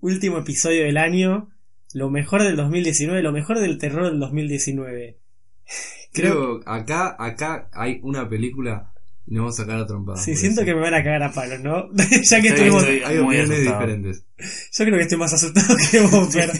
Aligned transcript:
último 0.00 0.38
episodio 0.38 0.84
del 0.84 0.96
año, 0.96 1.50
lo 1.94 2.10
mejor 2.10 2.42
del 2.42 2.56
2019, 2.56 3.22
lo 3.22 3.32
mejor 3.32 3.58
del 3.60 3.78
terror 3.78 4.10
del 4.10 4.20
2019. 4.20 5.18
Creo 6.12 6.60
acá, 6.66 7.16
acá 7.18 7.68
hay 7.72 8.00
una 8.02 8.28
película 8.28 8.92
y 9.26 9.34
nos 9.34 9.42
vamos 9.42 9.60
a 9.60 9.62
sacar 9.62 9.78
a 9.80 9.86
trompadas. 9.86 10.24
Sí, 10.24 10.34
siento 10.34 10.62
eso. 10.62 10.66
que 10.66 10.74
me 10.74 10.80
van 10.80 10.94
a 10.94 11.04
cagar 11.04 11.22
a 11.22 11.32
palos, 11.32 11.60
¿no? 11.60 11.88
ya 11.94 12.40
que 12.40 12.48
Estoy- 12.48 12.48
estuvimos... 12.48 12.82
estoy- 12.82 13.02
hay 13.04 13.18
opiniones 13.18 13.60
diferentes. 13.60 14.24
Yo 14.72 14.84
creo 14.84 14.96
que 14.96 15.02
estoy 15.02 15.18
más 15.18 15.32
asustado 15.32 15.76
que 15.90 16.00
vos, 16.00 16.28
pero... 16.34 16.52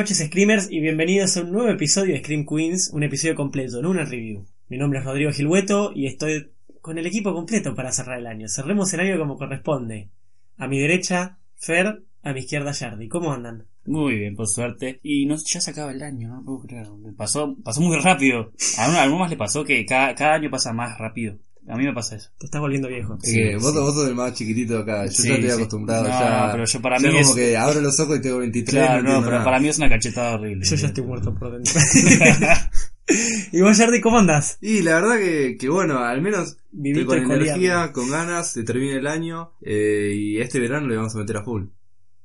noches 0.00 0.24
Screamers 0.26 0.68
y 0.70 0.80
bienvenidos 0.80 1.36
a 1.36 1.42
un 1.42 1.52
nuevo 1.52 1.68
episodio 1.68 2.14
de 2.14 2.20
Scream 2.20 2.46
Queens, 2.46 2.88
un 2.94 3.02
episodio 3.02 3.34
completo, 3.34 3.82
no 3.82 3.90
una 3.90 4.06
review. 4.06 4.46
Mi 4.70 4.78
nombre 4.78 4.98
es 4.98 5.04
Rodrigo 5.04 5.30
Gilhueto 5.30 5.92
y 5.94 6.06
estoy 6.06 6.52
con 6.80 6.96
el 6.96 7.06
equipo 7.06 7.34
completo 7.34 7.74
para 7.74 7.92
cerrar 7.92 8.18
el 8.18 8.26
año. 8.26 8.48
Cerremos 8.48 8.90
el 8.94 9.00
año 9.00 9.18
como 9.18 9.36
corresponde. 9.36 10.08
A 10.56 10.68
mi 10.68 10.80
derecha, 10.80 11.36
Fer, 11.54 12.02
a 12.22 12.32
mi 12.32 12.40
izquierda, 12.40 12.72
Yardi. 12.72 13.08
¿Cómo 13.08 13.30
andan? 13.30 13.66
Muy 13.84 14.14
bien, 14.14 14.36
por 14.36 14.48
suerte. 14.48 15.00
Y 15.02 15.26
no, 15.26 15.36
ya 15.36 15.60
se 15.60 15.70
acaba 15.70 15.92
el 15.92 16.02
año, 16.02 16.28
no 16.30 16.44
puedo 16.46 16.60
creer. 16.60 16.86
Pasó, 17.14 17.54
pasó 17.62 17.82
muy 17.82 17.98
rápido. 17.98 18.52
A 18.78 18.88
uno, 18.88 18.96
a 18.96 19.02
alguno 19.02 19.20
más 19.20 19.30
le 19.30 19.36
pasó 19.36 19.64
que 19.64 19.84
cada 19.84 20.32
año 20.32 20.48
pasa 20.48 20.72
más 20.72 20.96
rápido. 20.96 21.36
A 21.68 21.76
mí 21.76 21.84
me 21.84 21.92
pasa 21.92 22.16
eso. 22.16 22.30
Te 22.38 22.46
estás 22.46 22.60
volviendo 22.60 22.88
viejo. 22.88 23.16
Es 23.22 23.32
que 23.32 23.50
Sí, 23.50 23.54
vos, 23.54 23.72
sí. 23.72 23.78
vos 23.78 23.94
sos 23.94 24.08
el 24.08 24.14
más 24.14 24.32
chiquitito 24.34 24.74
de 24.74 24.82
acá. 24.82 25.04
Yo 25.06 25.12
Sí, 25.12 25.28
ya 25.28 25.34
estoy 25.34 25.50
sí. 25.50 25.56
acostumbrado. 25.56 26.02
No, 26.04 26.08
ya, 26.08 26.48
pero 26.52 26.64
yo 26.64 26.80
para 26.82 26.96
ya 26.98 27.02
mí 27.08 27.08
como 27.18 27.20
es- 27.30 27.36
que 27.36 27.56
abro 27.56 27.80
los 27.80 28.00
ojos 28.00 28.18
y 28.18 28.22
tengo 28.22 28.38
23. 28.38 28.74
Claro, 28.74 28.92
no, 28.94 28.98
entiendo 29.00 29.20
pero 29.26 29.32
nada. 29.32 29.44
para 29.44 29.60
mí 29.60 29.68
es 29.68 29.78
una 29.78 29.88
cachetada 29.88 30.34
horrible. 30.34 30.64
Yo 30.66 30.76
ya 30.76 30.86
estoy 30.88 31.04
muerto 31.04 31.34
por 31.34 31.52
dentro. 31.52 31.74
¿Y 33.52 33.60
vos, 33.60 33.76
Yardi, 33.76 34.00
cómo 34.00 34.18
andás? 34.18 34.58
Y 34.60 34.82
la 34.82 34.94
verdad 35.00 35.16
que, 35.18 35.56
que 35.58 35.68
bueno, 35.68 35.98
al 35.98 36.22
menos 36.22 36.56
Vivito 36.70 37.00
estoy 37.00 37.18
y 37.18 37.20
con 37.22 37.28
coleando. 37.36 37.44
energía, 37.60 37.92
con 37.92 38.08
ganas, 38.10 38.52
se 38.52 38.62
termina 38.62 38.96
el 38.96 39.06
año 39.06 39.52
eh, 39.62 40.12
y 40.14 40.38
este 40.40 40.60
verano 40.60 40.86
le 40.86 40.96
vamos 40.96 41.14
a 41.16 41.18
meter 41.18 41.36
a 41.38 41.42
full. 41.44 41.64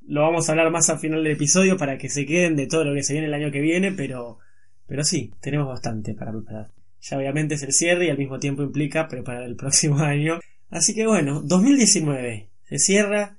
Lo 0.07 0.21
vamos 0.21 0.47
a 0.47 0.51
hablar 0.51 0.71
más 0.71 0.87
al 0.91 0.99
final 0.99 1.23
del 1.23 1.33
episodio 1.33 1.77
para 1.77 1.97
que 1.97 2.09
se 2.09 2.25
queden 2.27 2.55
de 2.55 2.67
todo 2.67 2.83
lo 2.83 2.93
que 2.93 3.01
se 3.01 3.13
viene 3.13 3.27
el 3.27 3.33
año 3.33 3.51
que 3.51 3.61
viene, 3.61 3.91
pero, 3.91 4.37
pero 4.87 5.03
sí, 5.03 5.33
tenemos 5.41 5.67
bastante 5.67 6.13
para 6.13 6.31
preparar. 6.31 6.69
Ya 7.07 7.17
obviamente 7.17 7.53
es 7.53 7.61
el 7.61 7.71
cierre 7.71 8.07
y 8.07 8.09
al 8.09 8.17
mismo 8.17 8.39
tiempo 8.39 8.63
implica 8.63 9.07
preparar 9.07 9.43
el 9.43 9.55
próximo 9.55 9.99
año. 9.99 10.39
Así 10.69 10.95
que 10.95 11.05
bueno, 11.05 11.41
2019 11.41 12.49
se 12.63 12.79
cierra. 12.79 13.37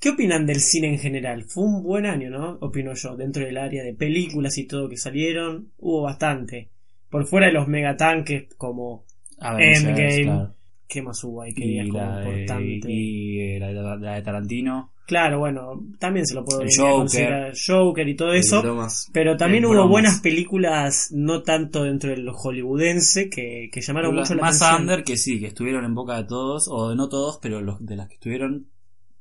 ¿Qué 0.00 0.10
opinan 0.10 0.46
del 0.46 0.60
cine 0.60 0.88
en 0.88 0.98
general? 0.98 1.44
Fue 1.44 1.64
un 1.64 1.82
buen 1.82 2.06
año, 2.06 2.30
¿no? 2.30 2.58
Opino 2.60 2.94
yo, 2.94 3.16
dentro 3.16 3.44
del 3.44 3.56
área 3.56 3.82
de 3.82 3.94
películas 3.94 4.58
y 4.58 4.64
todo 4.64 4.88
que 4.88 4.96
salieron, 4.96 5.72
hubo 5.78 6.02
bastante. 6.02 6.70
Por 7.08 7.26
fuera 7.26 7.46
de 7.46 7.52
los 7.52 7.68
megatanques 7.68 8.52
como 8.56 9.04
Endgame. 9.40 10.22
claro. 10.24 10.54
¿Qué 10.86 11.02
más 11.02 11.22
hubo 11.24 11.42
ahí 11.42 11.54
que 11.54 11.64
Y 11.64 11.88
como 11.88 11.98
la, 11.98 12.18
de, 12.20 12.30
importante? 12.30 12.92
y, 12.92 13.58
la, 13.58 13.66
de- 13.68 13.98
la 14.00 14.14
de 14.14 14.22
Tarantino. 14.22 14.92
Claro, 15.06 15.38
bueno, 15.38 15.84
también 15.98 16.24
se 16.26 16.34
lo 16.34 16.44
puedo 16.44 16.62
a 16.62 16.64
Joker. 16.64 16.92
considerar 16.94 17.52
Joker 17.66 18.08
y 18.08 18.16
todo 18.16 18.32
eso. 18.32 18.62
Bromas. 18.62 19.10
Pero 19.12 19.36
también 19.36 19.64
hubo 19.66 19.72
bromas. 19.72 19.90
buenas 19.90 20.20
películas, 20.20 21.08
no 21.12 21.42
tanto 21.42 21.84
dentro 21.84 22.08
del 22.10 22.26
hollywoodense, 22.30 23.28
que, 23.28 23.68
que 23.70 23.80
llamaron 23.82 24.14
mucho 24.14 24.34
la 24.34 24.42
más 24.42 24.62
atención. 24.62 24.82
under 24.82 25.04
que 25.04 25.16
sí, 25.18 25.40
que 25.40 25.48
estuvieron 25.48 25.84
en 25.84 25.94
boca 25.94 26.16
de 26.16 26.24
todos, 26.24 26.68
o 26.70 26.88
de 26.90 26.96
no 26.96 27.08
todos, 27.10 27.38
pero 27.42 27.60
los 27.60 27.84
de 27.84 27.96
las 27.96 28.08
que 28.08 28.14
estuvieron, 28.14 28.66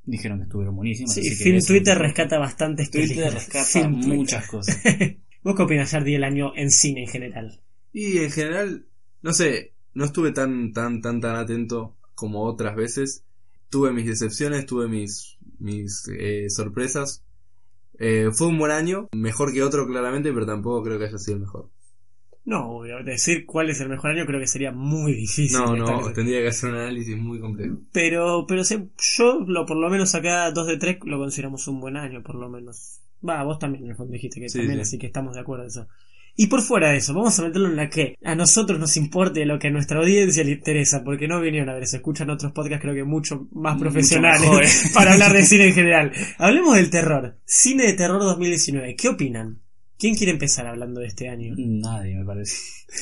dijeron 0.06 0.38
que 0.40 0.44
estuvieron 0.44 0.76
buenísimas. 0.78 1.14
Sí, 1.16 1.20
así 1.22 1.44
Film 1.44 1.60
Twitter 1.66 1.98
rescata 1.98 2.38
bastantes 2.40 2.90
Twitter 2.90 3.10
películas. 3.10 3.34
rescata 3.34 3.66
Film 3.66 3.96
Twitter. 4.02 4.18
muchas 4.18 4.48
cosas. 4.48 4.82
¿Vos 5.44 5.56
qué 5.58 5.64
opinas, 5.64 5.92
Jardi, 5.92 6.14
del 6.14 6.24
año 6.24 6.54
en 6.56 6.72
cine 6.72 7.02
en 7.02 7.08
general? 7.10 7.60
Y 7.92 8.20
en 8.20 8.32
general, 8.32 8.86
no 9.22 9.34
sé, 9.34 9.73
no 9.94 10.06
estuve 10.06 10.32
tan, 10.32 10.74
tan, 10.74 11.02
tan, 11.02 11.22
tan 11.22 11.36
atento 11.36 11.96
como 12.16 12.44
otras 12.44 12.76
veces. 12.76 13.24
Tuve 13.70 13.92
mis 13.92 14.06
decepciones, 14.06 14.66
tuve 14.66 14.88
mis, 14.88 15.38
mis 15.60 16.08
eh, 16.10 16.50
sorpresas. 16.50 17.24
Eh, 18.00 18.30
fue 18.34 18.48
un 18.48 18.58
buen 18.58 18.72
año, 18.72 19.08
mejor 19.14 19.54
que 19.54 19.64
otro 19.64 19.88
claramente, 19.88 20.32
pero 20.34 20.46
tampoco 20.46 20.84
creo 20.84 21.00
que 21.00 21.06
haya 21.06 21.18
sido 21.18 21.36
el 21.38 21.42
mejor. 21.42 21.70
No, 22.46 22.82
decir 23.06 23.46
cuál 23.46 23.70
es 23.70 23.80
el 23.80 23.88
mejor 23.88 24.12
año 24.12 24.26
creo 24.26 24.40
que 24.40 24.48
sería 24.48 24.72
muy 24.74 25.14
difícil. 25.14 25.58
No, 25.58 25.78
no, 25.78 26.12
tendría 26.12 26.42
que 26.42 26.50
hacer 26.50 26.72
un 26.72 26.76
análisis 26.76 27.16
muy 27.18 27.40
complejo. 27.40 27.78
Pero, 27.94 28.46
pero 28.46 28.66
sé- 28.66 28.90
yo, 29.18 29.40
lo, 29.48 29.66
por 29.66 29.78
lo 29.78 29.90
menos 29.90 30.14
acá, 30.14 30.52
2 30.52 30.68
de 30.68 30.78
3, 30.78 30.98
lo 31.06 31.20
consideramos 31.20 31.68
un 31.70 31.80
buen 31.80 31.96
año, 31.96 32.22
por 32.22 32.36
lo 32.36 32.50
menos. 32.50 33.00
Va, 33.28 33.42
vos 33.44 33.60
también 33.60 33.86
en 33.86 33.92
el 33.92 33.96
fondo 33.96 34.12
dijiste 34.12 34.42
que 34.42 34.50
Sí, 34.50 34.58
también, 34.58 34.80
sí. 34.80 34.82
así 34.82 34.98
que 35.00 35.08
estamos 35.08 35.36
de 35.36 35.40
acuerdo 35.42 35.64
en 35.64 35.70
eso. 35.70 35.88
Y 36.36 36.48
por 36.48 36.62
fuera 36.64 36.90
de 36.90 36.98
eso, 36.98 37.14
vamos 37.14 37.38
a 37.38 37.44
meterlo 37.44 37.68
en 37.70 37.76
la 37.76 37.90
que 37.90 38.16
a 38.24 38.34
nosotros 38.34 38.80
nos 38.80 38.98
importe 38.98 39.46
lo 39.46 39.60
que 39.60 39.68
a 39.68 39.72
nuestra 39.72 40.00
audiencia 40.00 40.44
le 40.44 40.54
interesa, 40.54 41.04
porque 41.04 41.28
no 41.28 41.40
vinieron 41.40 41.70
a 41.70 41.76
ver, 41.76 41.86
se 41.86 41.98
escuchan 41.98 42.30
otros 42.32 42.52
podcasts 42.54 42.82
creo 42.82 42.96
que 42.96 43.04
mucho 43.04 43.48
más 43.52 43.78
profesionales 43.80 44.92
para 44.96 45.14
hablar 45.14 45.32
de 45.34 45.44
cine 45.44 45.68
en 45.68 45.74
general. 45.74 46.12
Hablemos 46.40 46.76
del 46.76 46.90
terror. 46.90 47.38
Cine 47.46 47.84
de 47.86 47.94
terror 47.94 48.20
2019. 48.20 48.96
¿Qué 48.96 49.10
opinan? 49.10 49.60
¿Quién 50.00 50.16
quiere 50.16 50.32
empezar 50.34 50.66
hablando 50.66 51.00
de 51.02 51.08
este 51.08 51.30
año? 51.30 51.54
Nadie, 51.58 52.16
me 52.16 52.26
parece. 52.26 52.56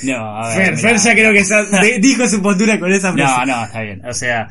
No, 0.04 0.38
a 0.38 0.56
ver. 0.56 0.78
Fer. 0.78 0.78
Fer 0.78 0.98
ya 0.98 1.14
creo 1.14 1.32
que 1.34 1.88
de- 1.88 2.00
dijo 2.00 2.28
su 2.28 2.42
postura 2.42 2.80
con 2.80 2.92
esa 2.92 3.14
frase. 3.14 3.46
No, 3.48 3.56
no, 3.56 3.64
está 3.66 3.82
bien. 3.82 4.06
O 4.06 4.14
sea, 4.14 4.50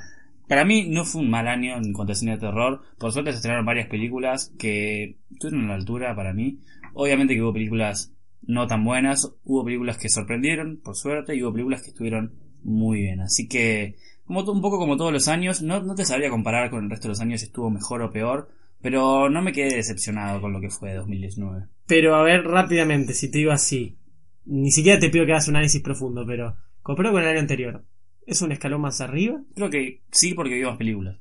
para 0.49 0.65
mí 0.65 0.89
no 0.89 1.05
fue 1.05 1.21
un 1.21 1.31
mal 1.31 1.47
año 1.47 1.77
en 1.77 1.93
cuanto 1.93 2.13
a 2.13 2.17
cine 2.17 2.33
de 2.33 2.39
terror. 2.39 2.81
Por 2.99 3.13
suerte 3.13 3.31
se 3.33 3.37
estrenaron 3.37 3.67
varias 3.67 3.89
películas 3.89 4.53
que 4.59 5.19
estuvieron 5.31 5.67
a 5.67 5.69
la 5.69 5.75
altura 5.75 6.17
para 6.17 6.33
mí. 6.33 6.59
Obviamente 6.95 7.35
que 7.35 7.43
hubo 7.43 7.53
películas 7.53 8.13
no 8.51 8.67
tan 8.67 8.85
buenas, 8.85 9.33
hubo 9.45 9.65
películas 9.65 9.99
que 9.99 10.09
sorprendieron, 10.09 10.81
por 10.83 10.97
suerte, 10.97 11.35
y 11.35 11.43
hubo 11.43 11.53
películas 11.53 11.83
que 11.83 11.91
estuvieron 11.91 12.35
muy 12.63 13.03
bien. 13.03 13.21
Así 13.21 13.49
que, 13.49 13.97
como 14.25 14.41
un 14.41 14.61
poco 14.61 14.79
como 14.79 14.97
todos 14.97 15.13
los 15.13 15.29
años, 15.29 15.63
no, 15.63 15.81
no 15.83 15.95
te 15.95 16.05
sabría 16.05 16.31
comparar 16.31 16.71
con 16.71 16.85
el 16.85 16.91
resto 16.91 17.09
de 17.09 17.11
los 17.11 17.21
años 17.21 17.41
si 17.41 17.47
estuvo 17.47 17.71
mejor 17.71 18.03
o 18.03 18.11
peor, 18.11 18.49
pero 18.83 19.29
no 19.29 19.43
me 19.43 19.53
quedé 19.53 19.77
decepcionado 19.77 20.41
con 20.41 20.53
lo 20.53 20.61
que 20.61 20.71
fue 20.71 20.95
2019. 20.95 21.67
Pero 21.87 22.15
a 22.15 22.23
ver, 22.23 22.45
rápidamente, 22.45 23.15
si 23.15 23.31
te 23.31 23.39
digo 23.39 23.53
así, 23.53 23.99
ni 24.45 24.71
siquiera 24.71 24.99
te 24.99 25.11
pido 25.11 25.27
que 25.27 25.33
hagas 25.33 25.49
un 25.49 25.57
análisis 25.57 25.83
profundo, 25.83 26.25
pero 26.27 26.57
comparado 26.83 27.15
con 27.15 27.23
el 27.23 27.29
año 27.29 27.41
anterior, 27.41 27.85
¿es 28.27 28.43
un 28.43 28.53
escalón 28.53 28.81
más 28.81 29.01
arriba? 29.01 29.41
Creo 29.55 29.71
que 29.71 30.03
sí 30.11 30.35
porque 30.35 30.55
vi 30.55 30.63
más 30.63 30.77
películas. 30.77 31.19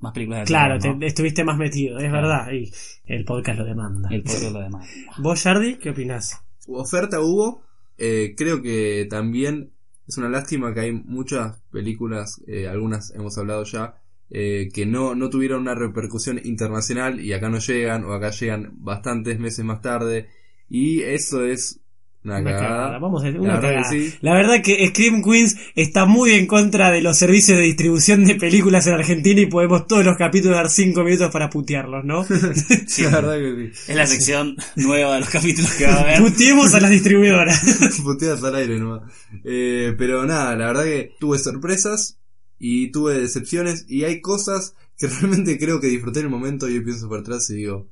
Más 0.00 0.12
películas 0.12 0.40
de 0.40 0.46
Claro, 0.46 0.78
terror, 0.78 0.94
¿no? 0.94 1.00
te- 1.00 1.06
estuviste 1.06 1.44
más 1.44 1.58
metido, 1.58 1.98
es 1.98 2.08
Claro. 2.10 2.28
verdad, 2.28 2.52
y 2.52 2.72
el 3.04 3.24
podcast 3.24 3.58
lo 3.58 3.64
demanda. 3.64 4.08
El 4.10 4.22
poder 4.22 4.52
lo 4.52 4.60
demás. 4.62 4.88
¿Vos, 5.18 5.42
Jardi, 5.42 5.76
qué 5.76 5.90
opinás? 5.90 6.40
Oferta 6.68 7.20
hubo, 7.20 7.62
eh, 7.98 8.34
creo 8.36 8.62
que 8.62 9.06
también 9.10 9.70
es 10.08 10.16
una 10.18 10.28
lástima 10.28 10.72
que 10.72 10.80
hay 10.80 10.92
muchas 10.92 11.60
películas, 11.70 12.40
eh, 12.46 12.68
algunas 12.68 13.10
hemos 13.14 13.36
hablado 13.38 13.64
ya, 13.64 13.94
eh, 14.30 14.68
que 14.72 14.86
no, 14.86 15.14
no 15.14 15.30
tuvieron 15.30 15.60
una 15.62 15.74
repercusión 15.74 16.40
internacional 16.42 17.20
y 17.20 17.32
acá 17.32 17.48
no 17.48 17.58
llegan 17.58 18.04
o 18.04 18.12
acá 18.12 18.30
llegan 18.30 18.72
bastantes 18.78 19.38
meses 19.38 19.64
más 19.64 19.80
tarde 19.82 20.28
y 20.68 21.02
eso 21.02 21.44
es 21.44 21.80
una, 22.26 22.38
Una 22.40 22.50
cagada. 22.50 22.68
cagada, 22.68 22.98
vamos 22.98 23.22
a 23.22 23.26
decir, 23.26 23.40
La 23.40 23.44
una 23.44 23.54
verdad 23.60 23.68
que 23.68 23.74
cagada. 23.82 23.90
sí. 24.10 24.14
La 24.20 24.34
verdad 24.34 24.62
que 24.62 24.86
Scream 24.88 25.22
Queens 25.22 25.56
está 25.74 26.04
muy 26.06 26.32
en 26.32 26.46
contra 26.46 26.90
de 26.90 27.00
los 27.00 27.16
servicios 27.18 27.56
de 27.58 27.64
distribución 27.64 28.24
de 28.24 28.34
películas 28.34 28.86
en 28.86 28.94
Argentina 28.94 29.40
y 29.40 29.46
podemos 29.46 29.86
todos 29.86 30.04
los 30.04 30.16
capítulos 30.18 30.56
dar 30.56 30.68
5 30.68 31.02
minutos 31.04 31.30
para 31.32 31.48
putearlos, 31.50 32.04
¿no? 32.04 32.24
Sí. 32.86 33.02
La 33.04 33.10
verdad 33.20 33.38
que 33.38 33.72
sí. 33.74 33.90
Es 33.92 33.96
la 33.96 34.06
sección 34.06 34.56
nueva 34.76 35.14
de 35.14 35.20
los 35.20 35.30
capítulos 35.30 35.72
que 35.74 35.86
va 35.86 35.94
a 35.94 36.00
haber. 36.00 36.18
Puteemos 36.20 36.74
a 36.74 36.80
las 36.80 36.90
distribuidoras. 36.90 38.00
Puteadas 38.02 38.42
al 38.44 38.54
aire 38.56 38.78
nomás. 38.78 39.02
Eh, 39.44 39.94
pero 39.96 40.24
nada, 40.26 40.56
la 40.56 40.66
verdad 40.66 40.84
que 40.84 41.12
tuve 41.20 41.38
sorpresas 41.38 42.18
y 42.58 42.90
tuve 42.90 43.20
decepciones 43.20 43.84
y 43.88 44.04
hay 44.04 44.20
cosas 44.20 44.74
que 44.98 45.06
realmente 45.20 45.58
creo 45.58 45.80
que 45.80 45.88
disfruté 45.88 46.20
en 46.20 46.26
el 46.26 46.30
momento 46.30 46.68
y 46.68 46.74
yo 46.74 46.82
pienso 46.84 47.08
para 47.08 47.20
atrás 47.20 47.48
y 47.50 47.54
digo, 47.56 47.88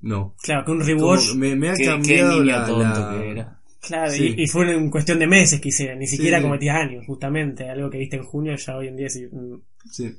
no. 0.00 0.34
claro, 0.42 0.64
que 0.64 0.70
un 0.70 0.80
rewatch. 0.80 1.34
me, 1.34 1.56
me 1.56 1.70
ha 1.70 1.74
Qué, 1.74 1.82
qué 1.82 1.86
cambiado 1.90 2.32
niño 2.40 2.44
la, 2.44 2.66
tonto 2.66 2.82
la- 3.00 3.10
que 3.20 3.30
era. 3.30 3.57
Claro, 3.88 4.12
Sí. 4.12 4.34
y, 4.36 4.42
y 4.44 4.46
fue 4.46 4.70
en 4.72 4.90
cuestión 4.90 5.18
de 5.18 5.26
meses 5.26 5.60
que 5.60 5.68
hicieron, 5.70 5.98
ni 5.98 6.06
siquiera 6.06 6.38
Sí. 6.38 6.42
como 6.42 6.56
10 6.58 6.74
años, 6.74 7.04
justamente. 7.06 7.68
Algo 7.68 7.90
que 7.90 7.98
viste 7.98 8.16
en 8.16 8.24
junio, 8.24 8.54
ya 8.56 8.76
hoy 8.76 8.88
en 8.88 8.96
día 8.96 9.08
sí. 9.08 9.26
mm. 9.30 9.60
Sí. 9.90 10.14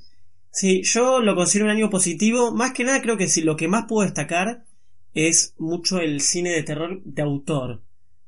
Sí, 0.52 0.82
yo 0.84 1.22
lo 1.22 1.36
considero 1.36 1.66
un 1.66 1.72
año 1.78 1.90
positivo. 1.90 2.52
Más 2.54 2.74
que 2.74 2.84
nada, 2.84 3.02
creo 3.02 3.18
que 3.18 3.28
sí, 3.28 3.42
lo 3.42 3.56
que 3.56 3.68
más 3.68 3.86
puedo 3.88 4.04
destacar 4.06 4.64
es 5.14 5.54
mucho 5.58 6.00
el 6.00 6.22
cine 6.22 6.50
de 6.52 6.64
terror 6.64 7.02
de 7.04 7.22
autor. 7.22 7.84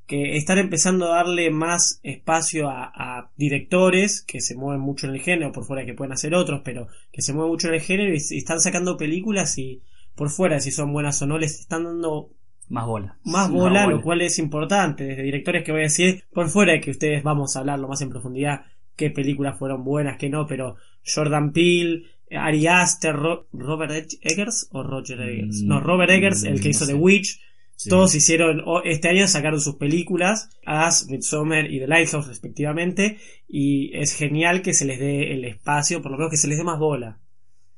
Que 0.08 0.36
están 0.36 0.58
empezando 0.58 1.06
a 1.12 1.16
darle 1.18 1.52
más 1.52 2.00
espacio 2.04 2.70
a, 2.70 2.92
a 2.94 3.32
directores 3.38 4.22
que 4.22 4.42
se 4.42 4.56
mueven 4.56 4.82
mucho 4.82 5.08
en 5.08 5.14
el 5.14 5.22
género, 5.22 5.52
por 5.54 5.64
fuera 5.66 5.86
que 5.86 5.94
pueden 5.94 6.12
hacer 6.12 6.36
otros, 6.36 6.62
pero 6.66 6.88
que 7.12 7.22
se 7.22 7.34
mueven 7.34 7.52
mucho 7.52 7.70
en 7.70 7.76
el 7.76 7.82
género 7.82 8.14
y, 8.14 8.18
y 8.30 8.38
están 8.38 8.60
sacando 8.60 8.98
películas 8.98 9.58
y 9.58 9.82
por 10.16 10.30
fuera, 10.30 10.60
si 10.60 10.72
son 10.72 10.92
buenas 10.92 11.22
o 11.22 11.28
no, 11.28 11.38
les 11.40 11.60
están 11.62 11.86
dando 11.86 12.30
Más 12.72 12.86
bola. 12.88 13.18
más 13.24 13.50
Más 13.50 13.52
bola, 13.52 13.84
bola. 13.86 13.96
lo 13.98 14.02
cual 14.02 14.22
es 14.22 14.40
importante. 14.40 15.04
Desde 15.04 15.24
directores 15.24 15.64
que 15.64 15.72
voy 15.72 15.82
a 15.82 15.84
decir, 15.84 16.24
por 16.34 16.50
fuera 16.50 16.74
de 16.74 16.82
que 16.82 16.92
ustedes 16.92 17.22
vamos 17.24 17.56
a 17.56 17.60
hablarlo 17.60 17.88
más 17.88 18.02
en 18.02 18.10
profundidad, 18.10 18.62
qué 18.96 19.10
películas 19.10 19.58
fueron 19.60 19.84
buenas, 19.84 20.18
qué 20.18 20.30
no, 20.30 20.46
pero 20.48 20.76
Jordan 21.06 21.52
Peele, 21.52 22.04
Ari 22.32 22.68
Aster, 22.68 23.16
Ro- 23.16 23.48
Robert 23.52 23.92
Eg- 23.92 24.18
Eggers 24.22 24.70
o 24.72 24.84
Roger 24.84 25.20
Eggers. 25.22 25.62
Mm, 25.64 25.68
No, 25.68 25.80
Robert 25.82 26.12
Eggers, 26.12 26.44
el 26.44 26.60
que 26.60 26.66
no 26.66 26.70
hizo 26.72 26.86
sé. 26.86 26.94
The 26.94 26.98
Witch. 26.98 27.40
Sí. 27.76 27.90
Todos 27.90 28.14
hicieron, 28.14 28.62
este 28.86 29.10
año 29.10 29.28
sacaron 29.28 29.60
sus 29.60 29.76
películas, 29.78 30.50
As, 30.66 31.08
Midsommar 31.10 31.66
y 31.72 31.80
The 31.80 31.88
Lighthouse 31.88 32.28
respectivamente, 32.28 33.18
y 33.48 33.90
es 33.98 34.16
genial 34.16 34.62
que 34.62 34.74
se 34.76 34.86
les 34.86 35.00
dé 35.00 35.34
el 35.34 35.44
espacio, 35.46 36.02
por 36.02 36.12
lo 36.12 36.18
menos 36.18 36.30
que 36.30 36.38
se 36.38 36.48
les 36.48 36.60
dé 36.60 36.64
más 36.64 36.78
bola. 36.78 37.18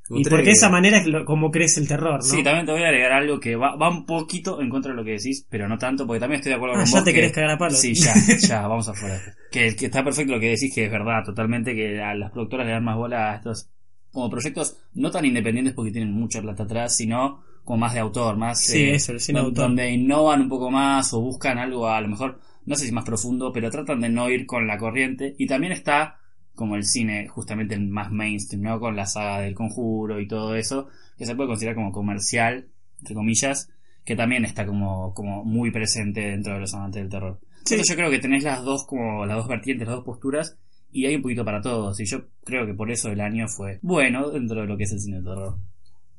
Y 0.10 0.24
porque 0.26 0.46
de 0.46 0.52
esa 0.52 0.70
manera 0.70 0.98
es 0.98 1.08
lo- 1.08 1.24
como 1.26 1.50
crece 1.50 1.80
el 1.80 1.88
terror, 1.88 2.16
¿no? 2.16 2.22
Sí, 2.22 2.44
también 2.44 2.66
te 2.66 2.72
voy 2.74 2.84
a 2.84 2.88
agregar 2.88 3.14
algo 3.14 3.40
que 3.40 3.56
va, 3.56 3.76
va 3.78 3.90
un 3.90 4.06
poquito 4.06 4.62
en 4.62 4.70
contra 4.70 4.92
de 4.92 4.98
lo 4.98 5.04
que 5.04 5.12
decís, 5.12 5.46
pero 5.50 5.68
no 5.70 5.78
tanto, 5.78 6.06
porque 6.06 6.20
también 6.20 6.40
estoy 6.40 6.52
de 6.52 6.56
acuerdo 6.58 6.76
Ah, 6.76 6.80
con 6.80 6.86
ya 6.88 6.98
vos. 6.98 7.04
te 7.06 7.12
que- 7.12 7.16
querés 7.16 7.32
cagar 7.32 7.52
a 7.52 7.58
palos. 7.58 7.80
Sí, 7.80 7.94
ya, 7.94 8.14
ya, 8.42 8.68
vamos 8.68 8.88
afuera. 8.90 9.20
Que, 9.52 9.76
que 9.76 9.86
está 9.86 10.04
perfecto 10.04 10.34
lo 10.34 10.40
que 10.40 10.50
decís, 10.50 10.74
que 10.76 10.86
es 10.86 10.92
verdad, 10.92 11.24
totalmente, 11.24 11.74
que 11.74 12.02
a 12.02 12.14
las 12.16 12.32
productoras 12.32 12.66
le 12.68 12.74
dan 12.74 12.84
más 12.84 12.98
bola 12.98 13.32
a 13.32 13.36
estos 13.36 13.70
como 14.12 14.30
proyectos 14.30 14.78
no 14.94 15.10
tan 15.10 15.26
independientes 15.26 15.74
porque 15.74 15.92
tienen 15.92 16.12
mucha 16.14 16.42
plata 16.42 16.64
atrás, 16.64 16.96
sino 16.96 17.42
como 17.64 17.78
más 17.80 17.94
de 17.94 18.02
autor, 18.02 18.36
más 18.38 18.60
Sí, 18.60 18.78
eh, 18.84 18.96
eso, 18.96 19.14
el 19.14 19.20
cine 19.22 19.40
autor. 19.40 19.64
donde 19.66 19.90
innovan 19.90 20.42
un 20.42 20.50
poco 20.50 20.70
más 20.70 21.14
o 21.14 21.22
buscan 21.22 21.58
algo 21.58 21.88
a 21.88 22.00
lo 22.02 22.10
mejor, 22.10 22.40
no 22.66 22.76
sé 22.76 22.86
si 22.86 22.92
más 22.92 23.06
profundo, 23.06 23.52
pero 23.54 23.72
tratan 23.72 24.02
de 24.02 24.10
no 24.10 24.30
ir 24.30 24.46
con 24.46 24.68
la 24.68 24.78
corriente. 24.78 25.34
Y 25.40 25.48
también 25.48 25.72
está 25.74 26.20
como 26.56 26.76
el 26.76 26.86
cine, 26.86 27.28
justamente 27.28 27.76
el 27.76 27.88
más 27.88 28.12
mainstream, 28.12 28.64
¿no? 28.64 28.80
Con 28.80 28.96
la 28.96 29.06
saga 29.06 29.42
del 29.42 29.56
conjuro 29.56 30.20
y 30.20 30.28
todo 30.28 30.56
eso, 30.56 30.88
que 31.18 31.26
se 31.26 31.36
puede 31.36 31.50
considerar 31.50 31.76
como 31.76 31.92
comercial, 31.92 32.68
entre 33.00 33.16
comillas, 33.16 33.70
que 34.06 34.16
también 34.16 34.46
está 34.46 34.66
como, 34.66 35.14
como 35.14 35.44
muy 35.44 35.72
presente 35.72 36.22
dentro 36.22 36.54
de 36.54 36.60
los 36.60 36.74
amantes 36.74 37.02
del 37.02 37.10
terror. 37.10 37.40
Sí. 37.64 37.76
Entonces 37.76 37.90
yo 37.90 37.96
creo 37.96 38.12
que 38.12 38.20
tenés 38.20 38.44
las 38.44 38.64
dos 38.64 38.86
como 38.86 39.26
las 39.26 39.38
dos 39.38 39.48
vertientes, 39.48 39.88
las 39.88 39.98
dos 39.98 40.06
posturas 40.06 40.58
y 40.92 41.06
hay 41.06 41.16
un 41.16 41.22
poquito 41.22 41.44
para 41.44 41.62
todos 41.62 42.00
y 42.00 42.06
yo 42.06 42.26
creo 42.44 42.66
que 42.66 42.74
por 42.74 42.92
eso 42.92 43.10
el 43.10 43.22
año 43.22 43.48
fue 43.48 43.80
bueno 43.82 44.30
dentro 44.30 44.62
de 44.62 44.68
lo 44.68 44.78
que 44.78 44.84
es 44.84 44.92
el 44.92 45.00
cine 45.00 45.18
de 45.18 45.24
terror. 45.24 45.58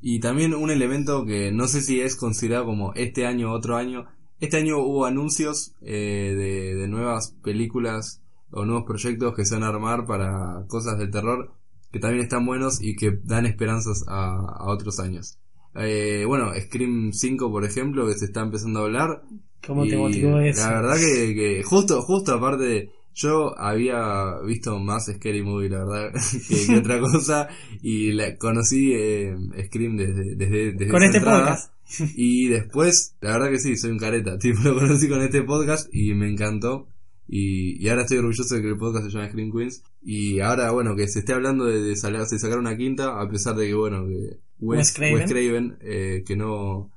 Y 0.00 0.20
también 0.20 0.54
un 0.54 0.70
elemento 0.70 1.24
que 1.24 1.52
no 1.52 1.68
sé 1.68 1.80
si 1.80 2.00
es 2.00 2.16
considerado 2.16 2.66
como 2.66 2.92
este 2.94 3.26
año 3.26 3.52
o 3.52 3.54
otro 3.54 3.76
año. 3.76 4.06
Este 4.40 4.58
año 4.58 4.78
hubo 4.78 5.06
anuncios 5.06 5.74
eh, 5.80 6.34
de, 6.36 6.74
de 6.74 6.88
nuevas 6.88 7.36
películas 7.42 8.23
o 8.54 8.64
nuevos 8.64 8.84
proyectos 8.86 9.34
que 9.34 9.44
se 9.44 9.54
van 9.54 9.64
a 9.64 9.68
armar 9.68 10.06
para 10.06 10.64
cosas 10.68 10.98
de 10.98 11.08
terror 11.08 11.52
que 11.92 12.00
también 12.00 12.22
están 12.22 12.44
buenos 12.44 12.82
y 12.82 12.96
que 12.96 13.18
dan 13.22 13.46
esperanzas 13.46 14.04
a, 14.08 14.34
a 14.36 14.66
otros 14.66 14.98
años. 14.98 15.38
Eh, 15.76 16.24
bueno, 16.26 16.52
Scream 16.54 17.12
5 17.12 17.50
por 17.50 17.64
ejemplo 17.64 18.06
que 18.06 18.14
se 18.14 18.26
está 18.26 18.42
empezando 18.42 18.80
a 18.80 18.84
hablar 18.84 19.22
¿Cómo 19.66 19.86
te 19.86 19.96
motivó 19.96 20.40
eso? 20.40 20.60
La 20.60 20.80
verdad 20.80 20.96
que, 20.96 21.34
que 21.34 21.62
justo, 21.62 22.02
justo 22.02 22.34
aparte, 22.34 22.90
yo 23.14 23.58
había 23.58 24.40
visto 24.44 24.78
más 24.78 25.06
Scary 25.06 25.42
Movie, 25.42 25.70
la 25.70 25.84
verdad, 25.84 26.20
que, 26.48 26.66
que 26.66 26.78
otra 26.78 27.00
cosa, 27.00 27.48
y 27.82 28.12
la, 28.12 28.36
conocí 28.36 28.92
eh, 28.94 29.34
Scream 29.66 29.96
desde, 29.96 30.36
desde, 30.36 30.72
desde 30.72 30.88
Con 30.88 31.02
este 31.02 31.18
entrada. 31.18 31.46
podcast. 31.46 31.72
Y 32.16 32.48
después, 32.48 33.14
la 33.20 33.32
verdad 33.32 33.50
que 33.50 33.58
sí, 33.58 33.76
soy 33.76 33.92
un 33.92 33.98
careta, 33.98 34.38
tipo, 34.38 34.60
lo 34.62 34.74
conocí 34.74 35.08
con 35.08 35.22
este 35.22 35.42
podcast 35.42 35.88
y 35.92 36.14
me 36.14 36.30
encantó. 36.30 36.88
Y, 37.26 37.82
y 37.82 37.88
ahora 37.88 38.02
estoy 38.02 38.18
orgulloso 38.18 38.54
de 38.54 38.60
que 38.62 38.68
el 38.68 38.76
podcast 38.76 39.06
se 39.06 39.10
llame 39.12 39.28
Scream 39.30 39.52
Queens. 39.52 39.82
Y 40.02 40.40
ahora, 40.40 40.70
bueno, 40.72 40.94
que 40.94 41.08
se 41.08 41.20
esté 41.20 41.32
hablando 41.32 41.64
de, 41.64 41.80
de, 41.80 41.90
de 41.90 41.96
sacar 42.38 42.58
una 42.58 42.76
quinta, 42.76 43.20
a 43.20 43.28
pesar 43.28 43.56
de 43.56 43.66
que, 43.68 43.74
bueno, 43.74 44.06
que 44.06 44.38
Wes, 44.60 44.92
Craven. 44.92 45.14
Wes 45.14 45.30
Craven, 45.30 45.76
eh, 45.80 46.22
que 46.26 46.36
no, 46.36 46.90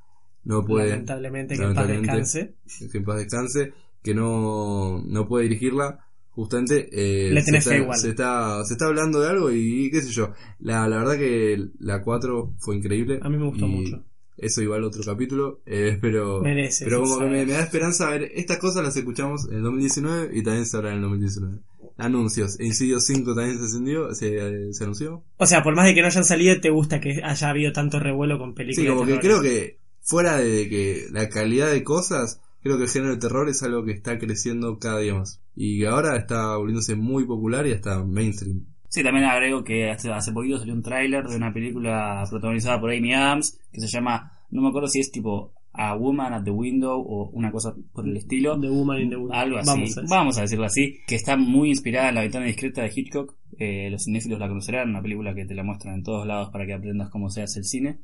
no 0.44 0.66
puede 0.66 0.90
Lamentablemente 0.90 1.56
que 1.56 1.64
en 1.64 1.74
paz 1.74 1.88
Lamentablemente. 1.88 2.56
descanse. 2.68 2.90
que 2.92 2.98
en 2.98 3.04
paz 3.06 3.18
descanse, 3.18 3.74
que 4.04 4.14
no, 4.14 5.02
no 5.06 5.28
puede 5.28 5.44
dirigirla, 5.46 6.06
justamente 6.30 6.88
eh, 6.92 7.32
Le 7.32 7.42
se, 7.42 7.46
tenés 7.48 7.64
fe 7.66 7.70
está, 7.72 7.82
igual. 7.84 7.98
se, 8.00 8.10
está, 8.10 8.64
se 8.66 8.74
está 8.74 8.86
hablando 8.86 9.20
de 9.22 9.30
algo 9.30 9.52
y 9.52 9.90
qué 9.92 10.02
sé 10.02 10.12
yo. 10.12 10.34
La, 10.60 10.88
la 10.88 10.98
verdad 10.98 11.18
que 11.18 11.70
la 11.80 12.04
4 12.04 12.54
fue 12.60 12.76
increíble. 12.76 13.20
A 13.22 13.30
mí 13.30 13.38
me 13.38 13.46
gustó 13.48 13.66
y 13.66 13.70
mucho. 13.70 14.06
Eso 14.38 14.62
igual 14.62 14.84
otro 14.84 15.04
capítulo, 15.04 15.62
eh, 15.66 15.98
pero, 16.00 16.42
Merece, 16.42 16.86
pero 16.86 17.02
como 17.02 17.20
que 17.20 17.26
me, 17.26 17.46
da 17.46 17.60
esperanza 17.60 18.10
ver, 18.10 18.32
estas 18.36 18.58
cosas 18.58 18.84
las 18.84 18.96
escuchamos 18.96 19.48
en 19.50 19.56
el 19.56 19.64
2019 19.64 20.38
y 20.38 20.44
también 20.44 20.66
se 20.66 20.78
hablan 20.78 20.94
en 20.94 20.98
el 20.98 21.10
2019. 21.10 21.60
Anuncios, 21.98 22.60
Incidio 22.60 23.00
5 23.00 23.34
también 23.34 23.58
se 23.58 23.64
encendió, 23.64 24.14
se, 24.14 24.74
se 24.74 24.84
anunció. 24.84 25.24
O 25.38 25.48
sea, 25.48 25.64
por 25.64 25.76
más 25.76 25.88
de 25.88 25.96
que 25.96 26.02
no 26.02 26.08
hayan 26.08 26.24
salido, 26.24 26.60
te 26.62 26.70
gusta 26.70 27.02
que 27.02 27.20
haya 27.24 27.50
habido 27.50 27.74
tanto 27.74 28.00
revuelo 28.00 28.38
con 28.38 28.54
películas. 28.54 28.86
Sí, 28.86 28.88
como 28.88 29.08
de 29.08 29.14
que 29.14 29.20
creo 29.20 29.42
que 29.42 29.80
fuera 30.02 30.38
de 30.38 30.70
que 30.70 31.08
la 31.12 31.30
calidad 31.30 31.72
de 31.72 31.84
cosas, 31.84 32.40
creo 32.62 32.78
que 32.78 32.84
el 32.84 32.90
género 32.90 33.14
de 33.14 33.20
terror 33.20 33.50
es 33.50 33.64
algo 33.64 33.84
que 33.84 33.92
está 33.92 34.20
creciendo 34.20 34.78
cada 34.78 35.00
día 35.00 35.16
más. 35.16 35.42
Y 35.56 35.84
ahora 35.86 36.16
está 36.16 36.56
volviéndose 36.58 36.96
muy 36.96 37.26
popular 37.26 37.66
y 37.66 37.74
hasta 37.74 38.04
mainstream. 38.04 38.68
Sí, 38.90 39.04
también 39.04 39.26
agrego 39.26 39.64
que 39.64 39.90
hace, 39.90 40.12
hace 40.12 40.32
poquito 40.32 40.58
salió 40.60 40.74
un 40.74 40.82
tráiler 40.82 41.28
de 41.28 41.36
una 41.36 41.54
película 41.54 42.24
protagonizada 42.30 42.80
por 42.80 42.92
Amy 42.92 43.14
Adams 43.14 43.60
que 43.72 43.82
se 43.82 43.88
llama, 43.88 44.32
no 44.50 44.62
me 44.62 44.70
acuerdo 44.70 44.88
si 44.88 45.00
es 45.02 45.12
tipo 45.12 45.54
A 45.74 45.96
Woman 45.96 46.34
at 46.34 46.44
the 46.44 46.52
Window 46.52 47.00
o 47.00 47.30
una 47.32 47.52
cosa 47.52 47.76
por 47.94 48.08
el 48.08 48.16
estilo. 48.16 48.60
The 48.60 48.70
Woman 48.70 49.02
in 49.02 49.10
the 49.10 49.18
Wood. 49.18 49.32
Algo 49.34 49.58
así, 49.58 49.70
Vamos 49.70 49.96
vamos 50.10 50.38
a 50.38 50.40
a, 50.40 50.44
decir. 50.44 50.60
decirlo 50.60 50.66
así, 50.66 51.00
que 51.06 51.16
está 51.16 51.36
muy 51.38 51.70
inspirada 51.70 52.10
en 52.10 52.16
La 52.16 52.22
ventana 52.22 52.46
discreta 52.46 52.82
de 52.82 52.92
Hitchcock. 52.96 53.36
Eh, 53.60 53.90
los 53.90 54.04
cinéfilos 54.04 54.40
la 54.40 54.48
conocerán, 54.48 54.90
una 54.90 55.02
película 55.02 55.34
que 55.36 55.46
te 55.46 55.56
la 55.56 55.64
muestran 55.64 55.96
en 55.96 56.04
todos 56.04 56.26
lados 56.26 56.50
para 56.52 56.66
que 56.66 56.74
aprendas 56.74 57.10
cómo 57.10 57.30
se 57.30 57.42
hace 57.44 57.60
el 57.60 57.66
cine. 57.66 58.00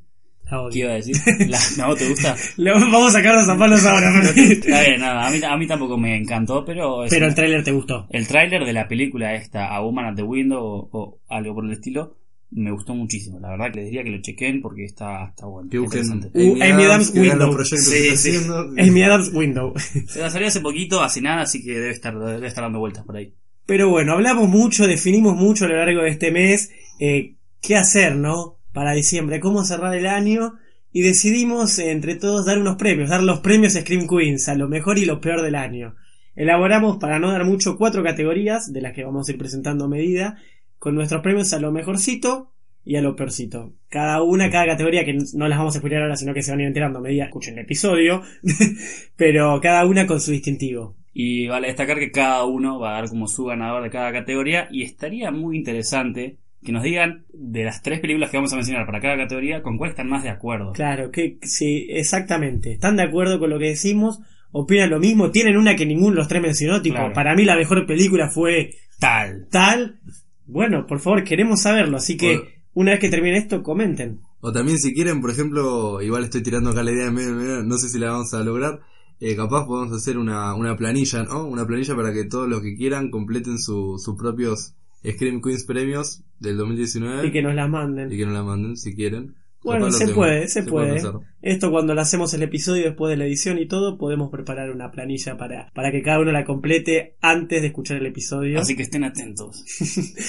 ¿Qué 0.72 0.80
iba 0.80 0.92
a 0.92 0.96
decir? 0.96 1.16
La- 1.48 1.60
¿No 1.88 1.96
te 1.96 2.10
gusta? 2.10 2.36
Le- 2.58 2.72
Vamos 2.72 3.10
a 3.10 3.20
sacar 3.20 3.36
los 3.36 3.46
zapatos 3.46 3.86
ahora. 3.86 4.12
pero- 4.34 4.52
Está 4.52 4.82
bien, 4.82 5.00
nada, 5.02 5.28
a 5.28 5.32
mí, 5.32 5.40
a 5.44 5.58
mí 5.58 5.68
tampoco 5.68 5.98
me 5.98 6.16
encantó, 6.16 6.64
pero... 6.66 7.04
Pero 7.10 7.28
el 7.28 7.36
tráiler 7.36 7.64
te 7.64 7.72
gustó. 7.72 8.08
el 8.10 8.28
tráiler 8.28 8.66
de 8.66 8.74
la 8.74 8.88
película 8.88 9.34
esta, 9.36 9.68
A 9.76 9.82
Woman 9.82 10.06
at 10.06 10.16
the 10.16 10.24
Window 10.24 10.62
o, 10.64 10.90
o 10.92 11.20
algo 11.30 11.56
por 11.56 11.66
el 11.66 11.72
estilo, 11.72 12.18
me 12.56 12.72
gustó 12.72 12.94
muchísimo. 12.94 13.40
La 13.40 13.50
verdad 13.50 13.72
que 13.72 13.78
les 13.80 13.86
diría 13.86 14.04
que 14.04 14.12
lo 14.12 14.22
chequen 14.22 14.62
porque 14.62 14.86
está, 14.86 15.26
está 15.30 15.48
bueno. 15.48 15.68
Que 15.72 15.80
busquen 15.80 16.04
interesante. 16.06 16.40
Uh, 16.40 16.56
Amy 16.64 16.84
Adams 16.84 17.10
que 17.12 17.20
vean 17.20 17.40
los 17.40 17.48
Window. 17.50 17.66
Sí, 17.66 18.16
sí. 18.18 18.38
Amy 18.78 19.04
Adams 19.04 19.32
Window. 19.34 19.74
Se 20.08 20.20
la 20.20 20.30
salió 20.30 20.48
hace 20.48 20.62
poquito, 20.62 21.02
hace 21.02 21.20
nada, 21.22 21.42
así 21.42 21.64
que 21.64 21.72
debe 21.74 21.90
estar, 21.90 22.16
debe 22.18 22.46
estar 22.48 22.64
dando 22.64 22.78
vueltas 22.80 23.04
por 23.06 23.18
ahí. 23.18 23.34
Pero 23.66 23.90
bueno, 23.90 24.12
hablamos 24.14 24.50
mucho, 24.50 24.86
definimos 24.86 25.36
mucho 25.36 25.66
a 25.66 25.70
lo 25.70 25.78
largo 25.78 26.04
de 26.04 26.10
este 26.10 26.32
mes 26.32 26.70
eh, 27.00 27.38
qué 27.62 27.76
hacer, 27.76 28.18
¿no? 28.18 28.58
Para 28.74 28.94
diciembre, 28.94 29.40
cómo 29.40 29.64
cerrar 29.64 29.96
el 29.96 30.08
año. 30.08 30.56
Y 30.92 31.02
decidimos 31.02 31.80
eh, 31.80 31.92
entre 31.92 32.16
todos 32.16 32.46
dar 32.46 32.60
unos 32.60 32.76
premios, 32.76 33.10
dar 33.10 33.24
los 33.24 33.40
premios 33.40 33.74
Scream 33.74 34.08
Queens, 34.08 34.50
a 34.50 34.56
lo 34.56 34.68
mejor 34.68 34.98
y 34.98 35.06
lo 35.06 35.22
peor 35.22 35.42
del 35.42 35.56
año. 35.56 35.96
Elaboramos, 36.36 36.98
para 36.98 37.20
no 37.20 37.32
dar 37.32 37.46
mucho, 37.46 37.78
cuatro 37.78 38.04
categorías, 38.04 38.74
de 38.74 38.82
las 38.82 38.94
que 38.94 39.04
vamos 39.04 39.28
a 39.28 39.32
ir 39.32 39.38
presentando 39.38 39.86
a 39.86 39.88
medida, 39.90 40.38
con 40.80 40.96
nuestros 40.96 41.22
premios 41.22 41.54
a 41.54 41.60
lo 41.60 41.72
mejorcito 41.72 42.52
y 42.84 42.96
a 42.96 43.02
lo 43.02 43.16
peorcito. 43.16 43.74
Cada 43.90 44.22
una, 44.22 44.50
cada 44.50 44.68
categoría, 44.68 45.06
que 45.06 45.18
no 45.34 45.48
las 45.48 45.58
vamos 45.58 45.76
a 45.76 45.78
explicar 45.78 46.02
ahora, 46.02 46.16
sino 46.16 46.34
que 46.34 46.42
se 46.42 46.52
van 46.52 46.60
a 46.60 46.64
ir 46.64 46.68
enterando 46.68 47.00
a 47.00 47.04
medida, 47.04 47.26
escuchen 47.26 47.58
el 47.58 47.66
episodio, 47.66 48.22
pero 49.16 49.60
cada 49.62 49.86
una 49.86 50.06
con 50.06 50.20
su 50.20 50.32
distintivo. 50.32 50.96
Y 51.14 51.48
vale 51.48 51.68
destacar 51.68 52.00
que 52.00 52.12
cada 52.12 52.44
uno 52.46 52.80
va 52.80 52.92
a 52.92 53.02
dar 53.02 53.10
como 53.10 53.28
su 53.28 53.46
ganador 53.46 53.84
de 53.84 53.92
cada 53.92 54.12
categoría 54.12 54.68
y 54.72 54.82
estaría 54.82 55.32
muy 55.32 55.58
interesante 55.58 56.38
que 56.64 56.72
nos 56.72 56.84
digan 56.84 57.26
de 57.34 57.64
las 57.64 57.82
tres 57.82 58.00
películas 58.00 58.30
que 58.32 58.38
vamos 58.38 58.54
a 58.54 58.56
mencionar 58.56 58.86
para 58.86 59.00
cada 59.02 59.18
categoría 59.18 59.62
con 59.62 59.78
cuál 59.78 59.92
están 59.92 60.08
más 60.10 60.24
de 60.24 60.30
acuerdo. 60.30 60.72
Claro, 60.74 61.12
que 61.12 61.38
sí, 61.42 61.88
exactamente. 61.90 62.72
¿Están 62.74 62.96
de 62.96 63.04
acuerdo 63.04 63.40
con 63.40 63.50
lo 63.50 63.60
que 63.60 63.66
decimos? 63.70 64.20
¿Opinan 64.52 64.90
lo 64.90 65.00
mismo? 65.00 65.32
¿Tienen 65.32 65.58
una 65.58 65.76
que 65.76 65.86
ninguno 65.86 66.12
de 66.12 66.16
los 66.18 66.28
tres 66.28 66.42
mencionó? 66.42 66.82
Tipo, 66.82 66.96
Claro. 66.98 67.14
para 67.14 67.36
mí 67.36 67.44
la 67.44 67.56
mejor 67.56 67.86
película 67.86 68.30
fue 68.30 68.72
Tal. 69.00 69.48
tal. 69.52 70.00
Bueno, 70.46 70.86
por 70.88 71.00
favor, 71.00 71.24
queremos 71.24 71.62
saberlo. 71.62 71.98
Así 71.98 72.18
que, 72.18 72.38
Bueno. 72.38 72.50
una 72.74 72.92
vez 72.92 73.00
que 73.00 73.10
termine 73.10 73.38
esto, 73.38 73.64
comenten. 73.64 74.20
O 74.42 74.52
también 74.52 74.78
si 74.78 74.94
quieren, 74.94 75.22
por 75.22 75.32
ejemplo, 75.32 76.02
igual 76.02 76.26
estoy 76.26 76.44
tirando 76.44 76.70
acá 76.72 76.84
la 76.84 76.92
idea, 76.92 77.08
en 77.08 77.14
medio, 77.16 77.64
no 77.64 77.78
sé 77.78 77.90
si 77.90 77.98
la 78.00 78.12
vamos 78.12 78.34
a 78.34 78.44
lograr. 78.44 78.80
eh, 79.20 79.38
capaz 79.38 79.66
podemos 79.66 79.96
hacer 79.96 80.18
una, 80.18 80.54
una 80.54 80.76
planilla, 80.76 81.24
¿no? 81.24 81.46
Una 81.48 81.66
planilla 81.66 81.96
para 81.96 82.12
que 82.12 82.26
todos 82.26 82.50
los 82.50 82.62
que 82.62 82.76
quieran 82.76 83.10
completen 83.10 83.58
su- 83.58 83.98
sus 83.98 84.18
propios 84.18 84.74
Scream 85.06 85.42
Queens 85.42 85.64
premios 85.66 86.22
del 86.40 86.58
2019 86.58 87.28
Y 87.28 87.32
que 87.32 87.42
nos 87.42 87.56
las 87.56 87.70
manden. 87.70 88.12
y 88.12 88.18
que 88.18 88.26
nos 88.26 88.34
la 88.34 88.44
manden 88.44 88.78
si 88.78 88.96
quieren. 88.96 89.36
Bueno, 89.64 89.86
lo 89.86 89.92
se 89.94 90.10
puede, 90.10 90.48
se, 90.50 90.64
puede. 90.64 91.02
Esto 91.42 91.72
cuando 91.72 91.96
le 91.96 92.02
hacemos 92.02 92.34
el 92.34 92.44
episodio 92.44 92.84
después 92.84 93.12
de 93.12 93.18
la 93.18 93.26
edición 93.26 93.58
y 93.60 93.66
todo, 93.66 93.98
podemos 93.98 94.30
preparar 94.30 94.70
una 94.72 94.92
planilla 94.92 95.38
para, 95.38 95.72
para 95.74 95.90
que 95.92 96.02
cada 96.02 96.20
uno 96.20 96.34
la 96.34 96.44
complete 96.44 97.16
antes 97.22 97.62
de 97.62 97.68
escuchar 97.68 97.98
el 97.98 98.06
episodio. 98.06 98.60
Así 98.60 98.76
que 98.76 98.84
estén 98.84 99.06
atentos. 99.06 99.64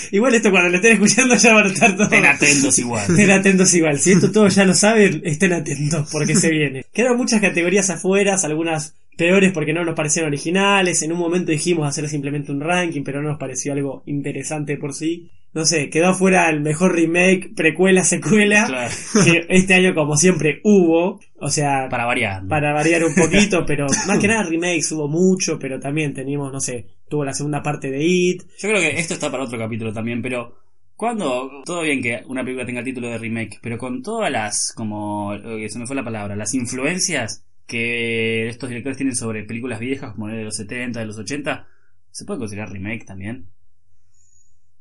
Igual 0.13 0.35
esto 0.35 0.53
cuando 0.53 0.69
lo 0.71 0.77
estén 0.77 0.93
escuchando 0.93 1.35
ya 1.35 1.53
van 1.53 1.65
a 1.65 1.69
estar 1.69 1.97
todos. 1.97 2.13
Estén 2.13 2.27
atentos 2.27 2.79
igual. 2.79 3.11
Estén 3.11 3.31
atentos 3.31 3.75
igual. 3.75 3.99
Si 3.99 4.13
esto 4.13 4.31
todo 4.31 4.49
ya 4.49 4.65
lo 4.65 4.75
saben, 4.75 5.23
estén 5.25 5.53
atentos 5.53 6.09
porque 6.13 6.37
se 6.37 6.51
viene. 6.51 6.85
Quedaron 6.93 7.17
muchas 7.17 7.41
categorías 7.41 7.91
afuera, 7.91 8.37
algunas 8.45 8.95
peores 9.17 9.53
porque 9.53 9.73
no 9.73 9.85
nos 9.85 9.95
parecieron 9.95 10.29
originales. 10.29 11.03
En 11.03 11.13
un 11.13 11.19
momento 11.19 11.51
dijimos 11.53 11.87
hacer 11.89 12.09
simplemente 12.09 12.53
un 12.53 12.61
ranking, 12.61 13.03
pero 13.05 13.23
no 13.23 13.31
nos 13.31 13.39
pareció 13.39 13.73
algo 13.73 14.03
interesante 14.07 14.77
por 14.77 14.93
sí. 14.95 15.31
No 15.53 15.65
sé, 15.65 15.89
quedó 15.89 16.09
afuera 16.09 16.51
el 16.51 16.61
mejor 16.63 16.95
remake, 16.97 17.55
precuela, 17.55 18.03
secuela, 18.03 18.65
Claro. 18.67 18.93
que 19.25 19.47
este 19.51 19.75
año 19.75 19.95
como 19.95 20.17
siempre 20.17 20.61
hubo. 20.65 21.21
O 21.39 21.49
sea, 21.49 21.89
Para 21.89 22.07
variar. 22.07 22.47
para 22.49 22.73
variar 22.73 23.05
un 23.05 23.15
poquito, 23.15 23.65
pero 23.67 23.87
más 24.09 24.19
que 24.19 24.27
nada 24.27 24.43
remakes 24.43 24.91
hubo 24.93 25.07
mucho, 25.09 25.59
pero 25.59 25.79
también 25.79 26.13
teníamos, 26.13 26.53
no 26.53 26.61
sé, 26.61 26.87
tuvo 27.09 27.25
la 27.25 27.33
segunda 27.35 27.63
parte 27.63 27.91
de 27.91 28.03
It. 28.03 28.43
Yo 28.59 28.69
creo 28.69 28.81
que 28.81 28.99
esto 28.99 29.15
está 29.15 29.31
para 29.31 29.45
otro 29.45 29.57
capítulo 29.59 29.93
también, 29.93 30.21
pero 30.23 30.57
Cuando, 30.97 31.63
todo 31.65 31.83
bien 31.83 32.03
que 32.03 32.23
una 32.27 32.43
película 32.43 32.67
tenga 32.67 32.83
título 32.83 33.09
de 33.09 33.19
remake, 33.19 33.59
pero 33.63 33.79
con 33.79 34.03
todas 34.03 34.31
las, 34.33 34.73
como, 34.75 35.33
se 35.69 35.79
me 35.79 35.87
fue 35.87 35.95
la 35.97 36.05
palabra, 36.05 36.35
las 36.37 36.55
influencias 36.55 37.45
que 37.67 38.49
estos 38.49 38.69
directores 38.69 38.97
tienen 38.97 39.15
sobre 39.17 39.45
películas 39.45 39.81
viejas, 39.81 40.13
como 40.13 40.29
de 40.29 40.45
los 40.45 40.57
70, 40.57 41.01
de 41.01 41.07
los 41.07 41.19
80, 41.19 41.67
¿se 42.11 42.25
puede 42.25 42.39
considerar 42.41 42.71
remake 42.71 43.05
también? 43.07 43.47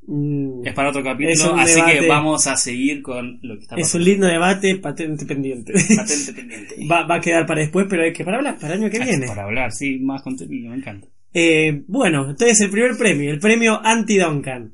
Mm, 0.05 0.67
Es 0.67 0.73
para 0.73 0.89
otro 0.89 0.99
Es 1.01 1.05
capítulo, 1.07 1.55
así 1.55 1.81
que 1.81 2.07
vamos 2.09 2.45
a 2.47 2.57
seguir 2.57 3.01
con 3.01 3.39
lo 3.41 3.55
que 3.55 3.61
está 3.61 3.75
es 3.75 3.79
un 3.79 3.99
pasando. 4.01 4.05
lindo 4.05 4.27
debate, 4.27 4.75
patente 4.79 5.25
pendiente. 5.25 5.71
Patente 5.73 6.33
pendiente. 6.33 6.75
va, 6.91 7.05
va 7.07 7.15
a 7.15 7.21
quedar 7.21 7.45
para 7.45 7.61
después, 7.61 7.87
pero 7.89 8.03
hay 8.03 8.11
que 8.11 8.25
para 8.25 8.37
hablar, 8.37 8.57
para 8.59 8.73
el 8.73 8.81
año 8.83 8.91
que 8.91 8.99
viene. 8.99 9.27
Para 9.27 9.43
hablar, 9.43 9.71
sí, 9.71 9.99
más 9.99 10.21
contenido, 10.21 10.71
me 10.71 10.77
encanta. 10.77 11.07
Eh, 11.33 11.83
bueno, 11.87 12.29
entonces 12.31 12.59
el 12.61 12.69
primer 12.69 12.97
premio, 12.97 13.31
el 13.31 13.39
premio 13.39 13.79
anti-Duncan. 13.81 14.73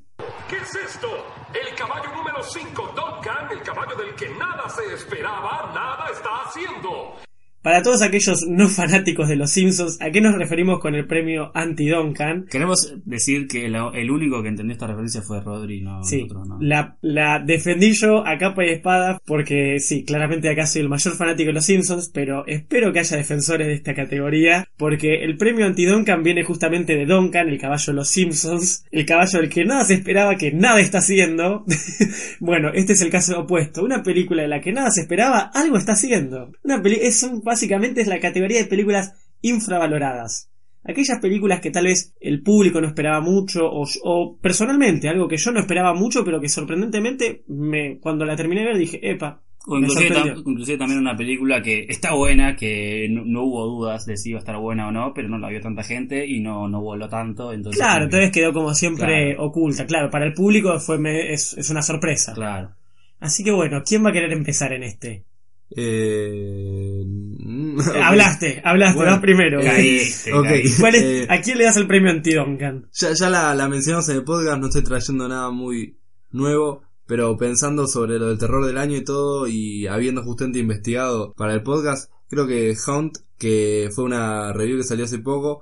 ¿Qué 0.50 0.56
es 0.58 0.76
esto? 0.94 1.08
El 1.54 1.76
caballo 1.78 2.12
número 2.16 2.42
5, 2.44 2.94
Duncan, 2.96 3.52
el 3.52 3.62
caballo 3.62 3.96
del 3.98 4.16
que 4.16 4.28
nada 4.38 4.68
se 4.68 4.96
esperaba, 4.96 5.72
nada 5.76 6.08
está 6.12 6.30
haciendo. 6.48 7.19
Para 7.62 7.82
todos 7.82 8.02
aquellos 8.02 8.46
no 8.48 8.70
fanáticos 8.70 9.28
de 9.28 9.36
los 9.36 9.52
Simpsons, 9.52 9.98
¿a 10.02 10.12
qué 10.12 10.22
nos 10.22 10.36
referimos 10.36 10.80
con 10.80 10.96
el 10.96 11.06
premio 11.08 11.52
anti-Duncan? 11.54 12.46
Queremos 12.50 12.96
decir 13.06 13.48
que 13.48 13.66
el 13.66 14.12
único 14.12 14.42
que 14.42 14.50
entendió 14.50 14.74
esta 14.74 14.88
referencia 14.88 15.22
fue 15.22 15.42
Rodri, 15.42 15.82
no 15.82 16.04
Sí, 16.04 16.22
nosotros 16.24 16.48
no. 16.48 16.58
la, 16.62 16.98
la 17.02 17.40
defendí 17.40 17.92
yo 17.92 18.26
a 18.26 18.38
capa 18.38 18.66
y 18.66 18.70
espada 18.70 19.20
porque 19.26 19.80
sí, 19.80 20.06
claramente 20.06 20.50
acá 20.50 20.66
soy 20.66 20.82
el 20.84 20.90
mayor 20.90 21.16
fanático 21.16 21.48
de 21.48 21.54
los 21.54 21.66
Simpsons, 21.66 22.10
pero 22.14 22.46
espero 22.48 22.94
que 22.94 23.00
haya 23.00 23.18
defensores 23.18 23.68
de 23.68 23.74
esta 23.74 23.94
categoría 23.94 24.66
porque 24.78 25.24
el 25.24 25.36
premio 25.38 25.66
anti-Duncan 25.66 26.24
viene 26.24 26.44
justamente 26.44 26.96
de 26.96 27.06
Duncan, 27.06 27.50
el 27.50 27.60
caballo 27.60 27.86
de 27.88 27.94
los 27.94 28.10
Simpsons, 28.10 28.86
el 28.92 29.06
caballo 29.06 29.40
del 29.40 29.50
que 29.50 29.66
nada 29.66 29.84
se 29.84 29.96
esperaba 29.96 30.36
que 30.38 30.52
nada 30.54 30.80
está 30.80 31.00
haciendo. 31.00 31.66
bueno, 32.40 32.70
este 32.74 32.94
es 32.94 33.02
el 33.02 33.10
caso 33.10 33.40
opuesto, 33.40 33.84
una 33.84 34.02
película 34.04 34.44
de 34.44 34.48
la 34.48 34.62
que 34.62 34.72
nada 34.72 34.92
se 34.92 35.02
esperaba, 35.02 35.52
algo 35.54 35.78
está 35.78 35.92
haciendo. 35.94 36.52
Una 36.64 36.82
peli 36.82 36.98
es 37.02 37.22
un- 37.24 37.42
básicamente 37.50 38.02
es 38.02 38.08
la 38.08 38.20
categoría 38.20 38.60
de 38.60 38.66
películas 38.70 39.14
infravaloradas. 39.42 40.50
Aquellas 40.84 41.20
películas 41.20 41.60
que 41.60 41.72
tal 41.72 41.86
vez 41.86 42.16
el 42.22 42.42
público 42.42 42.80
no 42.80 42.88
esperaba 42.88 43.20
mucho 43.20 43.66
o, 43.70 43.86
o 44.04 44.38
personalmente 44.42 45.10
algo 45.10 45.28
que 45.28 45.36
yo 45.38 45.52
no 45.52 45.60
esperaba 45.60 45.94
mucho 45.94 46.24
pero 46.24 46.40
que 46.40 46.48
sorprendentemente 46.48 47.44
me, 47.48 48.00
cuando 48.00 48.24
la 48.26 48.36
terminé 48.38 48.62
de 48.62 48.68
ver 48.68 48.78
dije, 48.78 49.00
epa, 49.12 49.42
O 49.68 49.78
inclusive, 49.78 50.08
sorprendió". 50.08 50.36
tam- 50.44 50.50
inclusive 50.52 50.78
también 50.78 51.00
una 51.02 51.18
película 51.18 51.62
que 51.62 51.86
está 51.90 52.14
buena, 52.16 52.56
que 52.56 53.08
no, 53.12 53.26
no 53.26 53.44
hubo 53.44 53.66
dudas 53.68 54.06
de 54.06 54.16
si 54.16 54.30
iba 54.30 54.40
a 54.40 54.40
estar 54.40 54.58
buena 54.58 54.88
o 54.88 54.92
no, 54.92 55.14
pero 55.14 55.28
no 55.28 55.38
la 55.38 55.50
vio 55.50 55.60
tanta 55.60 55.84
gente 55.84 56.26
y 56.26 56.40
no, 56.40 56.70
no 56.70 56.82
voló 56.82 57.10
tanto. 57.10 57.52
Entonces, 57.52 57.80
Claro, 57.82 58.06
entonces 58.06 58.32
quedó 58.32 58.54
como 58.54 58.74
siempre 58.74 59.34
Claro. 59.36 59.48
oculta. 59.48 59.86
Claro, 59.86 60.10
para 60.10 60.26
el 60.26 60.34
público 60.34 60.80
fue 60.80 60.98
me- 60.98 61.34
es, 61.34 61.58
es 61.58 61.70
una 61.70 61.82
sorpresa. 61.82 62.34
Claro. 62.34 62.72
Así 63.20 63.44
que 63.44 63.52
bueno, 63.52 63.84
¿quién 63.86 64.04
va 64.06 64.12
a 64.12 64.14
querer 64.14 64.32
empezar 64.32 64.72
en 64.72 64.84
este? 64.84 65.26
Eh. 65.72 67.04
Hablaste, 68.04 68.62
hablaste, 68.64 68.98
Bueno, 68.98 69.12
vas 69.12 69.20
primero. 69.22 69.62
eh, 69.62 69.66
Caíste, 69.66 70.34
ok. 70.34 70.44
caíste. 70.46 70.82
¿Cuál 70.82 70.96
es- 70.96 71.04
Eh, 71.04 71.28
¿A 71.30 71.42
quién 71.42 71.58
le 71.58 71.64
das 71.66 71.78
el 71.78 71.88
premio 71.88 72.12
anti-Duncan? 72.12 72.88
Ya, 72.94 73.14
ya 73.14 73.30
la, 73.30 73.56
la 73.56 73.68
mencionamos 73.70 74.10
en 74.10 74.18
el 74.18 74.24
podcast, 74.24 74.60
no 74.60 74.68
estoy 74.68 74.84
trayendo 74.84 75.28
nada 75.28 75.50
muy 75.52 75.98
nuevo, 76.32 76.82
pero 77.08 77.38
pensando 77.38 77.88
sobre 77.88 78.20
lo 78.20 78.28
del 78.30 78.38
terror 78.38 78.66
del 78.66 78.78
año 78.78 78.98
y 78.98 79.04
todo, 79.04 79.48
y 79.48 79.88
habiendo 79.88 80.24
justamente 80.24 80.60
investigado 80.60 81.34
para 81.38 81.54
el 81.54 81.64
podcast, 81.64 82.12
creo 82.30 82.46
que 82.48 82.76
Hunt, 82.88 83.18
que 83.38 83.90
fue 83.96 84.04
una 84.04 84.52
review 84.54 84.78
que 84.78 84.84
salió 84.84 85.06
hace 85.06 85.20
poco, 85.20 85.62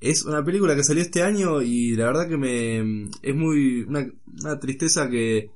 es 0.00 0.24
una 0.24 0.44
película 0.44 0.74
que 0.74 0.82
salió 0.82 1.02
este 1.02 1.22
año 1.22 1.62
y 1.62 1.94
la 1.94 2.06
verdad 2.06 2.28
que 2.28 2.36
me 2.38 3.08
es 3.22 3.34
muy 3.34 3.82
una, 3.82 4.04
una 4.42 4.58
tristeza 4.58 5.08
que, 5.08 5.50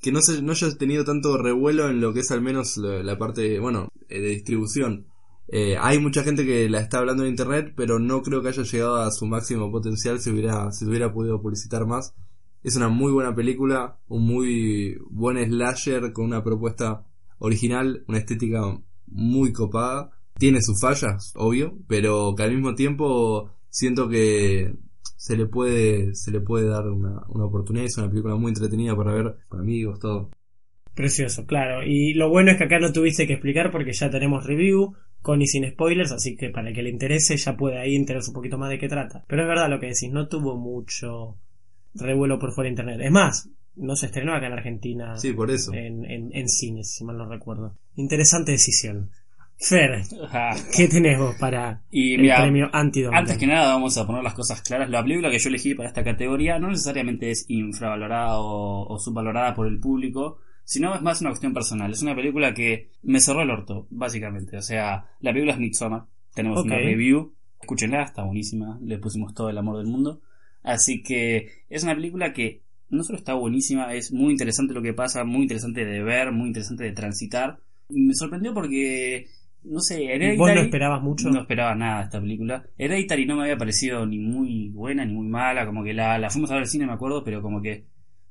que 0.00 0.12
no, 0.12 0.20
se, 0.22 0.42
no 0.42 0.52
haya 0.52 0.74
tenido 0.76 1.04
tanto 1.04 1.36
revuelo 1.36 1.88
en 1.88 2.00
lo 2.00 2.12
que 2.12 2.20
es 2.20 2.30
al 2.30 2.40
menos 2.40 2.76
la, 2.76 3.18
parte, 3.18 3.58
bueno, 3.58 3.88
eh, 4.08 4.20
de 4.20 4.28
distribución. 4.28 5.06
Eh, 5.48 5.76
hay 5.78 5.98
mucha 5.98 6.22
gente 6.22 6.46
que 6.46 6.68
la 6.70 6.80
está 6.80 6.98
hablando 6.98 7.24
en 7.24 7.30
internet, 7.30 7.74
pero 7.76 7.98
no 7.98 8.22
creo 8.22 8.40
que 8.40 8.48
haya 8.48 8.62
llegado 8.62 8.96
a 8.96 9.10
su 9.10 9.26
máximo 9.26 9.70
potencial 9.70 10.20
si 10.20 10.30
hubiera, 10.30 10.70
si 10.72 10.86
hubiera 10.86 11.12
podido 11.12 11.42
publicitar 11.42 11.86
más. 11.86 12.14
Es 12.62 12.76
una 12.76 12.88
muy 12.88 13.12
buena 13.12 13.34
película, 13.34 13.98
un 14.08 14.26
muy 14.26 14.96
buen 15.10 15.42
slasher 15.44 16.12
con 16.12 16.26
una 16.26 16.44
propuesta 16.44 17.04
original, 17.38 18.04
una 18.06 18.18
estética 18.18 18.60
muy 19.06 19.52
copada. 19.52 20.10
Tiene 20.38 20.60
sus 20.62 20.80
fallas, 20.80 21.32
obvio, 21.34 21.76
pero 21.88 22.34
que 22.36 22.42
al 22.42 22.52
mismo 22.54 22.74
tiempo 22.74 23.50
siento 23.68 24.08
que 24.08 24.74
se 25.16 25.36
le 25.36 25.46
puede, 25.46 26.14
se 26.14 26.30
le 26.30 26.40
puede 26.40 26.68
dar 26.68 26.88
una, 26.88 27.22
una 27.28 27.44
oportunidad. 27.44 27.86
Es 27.86 27.98
una 27.98 28.08
película 28.08 28.36
muy 28.36 28.50
entretenida 28.50 28.96
para 28.96 29.12
ver 29.12 29.36
con 29.48 29.60
amigos, 29.60 29.98
todo. 30.00 30.30
Precioso, 30.94 31.46
claro. 31.46 31.82
Y 31.84 32.14
lo 32.14 32.28
bueno 32.28 32.50
es 32.50 32.58
que 32.58 32.64
acá 32.64 32.78
no 32.78 32.92
tuviste 32.92 33.26
que 33.26 33.34
explicar 33.34 33.70
porque 33.70 33.92
ya 33.92 34.10
tenemos 34.10 34.44
review 34.44 34.94
con 35.22 35.40
y 35.42 35.46
sin 35.46 35.68
spoilers, 35.70 36.12
así 36.12 36.36
que 36.36 36.50
para 36.50 36.68
el 36.68 36.74
que 36.74 36.82
le 36.82 36.90
interese 36.90 37.36
ya 37.36 37.56
puede 37.56 37.78
ahí 37.78 37.94
enterarse 37.94 38.30
un 38.30 38.34
poquito 38.34 38.58
más 38.58 38.70
de 38.70 38.78
qué 38.78 38.88
trata. 38.88 39.24
Pero 39.28 39.42
es 39.42 39.48
verdad 39.48 39.68
lo 39.70 39.78
que 39.78 39.86
decís, 39.86 40.10
no 40.10 40.28
tuvo 40.28 40.56
mucho 40.56 41.38
revuelo 41.94 42.38
por 42.38 42.52
fuera 42.52 42.66
de 42.66 42.72
internet. 42.72 43.00
Es 43.02 43.10
más, 43.10 43.50
no 43.76 43.96
se 43.96 44.06
estrenó 44.06 44.34
acá 44.34 44.46
en 44.46 44.52
Argentina 44.54 45.16
Sí, 45.16 45.32
por 45.32 45.50
eso. 45.50 45.72
en, 45.74 46.04
en, 46.04 46.30
en 46.34 46.48
cines, 46.48 46.92
si 46.92 47.04
mal 47.04 47.16
no 47.16 47.28
recuerdo. 47.28 47.76
Interesante 47.96 48.52
decisión. 48.52 49.10
Fer. 49.60 50.02
¿qué 50.74 50.88
tenés 50.88 51.18
vos 51.18 51.36
para 51.36 51.82
Y 51.90 52.14
el 52.14 52.22
mira, 52.22 52.40
premio 52.40 52.70
anti 52.72 53.04
Antes 53.04 53.36
que 53.36 53.46
nada 53.46 53.74
vamos 53.74 53.96
a 53.98 54.06
poner 54.06 54.22
las 54.22 54.34
cosas 54.34 54.62
claras. 54.62 54.88
La 54.88 55.02
película 55.02 55.30
que 55.30 55.38
yo 55.38 55.48
elegí 55.48 55.74
para 55.74 55.88
esta 55.88 56.02
categoría 56.02 56.58
no 56.58 56.68
necesariamente 56.68 57.30
es 57.30 57.44
infravalorada 57.48 58.38
o, 58.38 58.86
o 58.86 58.98
subvalorada 58.98 59.54
por 59.54 59.66
el 59.66 59.78
público, 59.78 60.38
sino 60.64 60.94
es 60.94 61.02
más 61.02 61.20
una 61.20 61.30
cuestión 61.30 61.52
personal. 61.52 61.90
Es 61.90 62.02
una 62.02 62.14
película 62.14 62.54
que 62.54 62.90
me 63.02 63.20
cerró 63.20 63.42
el 63.42 63.50
orto, 63.50 63.86
básicamente. 63.90 64.56
O 64.56 64.62
sea, 64.62 65.06
la 65.20 65.30
película 65.30 65.52
es 65.52 65.58
Midsommar. 65.58 66.04
Tenemos 66.34 66.64
una 66.64 66.76
review. 66.76 67.34
Escúchenla, 67.60 68.02
está 68.02 68.22
buenísima. 68.22 68.78
Le 68.82 68.98
pusimos 68.98 69.34
todo 69.34 69.50
el 69.50 69.58
amor 69.58 69.76
del 69.76 69.86
mundo. 69.86 70.22
Así 70.62 71.02
que 71.02 71.64
es 71.68 71.82
una 71.82 71.94
película 71.94 72.32
que 72.32 72.62
no 72.90 73.04
solo 73.04 73.18
está 73.18 73.34
buenísima, 73.34 73.94
es 73.94 74.12
muy 74.12 74.32
interesante 74.32 74.74
lo 74.74 74.82
que 74.82 74.92
pasa, 74.92 75.24
muy 75.24 75.42
interesante 75.42 75.84
de 75.84 76.02
ver, 76.02 76.32
muy 76.32 76.48
interesante 76.48 76.84
de 76.84 76.92
transitar. 76.92 77.60
Y 77.88 78.00
me 78.00 78.14
sorprendió 78.14 78.52
porque, 78.52 79.28
no 79.64 79.80
sé, 79.80 79.96
¿Vos 80.04 80.14
Hereditary- 80.16 80.54
no 80.54 80.60
esperabas 80.62 81.02
mucho? 81.02 81.30
no 81.30 81.40
esperaba 81.40 81.74
nada 81.74 81.98
de 81.98 82.04
esta 82.04 82.20
película. 82.20 82.64
Hereditary 82.78 83.26
no 83.26 83.36
me 83.36 83.42
había 83.42 83.58
parecido 83.58 84.06
ni 84.06 84.18
muy 84.18 84.68
buena 84.70 85.04
ni 85.04 85.12
muy 85.14 85.26
mala, 85.26 85.66
como 85.66 85.84
que 85.84 85.92
la, 85.94 86.18
la 86.18 86.30
fuimos 86.30 86.50
a 86.50 86.54
ver 86.54 86.62
al 86.62 86.68
cine, 86.68 86.86
me 86.86 86.92
acuerdo, 86.92 87.22
pero 87.24 87.42
como 87.42 87.60
que, 87.62 87.84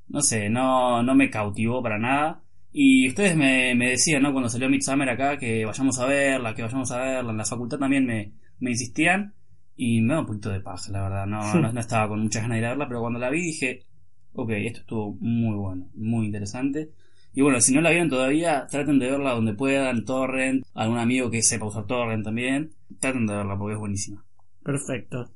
no 0.07 0.21
sé, 0.21 0.49
no, 0.49 1.03
no 1.03 1.15
me 1.15 1.29
cautivó 1.29 1.81
para 1.83 1.97
nada. 1.99 2.41
Y 2.71 3.07
ustedes 3.07 3.35
me, 3.35 3.73
me 3.75 3.89
decían, 3.91 4.21
¿no? 4.23 4.31
Cuando 4.31 4.49
salió 4.49 4.69
Midsummer 4.69 5.09
acá, 5.09 5.37
que 5.37 5.65
vayamos 5.65 5.99
a 5.99 6.05
verla, 6.05 6.53
que 6.53 6.61
vayamos 6.61 6.91
a 6.91 6.99
verla. 6.99 7.31
En 7.31 7.37
la 7.37 7.45
facultad 7.45 7.79
también 7.79 8.05
me, 8.05 8.31
me 8.59 8.71
insistían 8.71 9.33
y 9.75 10.01
me 10.01 10.13
da 10.13 10.19
un 10.21 10.25
poquito 10.27 10.49
de 10.51 10.59
paja, 10.61 10.91
la 10.91 11.01
verdad. 11.03 11.25
No, 11.25 11.41
no, 11.61 11.71
no 11.73 11.79
estaba 11.79 12.07
con 12.09 12.21
muchas 12.21 12.43
ganas 12.43 12.55
de 12.55 12.59
ir 12.59 12.65
a 12.65 12.69
verla, 12.69 12.87
pero 12.87 13.01
cuando 13.01 13.17
la 13.19 13.29
vi 13.31 13.41
dije, 13.41 13.85
ok, 14.33 14.49
esto 14.51 14.81
estuvo 14.81 15.17
muy 15.19 15.55
bueno, 15.55 15.89
muy 15.95 16.25
interesante. 16.27 16.89
Y 17.33 17.41
bueno, 17.41 17.61
si 17.61 17.73
no 17.73 17.81
la 17.81 17.91
vieron 17.91 18.09
todavía, 18.09 18.67
traten 18.69 18.99
de 18.99 19.11
verla 19.11 19.33
donde 19.33 19.53
puedan, 19.53 20.05
Torrent, 20.05 20.65
algún 20.73 20.97
amigo 20.97 21.29
que 21.29 21.41
sepa 21.41 21.67
usar 21.67 21.85
Torrent 21.85 22.23
también. 22.23 22.71
Traten 22.99 23.27
de 23.27 23.35
verla 23.35 23.57
porque 23.57 23.73
es 23.73 23.79
buenísima. 23.79 24.25
Perfecto. 24.63 25.29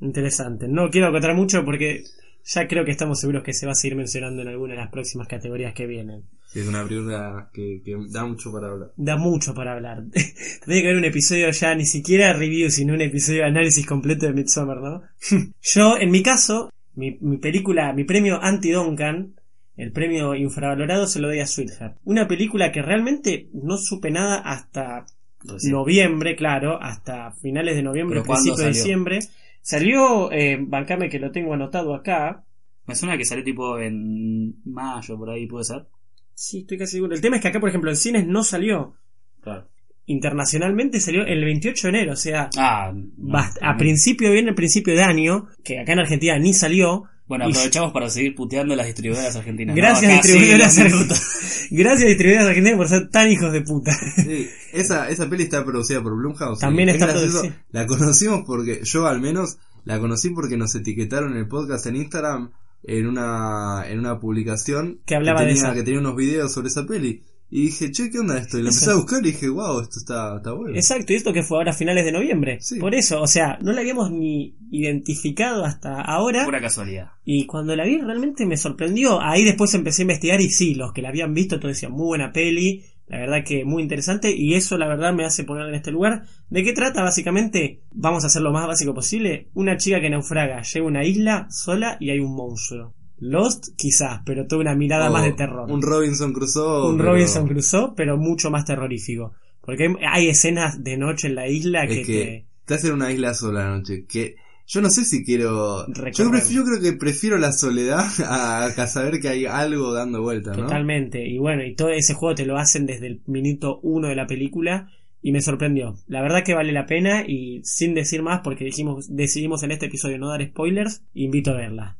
Interesante. 0.00 0.68
No 0.68 0.90
quiero 0.90 1.08
acotar 1.08 1.34
mucho 1.34 1.64
porque 1.64 2.04
ya 2.44 2.66
creo 2.66 2.84
que 2.84 2.90
estamos 2.90 3.20
seguros 3.20 3.42
que 3.42 3.52
se 3.52 3.66
va 3.66 3.72
a 3.72 3.74
seguir 3.74 3.96
mencionando 3.96 4.42
en 4.42 4.48
alguna 4.48 4.74
de 4.74 4.80
las 4.80 4.90
próximas 4.90 5.28
categorías 5.28 5.74
que 5.74 5.86
vienen. 5.86 6.24
Es 6.54 6.66
una 6.66 6.82
película 6.86 7.50
que, 7.52 7.80
que 7.84 7.96
da 8.08 8.24
mucho 8.24 8.50
para 8.50 8.68
hablar. 8.68 8.92
Da 8.96 9.16
mucho 9.16 9.54
para 9.54 9.72
hablar. 9.74 10.02
Tendría 10.60 10.82
que 10.82 10.88
haber 10.88 10.96
un 10.96 11.04
episodio 11.04 11.50
ya, 11.50 11.74
ni 11.74 11.86
siquiera 11.86 12.32
review, 12.32 12.70
sino 12.70 12.94
un 12.94 13.02
episodio 13.02 13.42
de 13.42 13.48
análisis 13.48 13.86
completo 13.86 14.26
de 14.26 14.32
Midsommar, 14.32 14.78
¿no? 14.78 15.02
Yo, 15.62 15.96
en 15.98 16.10
mi 16.10 16.22
caso, 16.22 16.72
mi, 16.94 17.18
mi 17.20 17.38
película, 17.38 17.92
mi 17.92 18.04
premio 18.04 18.42
anti-Duncan, 18.42 19.34
el 19.80 19.92
premio 19.92 20.34
infravalorado 20.34 21.06
se 21.06 21.20
lo 21.20 21.28
doy 21.28 21.40
a 21.40 21.46
Sweetheart. 21.46 21.96
Una 22.04 22.28
película 22.28 22.70
que 22.70 22.82
realmente 22.82 23.48
no 23.52 23.76
supe 23.78 24.10
nada 24.10 24.36
hasta 24.38 25.06
Recién. 25.42 25.72
noviembre, 25.72 26.36
claro, 26.36 26.80
hasta 26.82 27.32
finales 27.32 27.76
de 27.76 27.82
noviembre, 27.82 28.16
¿Pero 28.20 28.26
cuándo 28.26 28.42
principio 28.54 28.64
de 28.66 28.72
diciembre. 28.72 29.18
Salió, 29.62 30.30
eh, 30.32 30.58
bancame 30.60 31.08
que 31.08 31.18
lo 31.18 31.30
tengo 31.30 31.54
anotado 31.54 31.94
acá. 31.94 32.44
Me 32.86 32.94
suena 32.94 33.16
que 33.16 33.24
salió 33.24 33.44
tipo 33.44 33.78
en 33.78 34.54
mayo, 34.64 35.16
por 35.16 35.30
ahí 35.30 35.46
puede 35.46 35.64
ser. 35.64 35.86
Sí, 36.34 36.60
estoy 36.60 36.78
casi 36.78 36.92
seguro. 36.92 37.14
El 37.14 37.20
tema 37.20 37.36
es 37.36 37.42
que 37.42 37.48
acá, 37.48 37.60
por 37.60 37.68
ejemplo, 37.68 37.90
en 37.90 37.96
cines 37.96 38.26
no 38.26 38.42
salió. 38.42 38.94
Claro. 39.42 39.68
Internacionalmente 40.06 40.98
salió 41.00 41.24
el 41.24 41.44
28 41.44 41.86
de 41.86 41.88
enero, 41.98 42.12
o 42.12 42.16
sea, 42.16 42.50
Ah, 42.56 42.92
no, 42.94 43.38
a 43.38 43.76
principio, 43.76 44.32
bien 44.32 44.48
el 44.48 44.54
principio 44.54 44.94
de 44.94 45.02
año, 45.04 45.46
que 45.62 45.78
acá 45.78 45.92
en 45.92 46.00
Argentina 46.00 46.38
ni 46.38 46.52
salió. 46.52 47.04
Bueno, 47.30 47.46
Y- 47.48 47.52
aprovechamos 47.52 47.92
para 47.92 48.10
seguir 48.10 48.34
puteando 48.34 48.74
a 48.74 48.76
las 48.76 48.86
distribuidoras 48.86 49.36
argentinas. 49.36 49.76
Gracias, 49.76 50.02
No, 50.10 50.18
acá 50.18 50.22
sí, 50.26 50.32
distribuidoras 50.32 50.78
argentinas. 50.78 51.66
Gracias, 51.70 52.08
distribuidoras 52.08 52.48
argentinas, 52.48 52.76
por 52.76 52.88
ser 52.88 53.08
tan 53.10 53.30
hijos 53.30 53.52
de 53.52 53.60
puta. 53.62 53.92
Sí, 54.16 54.48
esa, 54.72 55.08
esa 55.08 55.30
peli 55.30 55.44
está 55.44 55.64
producida 55.64 56.02
por 56.02 56.16
Blumhouse. 56.16 56.58
También 56.58 56.88
está 56.88 57.06
es 57.06 57.12
producida. 57.12 57.64
La 57.70 57.86
conocimos 57.86 58.42
porque, 58.44 58.80
yo 58.82 59.06
al 59.06 59.20
menos, 59.20 59.58
la 59.84 60.00
conocí 60.00 60.30
porque 60.30 60.56
nos 60.56 60.74
etiquetaron 60.74 61.30
en 61.32 61.38
el 61.38 61.46
podcast 61.48 61.86
en 61.86 61.96
Instagram 61.96 62.50
en 62.82 63.06
una, 63.06 63.84
en 63.88 63.98
una 64.00 64.18
publicación 64.18 65.00
Que 65.06 65.14
hablaba 65.14 65.42
de 65.42 65.48
tenía, 65.48 65.62
esa. 65.62 65.74
que 65.74 65.82
tenía 65.84 66.00
unos 66.00 66.16
videos 66.16 66.52
sobre 66.52 66.66
esa 66.68 66.84
peli. 66.86 67.22
Y 67.52 67.64
dije, 67.64 67.90
che, 67.90 68.10
¿qué 68.10 68.20
onda 68.20 68.38
esto? 68.38 68.58
Y 68.58 68.62
lo 68.62 68.68
empecé 68.68 68.90
a 68.92 68.94
buscar 68.94 69.20
y 69.26 69.32
dije, 69.32 69.48
wow, 69.48 69.80
esto 69.80 69.98
está, 69.98 70.36
está 70.36 70.52
bueno. 70.52 70.76
Exacto, 70.76 71.12
y 71.12 71.16
esto 71.16 71.32
que 71.32 71.42
fue 71.42 71.58
ahora 71.58 71.72
a 71.72 71.74
finales 71.74 72.04
de 72.04 72.12
noviembre. 72.12 72.58
Sí. 72.60 72.78
Por 72.78 72.94
eso, 72.94 73.20
o 73.20 73.26
sea, 73.26 73.58
no 73.60 73.72
la 73.72 73.80
habíamos 73.80 74.12
ni 74.12 74.56
identificado 74.70 75.64
hasta 75.64 76.00
ahora. 76.00 76.44
Pura 76.44 76.60
casualidad. 76.60 77.10
Y 77.24 77.46
cuando 77.46 77.74
la 77.74 77.84
vi 77.84 77.98
realmente 77.98 78.46
me 78.46 78.56
sorprendió. 78.56 79.20
Ahí 79.20 79.42
después 79.42 79.74
empecé 79.74 80.02
a 80.02 80.04
investigar 80.04 80.40
y 80.40 80.48
sí, 80.48 80.76
los 80.76 80.92
que 80.92 81.02
la 81.02 81.08
habían 81.08 81.34
visto 81.34 81.58
todos 81.58 81.74
decían 81.74 81.92
muy 81.92 82.06
buena 82.06 82.32
peli. 82.32 82.84
La 83.08 83.18
verdad 83.18 83.42
que 83.44 83.64
muy 83.64 83.82
interesante 83.82 84.32
y 84.32 84.54
eso 84.54 84.78
la 84.78 84.86
verdad 84.86 85.12
me 85.12 85.24
hace 85.24 85.42
poner 85.42 85.68
en 85.68 85.74
este 85.74 85.90
lugar. 85.90 86.26
¿De 86.48 86.62
qué 86.62 86.72
trata 86.72 87.02
básicamente? 87.02 87.82
Vamos 87.90 88.22
a 88.22 88.28
hacer 88.28 88.42
lo 88.42 88.52
más 88.52 88.68
básico 88.68 88.94
posible. 88.94 89.48
Una 89.54 89.76
chica 89.76 90.00
que 90.00 90.10
naufraga, 90.10 90.62
llega 90.62 90.84
a 90.84 90.88
una 90.88 91.04
isla 91.04 91.48
sola 91.50 91.96
y 91.98 92.10
hay 92.10 92.20
un 92.20 92.36
monstruo. 92.36 92.94
Lost 93.20 93.68
quizás, 93.76 94.22
pero 94.24 94.46
toda 94.46 94.62
una 94.62 94.74
mirada 94.74 95.10
más 95.10 95.24
de 95.24 95.32
terror. 95.32 95.70
Un 95.70 95.82
Robinson 95.82 96.32
Crusoe. 96.32 96.90
Un 96.90 96.98
pero 96.98 97.12
Robinson 97.12 97.46
Crusoe, 97.46 97.92
pero 97.96 98.16
mucho 98.16 98.50
más 98.50 98.64
terrorífico. 98.64 99.32
Porque 99.60 99.84
hay, 99.84 99.94
hay 100.10 100.28
escenas 100.28 100.82
de 100.82 100.96
noche 100.96 101.28
en 101.28 101.34
la 101.34 101.48
isla 101.48 101.86
que, 101.86 102.02
que 102.02 102.46
estás 102.60 102.84
en 102.84 102.92
una 102.92 103.12
isla 103.12 103.34
sola 103.34 103.64
la 103.64 103.76
noche. 103.76 104.06
Que 104.08 104.36
yo 104.66 104.80
no 104.80 104.88
sé 104.88 105.04
si 105.04 105.24
quiero. 105.24 105.86
Yo, 106.12 106.30
yo 106.48 106.64
creo 106.64 106.80
que 106.80 106.92
prefiero 106.92 107.36
la 107.38 107.52
soledad 107.52 108.06
a, 108.24 108.66
a 108.66 108.86
saber 108.86 109.20
que 109.20 109.28
hay 109.28 109.44
algo 109.44 109.92
dando 109.92 110.22
vuelta, 110.22 110.52
te... 110.52 110.58
¿no? 110.58 110.64
Totalmente. 110.64 111.26
Y 111.26 111.38
bueno, 111.38 111.64
y 111.64 111.74
todo 111.74 111.90
ese 111.90 112.14
juego 112.14 112.34
te 112.34 112.46
lo 112.46 112.56
hacen 112.56 112.86
desde 112.86 113.08
el 113.08 113.22
minuto 113.26 113.80
uno 113.82 114.08
de 114.08 114.16
la 114.16 114.26
película 114.26 114.88
y 115.22 115.32
me 115.32 115.42
sorprendió. 115.42 115.96
La 116.06 116.22
verdad 116.22 116.44
que 116.44 116.54
vale 116.54 116.72
la 116.72 116.86
pena 116.86 117.24
y 117.26 117.60
sin 117.64 117.94
decir 117.94 118.22
más 118.22 118.40
porque 118.42 118.64
dijimos, 118.64 119.14
decidimos 119.14 119.62
en 119.62 119.72
este 119.72 119.86
episodio 119.86 120.18
no 120.18 120.28
dar 120.28 120.46
spoilers, 120.46 121.02
invito 121.14 121.50
a 121.50 121.56
verla. 121.56 121.98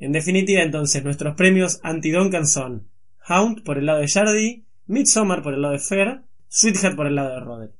En 0.00 0.12
definitiva 0.12 0.62
entonces, 0.62 1.04
nuestros 1.04 1.36
premios 1.36 1.78
anti-Duncan 1.82 2.46
son 2.46 2.88
Hound 3.28 3.62
por 3.62 3.76
el 3.76 3.84
lado 3.84 4.00
de 4.00 4.08
Jardy, 4.08 4.64
Midsommar 4.86 5.42
por 5.42 5.52
el 5.52 5.60
lado 5.60 5.74
de 5.74 5.78
Fair, 5.78 6.22
Sweetheart 6.48 6.96
por 6.96 7.06
el 7.06 7.14
lado 7.14 7.34
de 7.34 7.40
Roderick. 7.40 7.74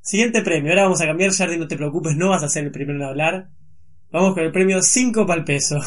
Siguiente 0.00 0.40
premio, 0.40 0.70
ahora 0.70 0.84
vamos 0.84 1.02
a 1.02 1.06
cambiar, 1.06 1.32
Jardy, 1.32 1.58
no 1.58 1.68
te 1.68 1.76
preocupes, 1.76 2.16
no 2.16 2.30
vas 2.30 2.42
a 2.42 2.48
ser 2.48 2.64
el 2.64 2.72
primero 2.72 2.98
en 2.98 3.04
hablar. 3.04 3.50
Vamos 4.10 4.32
con 4.32 4.42
el 4.42 4.50
premio 4.50 4.80
5 4.80 5.26
pal 5.26 5.44
peso. 5.44 5.78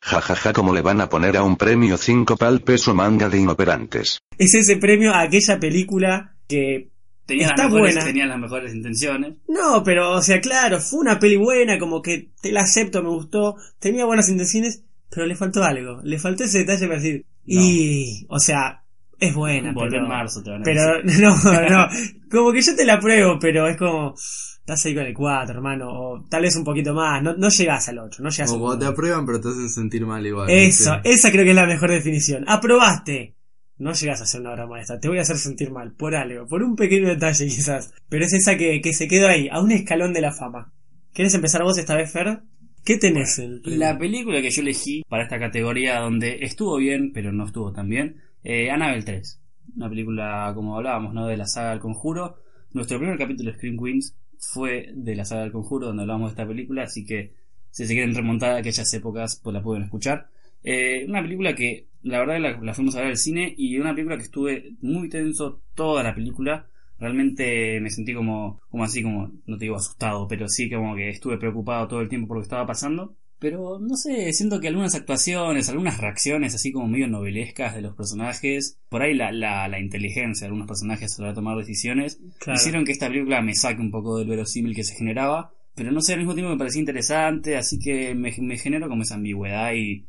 Jajaja, 0.00 0.52
¿cómo 0.52 0.72
le 0.72 0.82
van 0.82 1.00
a 1.00 1.08
poner 1.08 1.36
a 1.36 1.42
un 1.42 1.56
premio 1.56 1.96
5 1.96 2.36
pal 2.36 2.60
peso 2.60 2.94
manga 2.94 3.28
de 3.28 3.38
inoperantes? 3.38 4.20
Es 4.38 4.54
ese 4.54 4.76
premio 4.76 5.12
a 5.12 5.22
aquella 5.22 5.58
película 5.58 6.36
que... 6.46 6.92
Tenía, 7.28 7.48
Está 7.48 7.64
las 7.64 7.72
mejores, 7.72 7.94
buena. 7.94 8.06
tenía 8.08 8.26
las 8.26 8.38
mejores 8.38 8.74
intenciones. 8.74 9.34
No, 9.48 9.82
pero, 9.84 10.12
o 10.12 10.22
sea, 10.22 10.40
claro, 10.40 10.80
fue 10.80 11.00
una 11.00 11.18
peli 11.18 11.36
buena, 11.36 11.78
como 11.78 12.00
que 12.00 12.30
te 12.40 12.50
la 12.50 12.62
acepto, 12.62 13.02
me 13.02 13.10
gustó, 13.10 13.54
tenía 13.78 14.06
buenas 14.06 14.30
intenciones, 14.30 14.82
pero 15.10 15.26
le 15.26 15.36
faltó 15.36 15.62
algo, 15.62 16.00
le 16.02 16.18
faltó 16.18 16.44
ese 16.44 16.60
detalle 16.60 16.86
para 16.88 16.98
decir, 16.98 17.26
y, 17.44 18.24
o 18.30 18.38
sea, 18.38 18.82
es 19.20 19.34
buena, 19.34 19.72
Volver 19.72 19.90
pero... 19.90 20.02
en 20.04 20.08
marzo 20.08 20.42
te 20.42 20.50
van 20.50 20.60
a 20.60 20.64
Pero 20.64 21.02
decir. 21.02 21.22
no, 21.22 21.68
no, 21.68 21.88
como 22.30 22.50
que 22.52 22.62
yo 22.62 22.74
te 22.74 22.86
la 22.86 22.94
apruebo, 22.94 23.38
pero 23.38 23.68
es 23.68 23.76
como, 23.76 24.14
estás 24.14 24.86
ahí 24.86 24.94
con 24.94 25.04
el 25.04 25.12
4, 25.12 25.54
hermano, 25.54 25.86
o 25.90 26.24
tal 26.30 26.40
vez 26.42 26.56
un 26.56 26.64
poquito 26.64 26.94
más, 26.94 27.22
no, 27.22 27.34
no 27.36 27.48
llegás 27.50 27.90
al 27.90 27.98
8, 27.98 28.22
no 28.22 28.30
llegás 28.30 28.50
O 28.50 28.54
al 28.54 28.60
cuando 28.60 28.78
te 28.78 28.84
9. 28.86 28.92
aprueban, 28.94 29.26
pero 29.26 29.40
te 29.40 29.48
hacen 29.48 29.68
sentir 29.68 30.06
mal 30.06 30.26
igual. 30.26 30.48
Eso, 30.48 30.94
¿viste? 30.94 31.10
esa 31.10 31.30
creo 31.30 31.44
que 31.44 31.50
es 31.50 31.56
la 31.56 31.66
mejor 31.66 31.90
definición. 31.90 32.44
Aprobaste. 32.48 33.34
No 33.78 33.92
llegas 33.92 34.20
a 34.20 34.24
hacer 34.24 34.40
una 34.40 34.52
obra 34.52 34.66
maestra, 34.66 34.98
te 34.98 35.08
voy 35.08 35.18
a 35.18 35.22
hacer 35.22 35.36
sentir 35.36 35.70
mal, 35.70 35.92
por 35.92 36.14
algo, 36.16 36.46
por 36.46 36.62
un 36.62 36.74
pequeño 36.74 37.08
detalle 37.08 37.46
quizás. 37.46 37.92
Pero 38.08 38.24
es 38.24 38.32
esa 38.32 38.56
que, 38.56 38.80
que 38.80 38.92
se 38.92 39.06
quedó 39.06 39.28
ahí, 39.28 39.48
a 39.48 39.60
un 39.60 39.70
escalón 39.70 40.12
de 40.12 40.20
la 40.20 40.32
fama. 40.32 40.72
¿Quieres 41.12 41.34
empezar 41.34 41.62
vos 41.62 41.78
esta 41.78 41.96
vez, 41.96 42.12
Fer? 42.12 42.40
¿Qué 42.84 42.96
tenés 42.96 43.38
en 43.38 43.52
el 43.52 43.60
premio? 43.60 43.78
La 43.80 43.98
película 43.98 44.40
que 44.40 44.50
yo 44.50 44.62
elegí 44.62 45.02
para 45.08 45.24
esta 45.24 45.38
categoría 45.38 46.00
donde 46.00 46.38
estuvo 46.40 46.76
bien, 46.76 47.12
pero 47.12 47.32
no 47.32 47.44
estuvo 47.44 47.72
tan 47.72 47.88
bien, 47.88 48.16
eh, 48.42 48.70
Annabelle 48.70 49.04
3. 49.04 49.40
Una 49.76 49.88
película, 49.88 50.52
como 50.54 50.76
hablábamos, 50.76 51.12
¿no? 51.12 51.26
De 51.26 51.36
la 51.36 51.46
saga 51.46 51.70
del 51.70 51.80
conjuro. 51.80 52.36
Nuestro 52.72 52.98
primer 52.98 53.18
capítulo 53.18 53.50
de 53.50 53.56
Scream 53.56 53.76
Queens 53.76 54.16
fue 54.38 54.90
de 54.94 55.16
la 55.16 55.24
saga 55.24 55.42
del 55.42 55.52
conjuro, 55.52 55.88
donde 55.88 56.02
hablamos 56.02 56.30
de 56.30 56.32
esta 56.32 56.48
película, 56.48 56.84
así 56.84 57.04
que 57.04 57.34
si 57.70 57.86
se 57.86 57.92
quieren 57.92 58.14
remontar 58.14 58.52
a 58.52 58.56
aquellas 58.56 58.92
épocas, 58.94 59.40
pues 59.42 59.52
la 59.52 59.62
pueden 59.62 59.84
escuchar. 59.84 60.28
Eh, 60.62 61.04
una 61.06 61.22
película 61.22 61.54
que 61.54 61.87
la 62.02 62.18
verdad 62.20 62.38
la, 62.40 62.60
la 62.60 62.74
fuimos 62.74 62.94
a 62.96 63.00
ver 63.00 63.08
al 63.08 63.16
cine 63.16 63.54
y 63.56 63.78
una 63.78 63.94
película 63.94 64.16
que 64.16 64.22
estuve 64.24 64.72
muy 64.80 65.08
tenso 65.08 65.62
toda 65.74 66.02
la 66.02 66.14
película. 66.14 66.66
Realmente 66.98 67.80
me 67.80 67.90
sentí 67.90 68.12
como, 68.12 68.60
como 68.70 68.84
así, 68.84 69.02
como, 69.02 69.30
no 69.46 69.56
te 69.56 69.64
digo 69.66 69.76
asustado, 69.76 70.26
pero 70.28 70.48
sí 70.48 70.68
como 70.68 70.96
que 70.96 71.10
estuve 71.10 71.38
preocupado 71.38 71.86
todo 71.86 72.00
el 72.00 72.08
tiempo 72.08 72.28
por 72.28 72.36
lo 72.38 72.40
que 72.42 72.46
estaba 72.46 72.66
pasando. 72.66 73.14
Pero 73.38 73.78
no 73.78 73.94
sé, 73.94 74.32
siento 74.32 74.58
que 74.58 74.66
algunas 74.66 74.96
actuaciones, 74.96 75.68
algunas 75.68 76.00
reacciones 76.00 76.56
así 76.56 76.72
como 76.72 76.88
medio 76.88 77.06
novelescas 77.06 77.72
de 77.76 77.82
los 77.82 77.94
personajes, 77.94 78.80
por 78.88 79.00
ahí 79.02 79.14
la, 79.14 79.30
la, 79.30 79.68
la 79.68 79.78
inteligencia 79.78 80.44
de 80.44 80.46
algunos 80.48 80.66
personajes 80.66 81.16
a 81.16 81.22
la 81.22 81.26
hora 81.28 81.32
de 81.32 81.36
tomar 81.36 81.56
decisiones, 81.56 82.20
Claro. 82.40 82.58
hicieron 82.58 82.84
que 82.84 82.90
esta 82.90 83.06
película 83.06 83.40
me 83.40 83.54
saque 83.54 83.80
un 83.80 83.92
poco 83.92 84.18
del 84.18 84.26
verosímil 84.26 84.74
que 84.74 84.82
se 84.82 84.96
generaba. 84.96 85.52
Pero 85.76 85.92
no 85.92 86.00
sé, 86.00 86.14
al 86.14 86.18
mismo 86.18 86.34
tiempo 86.34 86.50
me 86.50 86.58
parecía 86.58 86.80
interesante, 86.80 87.56
así 87.56 87.78
que 87.78 88.12
me, 88.16 88.34
me 88.40 88.58
generó 88.58 88.88
como 88.88 89.02
esa 89.02 89.14
ambigüedad 89.14 89.72
y, 89.72 90.04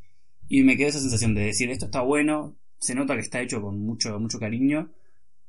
y 0.49 0.63
me 0.63 0.75
quedó 0.75 0.89
esa 0.89 0.99
sensación 0.99 1.35
de 1.35 1.45
decir, 1.45 1.69
esto 1.69 1.85
está 1.85 2.01
bueno, 2.01 2.55
se 2.79 2.95
nota 2.95 3.13
que 3.13 3.21
está 3.21 3.41
hecho 3.41 3.61
con 3.61 3.79
mucho, 3.79 4.19
mucho 4.19 4.39
cariño, 4.39 4.91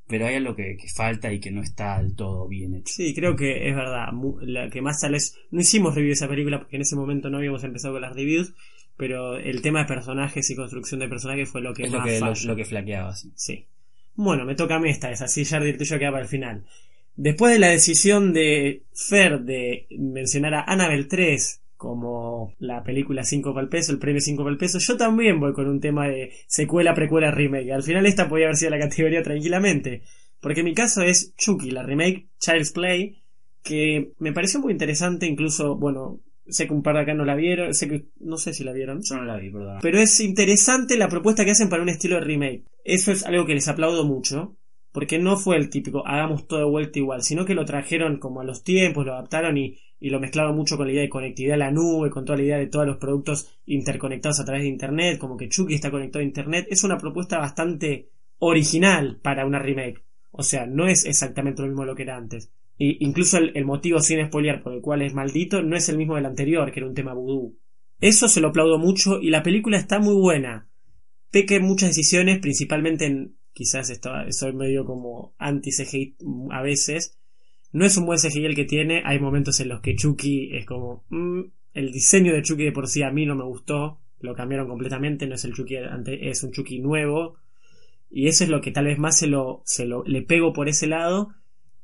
pero 0.07 0.27
hay 0.27 0.35
algo 0.35 0.55
que, 0.55 0.77
que 0.77 0.89
falta 0.89 1.33
y 1.33 1.41
que 1.41 1.51
no 1.51 1.63
está 1.63 2.03
del 2.03 2.15
todo 2.15 2.47
bien 2.47 2.75
hecho. 2.75 2.93
Sí, 2.93 3.15
creo 3.15 3.35
que 3.35 3.69
es 3.69 3.75
verdad. 3.75 4.09
La 4.43 4.69
que 4.69 4.83
más 4.83 5.01
tal 5.01 5.13
vez. 5.13 5.39
No 5.53 5.61
hicimos 5.61 5.95
review 5.95 6.09
de 6.09 6.15
esa 6.15 6.29
película 6.29 6.59
porque 6.59 6.77
en 6.77 6.83
ese 6.83 6.97
momento 6.97 7.31
no 7.31 7.39
habíamos 7.39 7.63
empezado 7.63 7.95
con 7.95 8.03
las 8.03 8.15
reviews. 8.15 8.53
Pero 8.97 9.39
el 9.39 9.63
tema 9.63 9.81
de 9.81 9.87
personajes 9.87 10.51
y 10.51 10.57
construcción 10.57 11.01
de 11.01 11.09
personajes 11.09 11.49
fue 11.49 11.63
lo 11.63 11.73
que 11.73 11.85
es 11.85 11.91
más 11.91 12.01
lo 12.01 12.07
que, 12.07 12.21
lo, 12.21 12.27
falla. 12.27 12.49
lo 12.49 12.57
que 12.57 12.65
flaqueaba, 12.65 13.15
sí. 13.15 13.33
Sí. 13.35 13.67
Bueno, 14.15 14.45
me 14.45 14.57
toca 14.57 14.75
a 14.75 14.79
mí 14.81 14.91
esta 14.91 15.09
vez, 15.09 15.23
así 15.23 15.45
Jardy 15.45 15.71
el 15.71 15.79
tuyo 15.79 15.99
queda 15.99 16.11
para 16.11 16.25
el 16.25 16.29
final. 16.29 16.67
Después 17.17 17.55
de 17.55 17.61
la 17.61 17.69
decisión 17.69 18.35
de 18.35 18.83
Fer 18.93 19.41
de 19.41 19.87
mencionar 19.99 20.55
a 20.55 20.65
Annabelle 20.65 21.05
3 21.05 21.60
como 21.81 22.53
la 22.59 22.85
película 22.85 23.25
5 23.25 23.55
para 23.55 23.65
el 23.65 23.71
peso, 23.71 23.91
el 23.91 23.99
premio 23.99 24.21
5 24.21 24.43
para 24.43 24.53
el 24.53 24.59
peso, 24.59 24.79
yo 24.79 24.99
también 24.99 25.41
voy 25.41 25.55
con 25.55 25.67
un 25.67 25.81
tema 25.81 26.09
de 26.09 26.31
secuela, 26.47 26.93
precuela, 26.93 27.31
remake. 27.31 27.73
Al 27.73 27.83
final 27.83 28.05
esta 28.05 28.29
podía 28.29 28.45
haber 28.45 28.57
sido 28.57 28.73
la 28.73 28.79
categoría 28.79 29.23
tranquilamente. 29.23 30.03
Porque 30.43 30.63
mi 30.63 30.75
caso 30.75 31.01
es 31.01 31.35
Chucky, 31.37 31.71
la 31.71 31.83
remake 31.83 32.29
Child's 32.39 32.73
Play, 32.73 33.23
que 33.63 34.13
me 34.19 34.35
pareció 34.35 34.61
muy 34.61 34.73
interesante, 34.73 35.25
incluso, 35.25 35.75
bueno, 35.75 36.21
sé 36.47 36.67
que 36.67 36.75
un 36.75 36.83
par 36.83 36.97
de 36.97 37.01
acá 37.01 37.15
no 37.15 37.25
la 37.25 37.35
vieron, 37.35 37.73
sé 37.73 37.89
que, 37.89 38.09
no 38.21 38.37
sé 38.37 38.53
si 38.53 38.63
la 38.63 38.75
vieron. 38.75 39.01
Yo 39.03 39.17
no 39.17 39.25
la 39.25 39.39
vi, 39.39 39.51
perdón. 39.51 39.79
Pero 39.81 40.01
es 40.01 40.21
interesante 40.21 40.99
la 40.99 41.09
propuesta 41.09 41.47
que 41.47 41.53
hacen 41.53 41.71
para 41.71 41.83
un 41.83 41.89
estilo 41.89 42.17
de 42.17 42.25
remake. 42.25 42.65
Eso 42.85 43.11
es 43.11 43.25
algo 43.25 43.47
que 43.47 43.55
les 43.55 43.69
aplaudo 43.69 44.05
mucho. 44.05 44.55
Porque 44.93 45.21
no 45.21 45.37
fue 45.37 45.57
el 45.57 45.71
típico 45.71 46.05
hagamos 46.05 46.49
todo 46.49 46.59
de 46.59 46.65
vuelta 46.65 46.99
igual, 46.99 47.23
sino 47.23 47.45
que 47.45 47.55
lo 47.55 47.65
trajeron 47.65 48.19
como 48.19 48.41
a 48.41 48.45
los 48.45 48.65
tiempos, 48.65 49.07
lo 49.07 49.13
adaptaron 49.13 49.57
y, 49.57 49.79
y 50.01 50.11
lo 50.11 50.19
mezclaron 50.19 50.57
mucho 50.57 50.77
con 50.77 50.87
la 50.87 50.93
idea 50.93 51.03
de 51.03 51.09
conectividad 51.11 51.55
a 51.55 51.59
la 51.59 51.71
nube, 51.71 52.11
con 52.11 52.25
toda 52.25 52.39
la 52.39 52.45
idea 52.45 52.59
de 52.59 52.67
todos 52.67 52.87
los 52.87 52.97
productos 52.97 53.61
interconectados 53.67 54.41
a 54.41 54.45
través 54.45 54.63
de 54.63 54.69
internet, 54.69 55.19
como 55.19 55.37
que 55.37 55.49
Chucky 55.49 55.75
está 55.75 55.91
conectado 55.91 56.23
a 56.23 56.27
internet. 56.27 56.67
Es 56.71 56.83
una 56.83 56.97
propuesta 56.97 57.39
bastante 57.39 58.09
original 58.39 59.21
para 59.23 59.47
una 59.47 59.59
remake. 59.59 60.03
O 60.31 60.43
sea, 60.43 60.67
no 60.67 60.89
es 60.89 61.05
exactamente 61.05 61.63
lo 61.63 61.69
mismo 61.69 61.85
lo 61.85 61.95
que 61.95 62.03
era 62.03 62.17
antes. 62.17 62.51
Incluso 62.79 63.37
el, 63.37 63.65
motivo 63.67 64.01
sin 64.01 64.25
spoilear 64.27 64.63
por 64.63 64.73
el 64.73 64.81
cual 64.81 65.03
es 65.03 65.13
maldito 65.13 65.61
no 65.61 65.77
es 65.77 65.91
el 65.91 65.99
mismo 65.99 66.15
del 66.15 66.25
anterior, 66.25 66.73
que 66.73 66.81
era 66.81 66.89
un 66.89 66.95
tema 66.95 67.13
vudú. 67.13 67.59
Eso 68.01 68.27
se 68.27 68.41
lo 68.41 68.49
aplaudo 68.49 68.79
mucho 68.79 69.21
y 69.21 69.29
la 69.29 69.43
película 69.43 69.77
está 69.77 69.99
muy 69.99 70.15
buena. 70.15 70.67
Peque 71.31 71.61
muchas 71.61 71.91
decisiones, 71.91 72.39
principalmente 72.39 73.05
en. 73.05 73.37
Quizás 73.53 73.91
esto, 73.91 74.11
soy 74.31 74.55
medio 74.55 74.87
como 74.87 75.35
anti-CGI 75.37 76.17
a 76.51 76.63
veces. 76.63 77.20
No 77.73 77.85
es 77.85 77.97
un 77.97 78.07
buen 78.07 78.19
CGI 78.19 78.47
el 78.47 78.55
que 78.55 78.65
tiene. 78.65 79.03
Hay 79.05 79.21
momentos 79.21 79.61
en 79.61 79.69
los 79.69 79.81
que 79.81 79.95
Chucky 79.95 80.57
es 80.57 80.67
como. 80.67 81.05
mm, 81.11 81.41
el 81.75 81.93
diseño 81.93 82.33
de 82.33 82.43
Chucky 82.43 82.65
de 82.65 82.73
por 82.73 82.89
sí 82.89 83.03
a 83.03 83.11
mí 83.11 83.27
no 83.27 83.37
me 83.37 83.45
gustó. 83.45 84.01
Lo 84.21 84.35
cambiaron 84.35 84.69
completamente. 84.69 85.27
No 85.27 85.35
es 85.35 85.45
el 85.45 85.55
Chucky 85.55 85.77
ante, 85.77 86.29
es 86.29 86.43
un 86.43 86.53
Chucky 86.53 86.81
nuevo. 86.81 87.37
Y 88.11 88.27
eso 88.27 88.45
es 88.45 88.51
lo 88.51 88.61
que 88.61 88.73
tal 88.73 88.87
vez 88.87 88.99
más 88.99 89.19
se 89.19 89.29
lo, 89.29 89.63
se 89.65 89.87
lo 89.87 90.03
le 90.05 90.23
pego 90.23 90.53
por 90.53 90.69
ese 90.69 90.87
lado. 90.87 91.31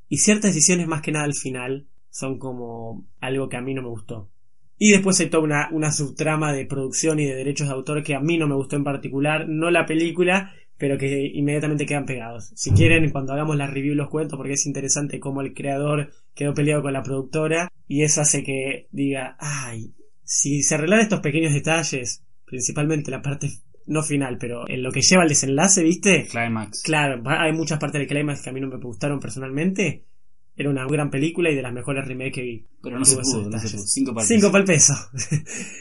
Y 0.09 0.19
ciertas 0.19 0.55
decisiones 0.55 0.87
más 0.89 1.03
que 1.03 1.13
nada 1.13 1.25
al 1.25 1.35
final 1.35 1.87
son 2.11 2.39
como 2.39 3.07
algo 3.21 3.49
que 3.49 3.57
a 3.57 3.63
mí 3.63 3.75
no 3.75 3.83
me 3.83 3.89
gustó. 3.89 4.31
Y 4.79 4.91
después 4.91 5.19
hay 5.21 5.31
toda 5.31 5.45
una, 5.45 5.69
una 5.73 5.91
subtrama 5.91 6.53
de 6.53 6.67
producción 6.67 7.19
y 7.19 7.25
de 7.25 7.35
derechos 7.35 7.69
de 7.69 7.75
autor 7.75 8.03
que 8.03 8.15
a 8.15 8.21
mí 8.21 8.37
no 8.37 8.47
me 8.47 8.55
gustó 8.55 8.77
en 8.77 8.85
particular, 8.85 9.49
no 9.49 9.71
la 9.71 9.87
película, 9.87 10.53
pero 10.79 10.99
que 10.99 11.31
inmediatamente 11.33 11.87
quedan 11.87 12.07
pegados. 12.07 12.53
Si 12.55 12.73
quieren, 12.73 13.11
cuando 13.11 13.33
hagamos 13.33 13.57
la 13.57 13.67
review 13.67 13.95
los 13.95 14.09
cuento 14.09 14.37
porque 14.37 14.55
es 14.55 14.67
interesante 14.67 15.21
cómo 15.21 15.41
el 15.41 15.55
creador 15.55 16.13
quedó 16.35 16.55
peleado 16.55 16.83
con 16.83 16.93
la 16.93 17.03
productora 17.03 17.73
y 17.89 18.03
eso 18.03 18.21
hace 18.21 18.43
que 18.43 18.89
diga, 18.91 19.37
ay, 19.39 19.95
si 20.23 20.63
se 20.63 20.75
arreglan 20.75 21.01
estos 21.01 21.21
pequeños 21.21 21.55
detalles, 21.55 22.23
principalmente 22.45 23.11
la 23.11 23.23
parte 23.23 23.51
no 23.87 24.03
final, 24.03 24.37
pero 24.39 24.69
en 24.69 24.83
lo 24.83 24.91
que 24.91 25.01
lleva 25.01 25.23
al 25.23 25.29
desenlace, 25.29 25.83
¿viste? 25.83 26.27
Climax. 26.29 26.83
Claro, 26.83 27.23
hay 27.25 27.53
muchas 27.53 27.79
partes 27.79 28.01
del 28.01 28.09
climax 28.09 28.43
que 28.43 28.51
a 28.51 28.53
mí 28.53 28.61
no 28.61 28.69
me 28.69 28.79
gustaron 28.79 29.21
personalmente, 29.21 30.05
era 30.57 30.71
una 30.71 30.87
gran 30.87 31.11
película 31.11 31.51
y 31.51 31.55
de 31.55 31.63
las 31.63 31.73
mejores 31.73 32.07
remakes 32.07 32.33
que 32.35 32.43
vi. 32.43 32.67
Pero 32.83 32.99
no 32.99 33.05
se 33.05 33.17
pudo, 33.17 33.51
no 33.51 33.59
se 33.59 33.69
pudo. 33.77 33.87
Cinco 33.87 34.15
para 34.15 34.23
el 34.23 34.29
Cinco 34.29 34.41
peso. 34.51 34.53
para 34.53 34.63
el 34.63 34.67
peso. 34.67 34.95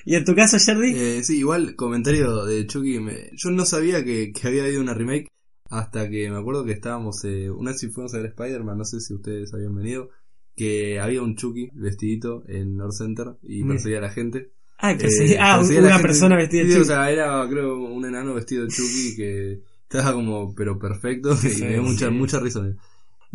¿Y 0.05 0.15
en 0.15 0.25
tu 0.25 0.35
caso, 0.35 0.57
Jerry? 0.59 0.93
Eh, 0.95 1.23
sí, 1.23 1.37
igual 1.37 1.75
comentario 1.75 2.43
de 2.45 2.65
Chucky. 2.67 2.99
me- 2.99 3.29
yo 3.33 3.51
no 3.51 3.65
sabía 3.65 4.03
que, 4.03 4.31
que 4.33 4.47
había 4.47 4.63
habido 4.65 4.81
una 4.81 4.93
remake 4.93 5.27
hasta 5.69 6.09
que 6.09 6.29
me 6.29 6.37
acuerdo 6.37 6.63
que 6.65 6.73
estábamos, 6.73 7.23
eh, 7.25 7.49
una 7.49 7.71
vez 7.71 7.79
si 7.79 7.87
fuimos 7.89 8.13
a 8.13 8.17
ver 8.17 8.27
Spider-Man, 8.27 8.77
no 8.77 8.85
sé 8.85 8.99
si 9.01 9.13
ustedes 9.13 9.53
habían 9.53 9.75
venido, 9.75 10.09
que 10.55 10.99
había 10.99 11.21
un 11.21 11.35
Chucky 11.35 11.69
vestidito 11.73 12.43
en 12.47 12.77
North 12.77 12.93
Center 12.93 13.35
y 13.43 13.63
Mira. 13.63 13.75
perseguía 13.75 13.97
a 13.97 14.01
la 14.01 14.09
gente. 14.09 14.37
Eh, 14.37 14.49
ah, 14.79 14.95
perseguía 14.97 15.53
a 15.53 15.57
la 15.57 15.63
una 15.63 15.89
gente. 15.93 16.01
persona 16.07 16.35
vestida 16.35 16.63
de 16.63 16.69
Chucky. 16.69 16.81
O 16.81 16.85
sea, 16.85 17.09
era 17.11 17.47
creo 17.49 17.77
un 17.77 18.05
enano 18.05 18.33
vestido 18.35 18.63
de 18.63 18.69
Chucky 18.69 19.15
que 19.15 19.59
estaba 19.83 20.13
como, 20.13 20.53
pero 20.53 20.77
perfecto 20.77 21.35
y 21.43 21.61
me 21.61 21.69
dio 21.73 21.83
mucha, 21.83 22.07
sí. 22.09 22.13
mucha 22.13 22.39
risa. 22.39 22.61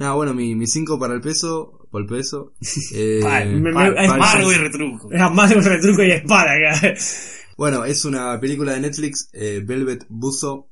Nada, 0.01 0.15
bueno, 0.15 0.33
mi, 0.35 0.55
mi 0.57 0.67
5 0.67 0.99
para 0.99 1.13
el 1.15 1.21
peso, 1.21 1.87
por 1.91 2.01
el 2.01 2.07
peso. 2.09 2.55
Eh, 2.95 3.21
Pal, 3.23 3.61
me- 3.61 3.73
pal, 3.73 3.95
me- 3.95 4.05
es 4.05 4.09
largo 4.11 4.51
y 4.53 4.55
retruco. 4.57 5.09
De 5.11 5.17
un 5.57 5.65
retruco 5.65 6.03
y 6.03 6.11
espada 6.11 6.51
acá. 6.55 6.95
Bueno, 7.57 7.85
es 7.85 8.07
una 8.07 8.41
película 8.41 8.73
de 8.73 8.81
Netflix, 8.81 9.29
eh, 9.35 9.61
Velvet 9.63 10.07
Buzzsaw, 10.09 10.67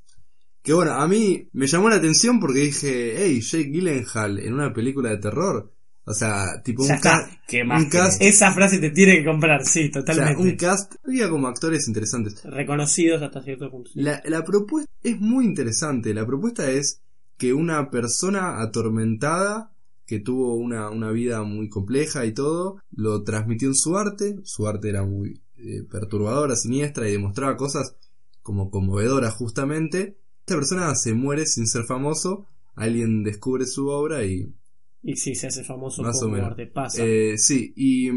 que 0.63 0.73
bueno, 0.73 0.93
a 0.95 1.07
mí 1.07 1.47
me 1.53 1.67
llamó 1.67 1.91
la 1.91 1.97
atención 1.97 2.41
porque 2.41 2.61
dije, 2.61 3.15
hey, 3.19 3.43
Jake 3.43 3.69
Gyllenhaal 3.71 4.39
en 4.39 4.55
una 4.55 4.73
película 4.73 5.11
de 5.11 5.19
terror. 5.19 5.71
O 6.07 6.15
sea, 6.15 6.63
tipo 6.65 6.83
Ya 6.87 6.93
un, 6.93 6.97
está. 6.97 7.11
ca- 7.11 7.41
¿Qué 7.47 7.63
más 7.65 7.83
un 7.83 7.91
cast, 7.91 8.23
Esa 8.23 8.53
frase 8.55 8.79
te 8.79 8.89
tiene 8.89 9.19
que 9.19 9.27
comprar, 9.27 9.63
sí, 9.67 9.91
o 9.91 9.93
sea, 9.93 10.03
totalmente. 10.03 10.43
un 10.43 10.57
cast, 10.57 10.95
había 11.07 11.29
como 11.29 11.47
actores 11.49 11.87
interesantes. 11.87 12.43
Reconocidos 12.45 13.21
hasta 13.21 13.43
cierto 13.43 13.71
punto. 13.71 13.91
La, 13.95 14.23
la 14.25 14.43
propuesta 14.43 14.91
es 15.03 15.21
muy 15.21 15.45
interesante. 15.45 16.15
La 16.15 16.25
propuesta 16.25 16.71
es 16.71 17.03
que 17.39 17.55
una 17.55 17.91
persona 17.91 18.61
atormentada, 18.61 19.73
que 20.07 20.21
tuvo 20.21 20.55
una, 20.55 20.91
una 20.91 21.11
vida 21.11 21.43
muy 21.45 21.69
compleja 21.69 22.27
y 22.27 22.33
todo, 22.33 22.83
lo 22.91 23.23
transmitió 23.25 23.69
en 23.69 23.75
su 23.75 23.97
arte. 23.97 24.37
Su 24.45 24.67
arte 24.67 24.89
era 24.91 25.05
muy 25.05 25.41
eh, 25.57 25.83
perturbadora, 25.91 26.57
siniestra 26.57 27.09
y 27.09 27.13
demostraba 27.13 27.57
cosas 27.57 27.95
como 28.43 28.71
conmovedoras 28.71 29.35
justamente. 29.35 30.19
Esta 30.41 30.55
persona 30.57 30.95
se 30.95 31.15
muere 31.15 31.47
sin 31.47 31.67
ser 31.67 31.85
famoso. 31.85 32.47
Alguien 32.75 33.23
descubre 33.23 33.67
su 33.67 33.89
obra 33.89 34.25
y 34.25 34.53
Y 35.03 35.17
sí, 35.17 35.35
se 35.35 35.47
hace 35.49 35.63
famoso 35.65 36.03
Más 36.03 36.17
o 36.17 36.21
como 36.23 36.35
menos. 36.35 36.51
arte. 36.51 36.67
Pasa. 36.67 37.03
eh, 37.05 37.37
sí, 37.39 37.73
y, 37.77 38.09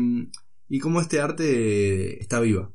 y 0.70 0.80
como 0.80 1.02
este 1.02 1.20
arte 1.20 2.22
está 2.22 2.40
viva. 2.40 2.72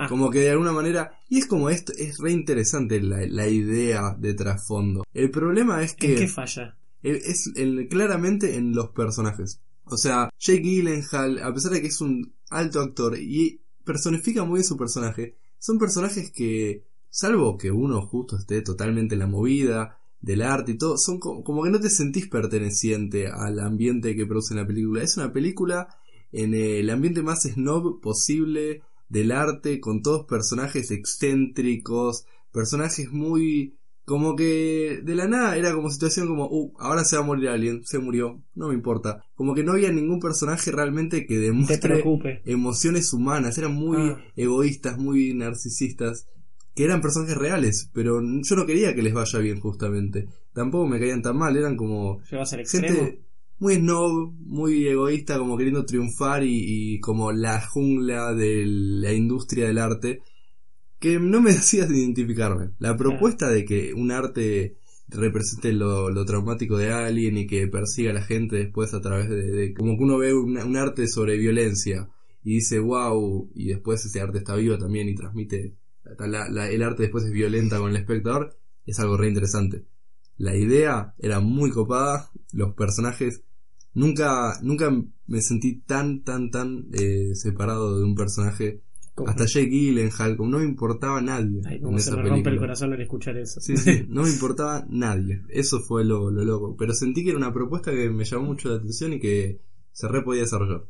Ah, 0.00 0.06
Como 0.08 0.30
que 0.30 0.38
de 0.40 0.50
alguna 0.50 0.70
manera, 0.72 1.10
y 1.28 1.38
es 1.38 1.46
como 1.46 1.70
esto, 1.70 1.92
es 1.98 2.18
re 2.18 2.30
interesante 2.30 3.00
la, 3.00 3.26
la 3.26 3.48
idea 3.48 4.14
de 4.16 4.32
trasfondo. 4.34 5.02
El 5.12 5.30
problema 5.32 5.82
es 5.82 5.90
¿En 5.92 5.96
que 5.98 6.14
qué 6.14 6.28
falla? 6.28 6.76
el- 7.02 7.16
es 7.16 7.50
el- 7.56 7.88
claramente 7.88 8.54
en 8.54 8.74
los 8.74 8.90
personajes. 8.90 9.60
O 9.86 9.96
sea, 9.96 10.30
Jake 10.38 10.60
Gyllenhaal, 10.62 11.42
a 11.42 11.52
pesar 11.52 11.72
de 11.72 11.80
que 11.80 11.88
es 11.88 12.00
un 12.00 12.32
alto 12.50 12.80
actor 12.80 13.18
y 13.18 13.60
personifica 13.84 14.44
muy 14.44 14.58
bien 14.58 14.64
su 14.64 14.76
personaje, 14.76 15.34
son 15.58 15.78
personajes 15.80 16.30
que, 16.30 16.84
salvo 17.10 17.58
que 17.58 17.70
uno 17.72 18.00
justo 18.02 18.36
esté 18.36 18.62
totalmente 18.62 19.14
en 19.16 19.18
la 19.20 19.26
movida 19.26 19.98
del 20.20 20.42
arte 20.42 20.72
y 20.72 20.78
todo, 20.78 20.96
son 20.98 21.18
co- 21.18 21.42
como 21.42 21.64
que 21.64 21.70
no 21.70 21.80
te 21.80 21.90
sentís 21.90 22.28
perteneciente 22.28 23.26
al 23.28 23.58
ambiente 23.58 24.14
que 24.14 24.26
produce 24.26 24.54
la 24.54 24.66
película. 24.66 25.02
Es 25.02 25.16
una 25.16 25.32
película 25.32 25.88
en 26.30 26.54
el 26.54 26.88
ambiente 26.90 27.22
más 27.22 27.42
snob 27.42 28.00
posible 28.00 28.82
del 29.08 29.32
arte, 29.32 29.80
con 29.80 30.02
todos 30.02 30.26
personajes 30.26 30.90
excéntricos, 30.90 32.24
personajes 32.52 33.10
muy 33.10 33.74
como 34.04 34.36
que 34.36 35.00
de 35.04 35.14
la 35.14 35.28
nada 35.28 35.56
era 35.58 35.74
como 35.74 35.90
situación 35.90 36.28
como, 36.28 36.46
uh, 36.50 36.72
ahora 36.78 37.04
se 37.04 37.16
va 37.16 37.22
a 37.22 37.26
morir 37.26 37.50
alguien, 37.50 37.84
se 37.84 37.98
murió, 37.98 38.42
no 38.54 38.68
me 38.68 38.74
importa. 38.74 39.22
Como 39.34 39.54
que 39.54 39.62
no 39.62 39.72
había 39.72 39.92
ningún 39.92 40.18
personaje 40.18 40.70
realmente 40.72 41.26
que 41.26 41.36
demuestre 41.38 42.02
emociones 42.46 43.12
humanas, 43.12 43.58
eran 43.58 43.74
muy 43.74 43.98
Ah. 43.98 44.18
egoístas, 44.34 44.96
muy 44.96 45.34
narcisistas, 45.34 46.26
que 46.74 46.84
eran 46.84 47.02
personajes 47.02 47.36
reales, 47.36 47.90
pero 47.92 48.22
yo 48.22 48.56
no 48.56 48.64
quería 48.64 48.94
que 48.94 49.02
les 49.02 49.12
vaya 49.12 49.38
bien 49.40 49.60
justamente. 49.60 50.26
Tampoco 50.54 50.86
me 50.86 50.98
caían 50.98 51.20
tan 51.20 51.36
mal, 51.36 51.54
eran 51.58 51.76
como 51.76 52.22
Llevas 52.30 52.52
al 52.54 52.60
extremo. 52.60 52.86
gente 52.88 53.20
muy 53.58 53.76
snob, 53.76 54.32
muy 54.40 54.86
egoísta, 54.88 55.38
como 55.38 55.56
queriendo 55.56 55.84
triunfar 55.86 56.44
y, 56.44 56.94
y 56.96 57.00
como 57.00 57.32
la 57.32 57.60
jungla 57.60 58.34
de 58.34 58.64
la 58.66 59.12
industria 59.12 59.66
del 59.66 59.78
arte, 59.78 60.22
que 60.98 61.18
no 61.20 61.40
me 61.40 61.50
hacía 61.52 61.84
identificarme. 61.86 62.70
La 62.78 62.96
propuesta 62.96 63.50
de 63.50 63.64
que 63.64 63.94
un 63.94 64.10
arte 64.12 64.76
represente 65.08 65.72
lo, 65.72 66.10
lo 66.10 66.24
traumático 66.24 66.76
de 66.76 66.92
alguien 66.92 67.38
y 67.38 67.46
que 67.46 67.66
persiga 67.68 68.10
a 68.10 68.14
la 68.14 68.22
gente 68.22 68.56
después 68.56 68.92
a 68.94 69.00
través 69.00 69.28
de, 69.30 69.42
de- 69.50 69.74
como 69.74 69.96
que 69.96 70.04
uno 70.04 70.18
ve 70.18 70.34
un, 70.34 70.58
un 70.58 70.76
arte 70.76 71.08
sobre 71.08 71.36
violencia 71.38 72.10
y 72.44 72.56
dice 72.56 72.78
wow 72.78 73.50
y 73.54 73.68
después 73.68 74.04
ese 74.04 74.20
arte 74.20 74.38
está 74.38 74.54
vivo 74.56 74.76
también 74.78 75.08
y 75.08 75.14
transmite 75.14 75.74
la- 76.18 76.48
la- 76.50 76.70
el 76.70 76.82
arte 76.82 77.04
después 77.04 77.24
es 77.24 77.32
violenta 77.32 77.78
con 77.78 77.90
el 77.90 77.96
espectador 77.96 78.56
es 78.86 79.00
algo 79.00 79.16
re 79.16 79.28
interesante 79.28 79.84
la 80.38 80.56
idea 80.56 81.14
era 81.18 81.40
muy 81.40 81.70
copada 81.70 82.30
los 82.52 82.74
personajes 82.74 83.42
nunca 83.94 84.58
nunca 84.62 84.90
me 85.26 85.40
sentí 85.42 85.80
tan 85.80 86.22
tan 86.22 86.50
tan 86.50 86.86
eh, 86.92 87.34
separado 87.34 87.98
de 87.98 88.04
un 88.04 88.14
personaje 88.14 88.82
hasta 89.26 89.46
Jake 89.46 89.68
Gyllenhaal 89.68 90.36
como 90.36 90.50
no 90.50 90.58
me 90.58 90.64
importaba 90.64 91.20
nadie 91.20 91.60
Ay, 91.66 91.76
en 91.76 91.82
como 91.82 91.98
se 91.98 92.14
me 92.14 92.22
rompe 92.22 92.50
el 92.50 92.58
corazón 92.58 92.92
al 92.92 93.00
escuchar 93.00 93.36
eso. 93.36 93.60
Sí, 93.60 93.76
sí, 93.76 94.04
no 94.08 94.22
me 94.22 94.30
importaba 94.30 94.86
nadie. 94.88 95.42
Eso 95.48 95.80
fue 95.80 96.04
lo, 96.04 96.30
lo 96.30 96.44
loco. 96.44 96.76
Pero 96.76 96.94
sentí 96.94 97.24
que 97.24 97.30
era 97.30 97.38
una 97.38 97.52
propuesta 97.52 97.90
que 97.90 98.10
me 98.10 98.24
llamó 98.24 98.44
mucho 98.44 98.68
la 98.68 98.76
atención 98.76 99.14
y 99.14 99.20
que 99.20 99.60
se 99.92 100.06
re 100.06 100.22
podía 100.22 100.42
desarrollar. 100.42 100.84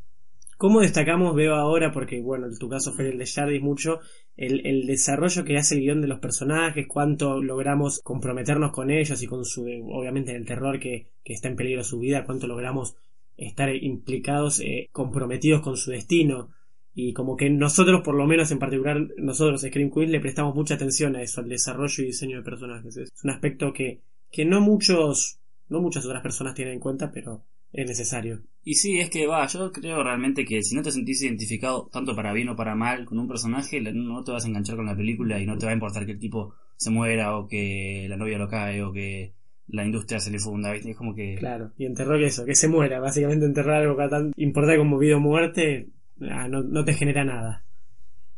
¿Cómo 0.59 0.81
destacamos, 0.81 1.37
veo 1.37 1.55
ahora, 1.55 1.93
porque 1.93 2.21
bueno, 2.21 2.47
en 2.47 2.59
tu 2.59 2.69
caso 2.69 2.93
fue 2.93 3.09
el 3.09 3.17
de 3.17 3.27
Jardis 3.27 3.63
mucho, 3.63 4.01
el, 4.37 4.87
desarrollo 4.89 5.45
que 5.45 5.57
hace 5.57 5.77
el 5.77 5.83
guion 5.83 6.01
de 6.01 6.09
los 6.09 6.19
personajes, 6.19 6.89
cuánto 6.89 7.41
logramos 7.41 8.01
comprometernos 8.03 8.73
con 8.73 8.91
ellos 8.91 9.23
y 9.23 9.29
con 9.29 9.45
su, 9.45 9.63
obviamente, 9.93 10.35
el 10.35 10.45
terror 10.45 10.81
que, 10.81 11.11
está 11.25 11.47
en 11.47 11.55
peligro 11.55 11.85
su 11.85 12.01
vida, 12.01 12.25
cuánto 12.25 12.49
logramos 12.49 12.97
estar 13.37 13.73
implicados, 13.73 14.59
eh, 14.59 14.89
comprometidos 14.91 15.63
con 15.63 15.77
su 15.77 15.93
destino. 15.93 16.49
Y 16.93 17.13
como 17.13 17.37
que 17.37 17.51
nosotros, 17.51 18.01
por 18.05 18.17
lo 18.17 18.27
menos 18.27 18.51
en 18.51 18.59
particular, 18.59 18.99
nosotros, 19.17 19.61
Scream 19.61 19.93
Queens, 19.93 20.11
le 20.11 20.21
prestamos 20.21 20.57
mucha 20.57 20.75
atención 20.75 21.15
a 21.15 21.23
eso, 21.23 21.41
al 21.41 21.49
desarrollo 21.49 22.03
y 22.03 22.07
diseño 22.07 22.39
de 22.39 22.43
personajes. 22.43 22.97
Es 22.97 23.13
un 23.23 23.31
aspecto 23.31 23.73
que, 23.73 24.01
que 24.33 24.45
no 24.45 24.61
muchos, 24.61 25.39
no 25.69 25.81
muchas 25.81 26.05
otras 26.05 26.23
personas 26.23 26.57
tienen 26.57 26.75
en 26.75 26.81
cuenta, 26.81 27.13
pero 27.13 27.45
es 27.73 27.87
necesario. 27.87 28.41
Y 28.65 28.75
sí, 28.75 28.99
es 28.99 29.09
que 29.09 29.27
va, 29.27 29.47
yo 29.47 29.73
creo 29.73 30.03
realmente 30.03 30.45
que 30.45 30.63
si 30.63 30.75
no 30.75 30.83
te 30.83 30.93
sentís 30.93 31.23
identificado 31.23 31.89
tanto 31.93 32.15
para 32.15 32.33
bien 32.33 32.49
o 32.51 32.57
para 32.57 32.75
mal 32.75 33.05
con 33.05 33.19
un 33.19 33.29
personaje, 33.29 33.81
no 33.81 34.23
te 34.25 34.33
vas 34.33 34.45
a 34.45 34.49
enganchar 34.49 34.77
con 34.77 34.87
la 34.87 34.97
película 34.97 35.41
y 35.41 35.47
no 35.47 35.57
te 35.57 35.67
va 35.67 35.73
a 35.73 35.75
importar 35.75 36.05
que 36.05 36.13
el 36.13 36.19
tipo 36.19 36.55
se 36.77 36.91
muera 36.91 37.37
o 37.37 37.49
que 37.49 38.07
la 38.09 38.17
novia 38.17 38.39
lo 38.39 38.49
cae 38.49 38.83
o 38.83 38.93
que 38.93 39.33
la 39.69 39.85
industria 39.85 40.21
se 40.21 40.31
le 40.31 40.39
funda, 40.39 40.73
¿viste? 40.73 40.91
Es 40.91 40.97
como 40.97 41.15
que... 41.15 41.37
Claro, 41.37 41.73
y 41.77 41.87
enterró 41.87 42.19
que 42.19 42.27
eso, 42.27 42.45
que 42.45 42.55
se 42.55 42.69
muera. 42.69 43.01
Básicamente 43.01 43.47
enterrar 43.47 43.83
algo 43.83 43.97
que 43.97 44.09
tan 44.09 44.33
importante 44.37 44.79
como 44.79 44.99
vida 44.99 45.17
o 45.17 45.21
muerte, 45.21 45.89
ah, 46.23 46.49
no, 46.49 46.63
no 46.63 46.85
te 46.85 46.95
genera 46.95 47.25
nada. 47.25 47.65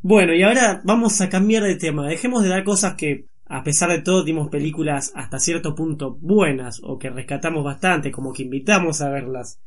Bueno, 0.03 0.35
y 0.35 0.43
ahora 0.43 0.81
vamos 0.85 1.21
a 1.21 1.29
cambiar 1.29 1.63
de 1.63 1.77
tema. 1.77 2.09
Dejemos 2.09 2.43
de 2.43 2.49
dar 2.49 2.65
cosas 2.65 2.95
que, 2.95 3.27
a 3.53 3.65
pesar 3.65 3.91
de 3.91 4.01
todo, 4.01 4.23
dimos 4.23 4.49
películas 4.49 5.11
hasta 5.17 5.41
cierto 5.41 5.75
punto 5.75 6.17
buenas 6.21 6.81
o 6.85 7.01
que 7.01 7.11
rescatamos 7.11 7.65
bastante, 7.65 8.13
como 8.13 8.33
que 8.33 8.45
invitamos 8.45 9.01
a 9.01 9.11
verlas. 9.11 9.61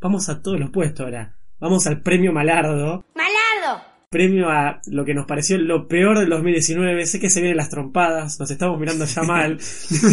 Vamos 0.00 0.28
a 0.28 0.40
todos 0.40 0.60
los 0.60 0.70
puestos 0.70 1.04
ahora. 1.04 1.34
Vamos 1.58 1.88
al 1.88 2.02
premio 2.02 2.32
Malardo. 2.32 3.04
¡Malado! 3.16 3.82
Premio 4.10 4.48
a 4.48 4.80
lo 4.86 5.04
que 5.04 5.12
nos 5.12 5.26
pareció 5.26 5.58
lo 5.58 5.88
peor 5.88 6.20
del 6.20 6.28
2019. 6.28 7.04
Sé 7.04 7.18
que 7.18 7.28
se 7.28 7.40
vienen 7.40 7.56
las 7.56 7.68
trompadas, 7.68 8.38
nos 8.38 8.48
estamos 8.48 8.78
mirando 8.78 9.04
ya 9.06 9.22
mal. 9.24 9.58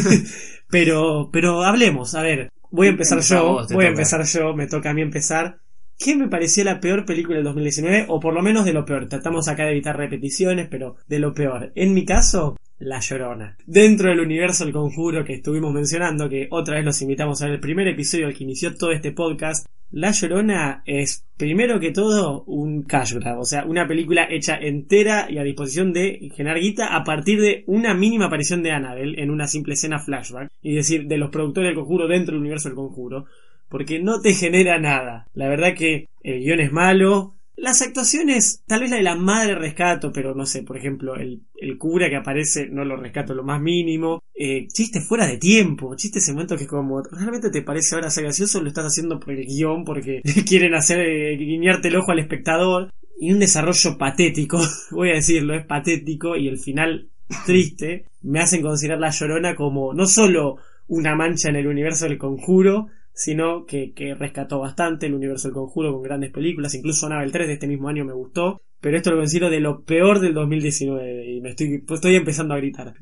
pero, 0.71 1.29
pero 1.31 1.61
hablemos, 1.61 2.15
a 2.15 2.23
ver. 2.23 2.49
Voy 2.71 2.87
a 2.87 2.91
empezar 2.91 3.19
yo, 3.19 3.43
vos, 3.45 3.71
voy 3.71 3.85
a 3.85 3.89
empezar 3.89 4.25
yo, 4.25 4.55
me 4.55 4.65
toca 4.65 4.89
a 4.89 4.93
mí 4.95 5.03
empezar. 5.03 5.59
¿Qué 5.99 6.15
me 6.15 6.29
pareció 6.29 6.63
la 6.63 6.79
peor 6.79 7.05
película 7.05 7.35
del 7.35 7.45
2019? 7.45 8.07
O 8.09 8.19
por 8.19 8.33
lo 8.33 8.41
menos 8.41 8.65
de 8.65 8.73
lo 8.73 8.85
peor. 8.85 9.07
Tratamos 9.07 9.47
acá 9.47 9.65
de 9.65 9.73
evitar 9.73 9.95
repeticiones, 9.95 10.67
pero 10.67 10.95
de 11.07 11.19
lo 11.19 11.35
peor. 11.35 11.71
En 11.75 11.93
mi 11.93 12.05
caso, 12.05 12.57
La 12.79 12.99
Llorona. 12.99 13.57
Dentro 13.65 14.09
del 14.09 14.19
universo 14.19 14.63
El 14.63 14.73
Conjuro 14.73 15.23
que 15.23 15.35
estuvimos 15.35 15.73
mencionando, 15.73 16.29
que 16.29 16.47
otra 16.51 16.75
vez 16.75 16.85
los 16.85 17.01
invitamos 17.01 17.41
a 17.41 17.45
ver 17.45 17.55
el 17.55 17.59
primer 17.59 17.87
episodio 17.87 18.27
al 18.27 18.33
que 18.33 18.43
inició 18.43 18.75
todo 18.75 18.91
este 18.91 19.11
podcast, 19.11 19.65
La 19.91 20.11
Llorona 20.11 20.83
es, 20.85 21.25
primero 21.37 21.79
que 21.79 21.91
todo, 21.91 22.43
un 22.45 22.83
cash 22.83 23.13
grab. 23.13 23.39
O 23.39 23.45
sea, 23.45 23.65
una 23.65 23.87
película 23.87 24.27
hecha 24.29 24.57
entera 24.57 25.27
y 25.29 25.37
a 25.37 25.43
disposición 25.43 25.93
de 25.93 26.31
generar 26.35 26.59
guita 26.59 26.95
a 26.95 27.03
partir 27.03 27.39
de 27.39 27.63
una 27.67 27.93
mínima 27.93 28.25
aparición 28.25 28.63
de 28.63 28.71
Annabelle 28.71 29.21
en 29.21 29.29
una 29.29 29.47
simple 29.47 29.73
escena 29.73 29.99
flashback. 29.99 30.49
Y 30.61 30.75
decir, 30.75 31.07
de 31.07 31.17
los 31.17 31.29
productores 31.29 31.69
del 31.69 31.75
Conjuro 31.75 32.07
dentro 32.07 32.33
del 32.33 32.41
universo 32.41 32.69
del 32.69 32.75
Conjuro 32.75 33.25
porque 33.73 33.99
no 33.99 34.21
te 34.21 34.35
genera 34.35 34.77
nada. 34.77 35.25
La 35.33 35.47
verdad 35.47 35.73
que 35.75 36.09
el 36.21 36.41
guion 36.41 36.59
es 36.59 36.71
malo. 36.71 37.33
Las 37.55 37.81
actuaciones, 37.81 38.63
tal 38.65 38.81
vez 38.81 38.89
la 38.89 38.97
de 38.97 39.03
la 39.03 39.15
madre 39.15 39.55
rescato, 39.55 40.11
pero 40.11 40.33
no 40.33 40.45
sé, 40.45 40.63
por 40.63 40.77
ejemplo, 40.77 41.15
el, 41.15 41.43
el 41.55 41.77
cura 41.77 42.09
que 42.09 42.15
aparece 42.15 42.67
no 42.67 42.83
lo 42.83 42.97
rescato 42.97 43.33
lo 43.33 43.43
más 43.43 43.61
mínimo. 43.61 44.23
eh, 44.33 44.67
chistes 44.67 45.07
fuera 45.07 45.27
de 45.27 45.37
tiempo, 45.37 45.95
chistes 45.95 46.27
en 46.27 46.35
momentos 46.35 46.59
que 46.59 46.67
como 46.67 47.01
realmente 47.03 47.51
te 47.51 47.61
parece 47.61 47.95
ahora 47.95 48.09
ser 48.09 48.23
gracioso, 48.23 48.61
lo 48.61 48.67
estás 48.67 48.85
haciendo 48.85 49.19
por 49.19 49.33
el 49.33 49.45
guion, 49.45 49.85
porque 49.85 50.21
quieren 50.47 50.73
hacer 50.73 50.99
eh, 51.01 51.37
guiñarte 51.37 51.89
el 51.89 51.95
ojo 51.95 52.11
al 52.11 52.19
espectador, 52.19 52.89
y 53.19 53.31
un 53.31 53.39
desarrollo 53.39 53.97
patético, 53.97 54.59
voy 54.91 55.11
a 55.11 55.15
decirlo, 55.15 55.53
es 55.53 55.65
patético, 55.65 56.35
y 56.35 56.47
el 56.47 56.57
final 56.57 57.09
triste, 57.45 58.05
me 58.21 58.39
hacen 58.39 58.61
considerar 58.61 58.99
la 58.99 59.11
llorona 59.11 59.55
como 59.55 59.93
no 59.93 60.05
solo 60.07 60.57
una 60.87 61.15
mancha 61.15 61.49
en 61.49 61.55
el 61.55 61.67
universo 61.67 62.05
del 62.05 62.17
conjuro, 62.17 62.87
sino 63.13 63.65
que, 63.65 63.93
que 63.93 64.15
rescató 64.15 64.59
bastante 64.59 65.05
el 65.05 65.13
universo 65.13 65.47
del 65.47 65.55
conjuro 65.55 65.93
con 65.93 66.01
grandes 66.01 66.31
películas, 66.31 66.73
incluso 66.73 67.05
Annabelle 67.05 67.31
3 67.31 67.47
de 67.47 67.53
este 67.53 67.67
mismo 67.67 67.89
año 67.89 68.05
me 68.05 68.13
gustó, 68.13 68.61
pero 68.81 68.97
esto 68.97 69.11
lo 69.11 69.17
considero 69.17 69.49
de 69.49 69.59
lo 69.59 69.83
peor 69.83 70.19
del 70.19 70.33
2019 70.33 71.31
y 71.31 71.41
me 71.41 71.49
estoy, 71.51 71.79
pues 71.79 71.99
estoy 71.99 72.15
empezando 72.15 72.53
a 72.53 72.57
gritar. 72.57 72.93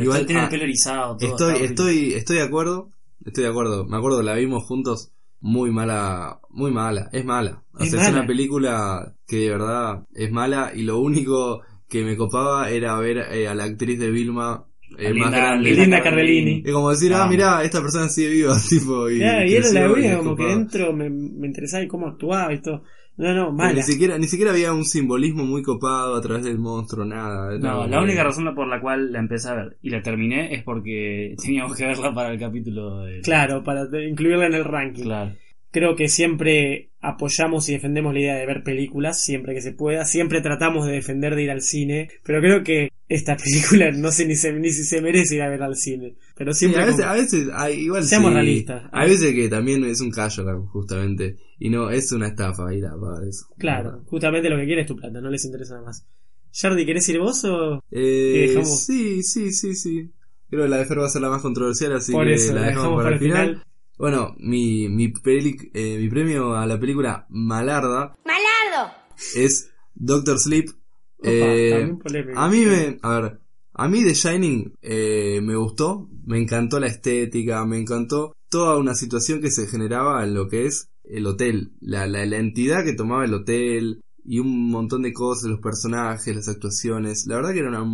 Igual, 0.00 0.26
tiene 0.26 0.42
ah, 0.42 0.44
el 0.44 0.50
pelo 0.50 0.64
erizado. 0.64 1.16
Todo, 1.16 1.30
Estoy, 1.30 1.64
estoy, 1.64 2.12
estoy 2.14 2.36
de 2.36 2.42
acuerdo. 2.42 2.90
Estoy 3.24 3.44
de 3.44 3.50
acuerdo. 3.50 3.84
Me 3.86 3.96
acuerdo, 3.96 4.22
la 4.22 4.34
vimos 4.34 4.64
juntos. 4.64 5.12
Muy 5.40 5.72
mala, 5.72 6.40
muy 6.50 6.70
mala. 6.70 7.08
Es 7.12 7.24
mala. 7.24 7.64
O 7.74 7.82
Es 7.82 7.90
sea, 7.90 8.00
es 8.00 8.06
mala. 8.06 8.18
una 8.20 8.26
película 8.28 9.16
que 9.26 9.36
de 9.38 9.50
verdad 9.50 10.06
es 10.14 10.30
mala 10.30 10.72
y 10.74 10.82
lo 10.82 11.00
único 11.00 11.62
que 11.88 12.04
me 12.04 12.16
copaba 12.16 12.70
era 12.70 12.96
ver 12.98 13.18
eh, 13.32 13.48
a 13.48 13.54
la 13.54 13.64
actriz 13.64 13.98
de 13.98 14.10
Vilma 14.10 14.66
eh, 14.98 15.10
Linda- 15.12 15.30
más 15.30 15.36
grande. 15.36 15.70
Linda 15.72 16.02
Cardellini. 16.02 16.62
Es 16.64 16.72
como 16.72 16.90
decir, 16.90 17.12
ah, 17.14 17.24
Ah. 17.24 17.28
mirá, 17.28 17.62
esta 17.64 17.80
persona 17.80 18.08
sigue 18.08 18.30
viva, 18.30 18.54
tipo, 18.68 19.08
y, 19.10 19.18
y 19.18 19.22
era 19.22 19.72
la 19.72 19.86
y 19.86 19.90
única 19.92 20.10
es 20.12 20.16
como 20.18 20.36
que 20.36 20.44
dentro 20.46 20.92
me, 20.92 21.10
me 21.10 21.46
interesaba 21.46 21.82
y 21.84 21.88
cómo 21.88 22.06
actuaba 22.08 22.52
y 22.52 22.60
todo. 22.60 22.82
No, 23.14 23.34
no, 23.34 23.52
mala. 23.52 23.74
Ni 23.74 23.82
siquiera, 23.82 24.16
ni 24.18 24.26
siquiera 24.26 24.52
había 24.52 24.72
un 24.72 24.86
simbolismo 24.86 25.44
muy 25.44 25.62
copado 25.62 26.16
a 26.16 26.20
través 26.22 26.44
del 26.44 26.58
monstruo, 26.58 27.04
nada. 27.04 27.58
No, 27.58 27.86
la 27.86 28.00
única 28.02 28.24
razón 28.24 28.54
por 28.54 28.66
la 28.66 28.80
cual 28.80 29.12
la 29.12 29.18
empecé 29.18 29.50
a 29.50 29.54
ver 29.54 29.76
y 29.82 29.90
la 29.90 30.00
terminé 30.00 30.54
es 30.54 30.62
porque 30.62 31.34
teníamos 31.42 31.76
que 31.76 31.86
verla 31.86 32.14
para 32.14 32.32
el 32.32 32.38
capítulo 32.40 33.00
de... 33.02 33.20
Claro, 33.20 33.62
para 33.62 33.82
incluirla 34.08 34.46
en 34.46 34.54
el 34.54 34.64
ranking. 34.64 35.02
Claro. 35.02 35.32
Creo 35.72 35.96
que 35.96 36.08
siempre 36.08 36.90
apoyamos 37.00 37.68
y 37.68 37.72
defendemos 37.72 38.12
la 38.14 38.20
idea 38.20 38.34
de 38.36 38.46
ver 38.46 38.62
películas, 38.62 39.24
siempre 39.24 39.54
que 39.54 39.60
se 39.62 39.72
pueda. 39.72 40.04
Siempre 40.04 40.40
tratamos 40.40 40.86
de 40.86 40.92
defender 40.92 41.34
de 41.34 41.42
ir 41.44 41.50
al 41.50 41.62
cine. 41.62 42.08
Pero 42.22 42.40
creo 42.40 42.62
que 42.62 42.90
esta 43.08 43.36
película 43.42 43.90
no 43.90 44.12
sé 44.12 44.26
ni, 44.26 44.36
se, 44.36 44.52
ni 44.52 44.70
si 44.70 44.84
se 44.84 45.00
merece 45.00 45.36
ir 45.36 45.42
a 45.42 45.48
ver 45.48 45.62
al 45.62 45.74
cine. 45.74 46.14
Pero 46.36 46.52
Sí, 46.52 46.60
siempre 46.60 46.82
a 46.82 46.86
veces, 46.86 47.00
como- 47.00 47.10
a 47.12 47.14
veces 47.16 47.48
hay, 47.54 47.74
igual 47.80 48.04
Seamos 48.04 48.28
sí, 48.30 48.34
realistas. 48.34 48.82
Hay 48.92 49.08
veces 49.10 49.34
que 49.34 49.48
también 49.48 49.82
es 49.84 50.00
un 50.00 50.10
callo, 50.10 50.66
justamente. 50.66 51.36
Y 51.58 51.70
no, 51.70 51.90
es 51.90 52.12
una 52.12 52.28
estafa 52.28 52.72
ir 52.74 52.84
a 52.86 52.94
pagar 52.96 53.24
eso. 53.26 53.46
Claro, 53.58 54.02
justamente 54.06 54.48
lo 54.50 54.58
que 54.58 54.66
quiere 54.66 54.82
es 54.82 54.86
tu 54.86 54.96
plata, 54.96 55.20
no 55.20 55.30
les 55.30 55.44
interesa 55.44 55.74
nada 55.74 55.86
más. 55.86 56.06
Jardi, 56.54 56.84
¿querés 56.84 57.08
ir 57.08 57.18
vos 57.18 57.44
o...? 57.46 57.82
Eh, 57.90 58.48
dejamos- 58.48 58.84
Sí, 58.84 59.22
sí, 59.22 59.52
sí, 59.52 59.74
sí. 59.74 60.10
Creo 60.50 60.64
que 60.64 60.68
la 60.68 60.76
de 60.76 60.84
Fer 60.84 60.98
va 61.00 61.06
a 61.06 61.08
ser 61.08 61.22
la 61.22 61.30
más 61.30 61.40
controversial, 61.40 61.94
así 61.94 62.12
Por 62.12 62.26
que 62.26 62.34
eso, 62.34 62.52
la 62.52 62.60
dejamos, 62.66 62.82
dejamos 62.82 63.02
para 63.02 63.14
el 63.14 63.18
final. 63.20 63.48
final. 63.48 63.64
Bueno, 64.02 64.34
mi, 64.40 64.88
mi, 64.88 65.10
peli- 65.10 65.70
eh, 65.72 65.96
mi 65.96 66.08
premio 66.08 66.56
a 66.56 66.66
la 66.66 66.76
película 66.80 67.24
Malarda 67.28 68.18
¡Malardo! 68.24 68.92
es 69.36 69.70
Doctor 69.94 70.40
Sleep. 70.40 70.70
Opa, 71.18 71.30
Eh, 71.30 71.88
a 72.34 72.48
mí 72.48 72.64
me, 72.66 72.98
a 73.00 73.20
ver, 73.20 73.40
a 73.74 73.88
mí 73.88 74.02
The 74.02 74.14
Shining 74.14 74.74
eh, 74.82 75.40
me 75.40 75.54
gustó, 75.54 76.08
me 76.26 76.40
encantó 76.40 76.80
la 76.80 76.88
estética, 76.88 77.64
me 77.64 77.78
encantó 77.78 78.34
toda 78.48 78.76
una 78.76 78.96
situación 78.96 79.40
que 79.40 79.52
se 79.52 79.68
generaba 79.68 80.24
en 80.24 80.34
lo 80.34 80.48
que 80.48 80.66
es 80.66 80.88
el 81.04 81.24
hotel, 81.28 81.70
la, 81.80 82.08
la, 82.08 82.26
la 82.26 82.38
entidad 82.38 82.84
que 82.84 82.94
tomaba 82.94 83.24
el 83.24 83.34
hotel 83.34 84.02
y 84.24 84.40
un 84.40 84.68
montón 84.68 85.02
de 85.02 85.12
cosas, 85.12 85.48
los 85.48 85.60
personajes, 85.60 86.34
las 86.34 86.48
actuaciones. 86.48 87.28
La 87.28 87.36
verdad 87.36 87.52
que 87.52 87.60
era 87.60 87.68
una, 87.68 87.84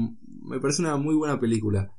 me 0.42 0.58
parece 0.58 0.80
una 0.80 0.96
muy 0.96 1.14
buena 1.16 1.38
película. 1.38 1.92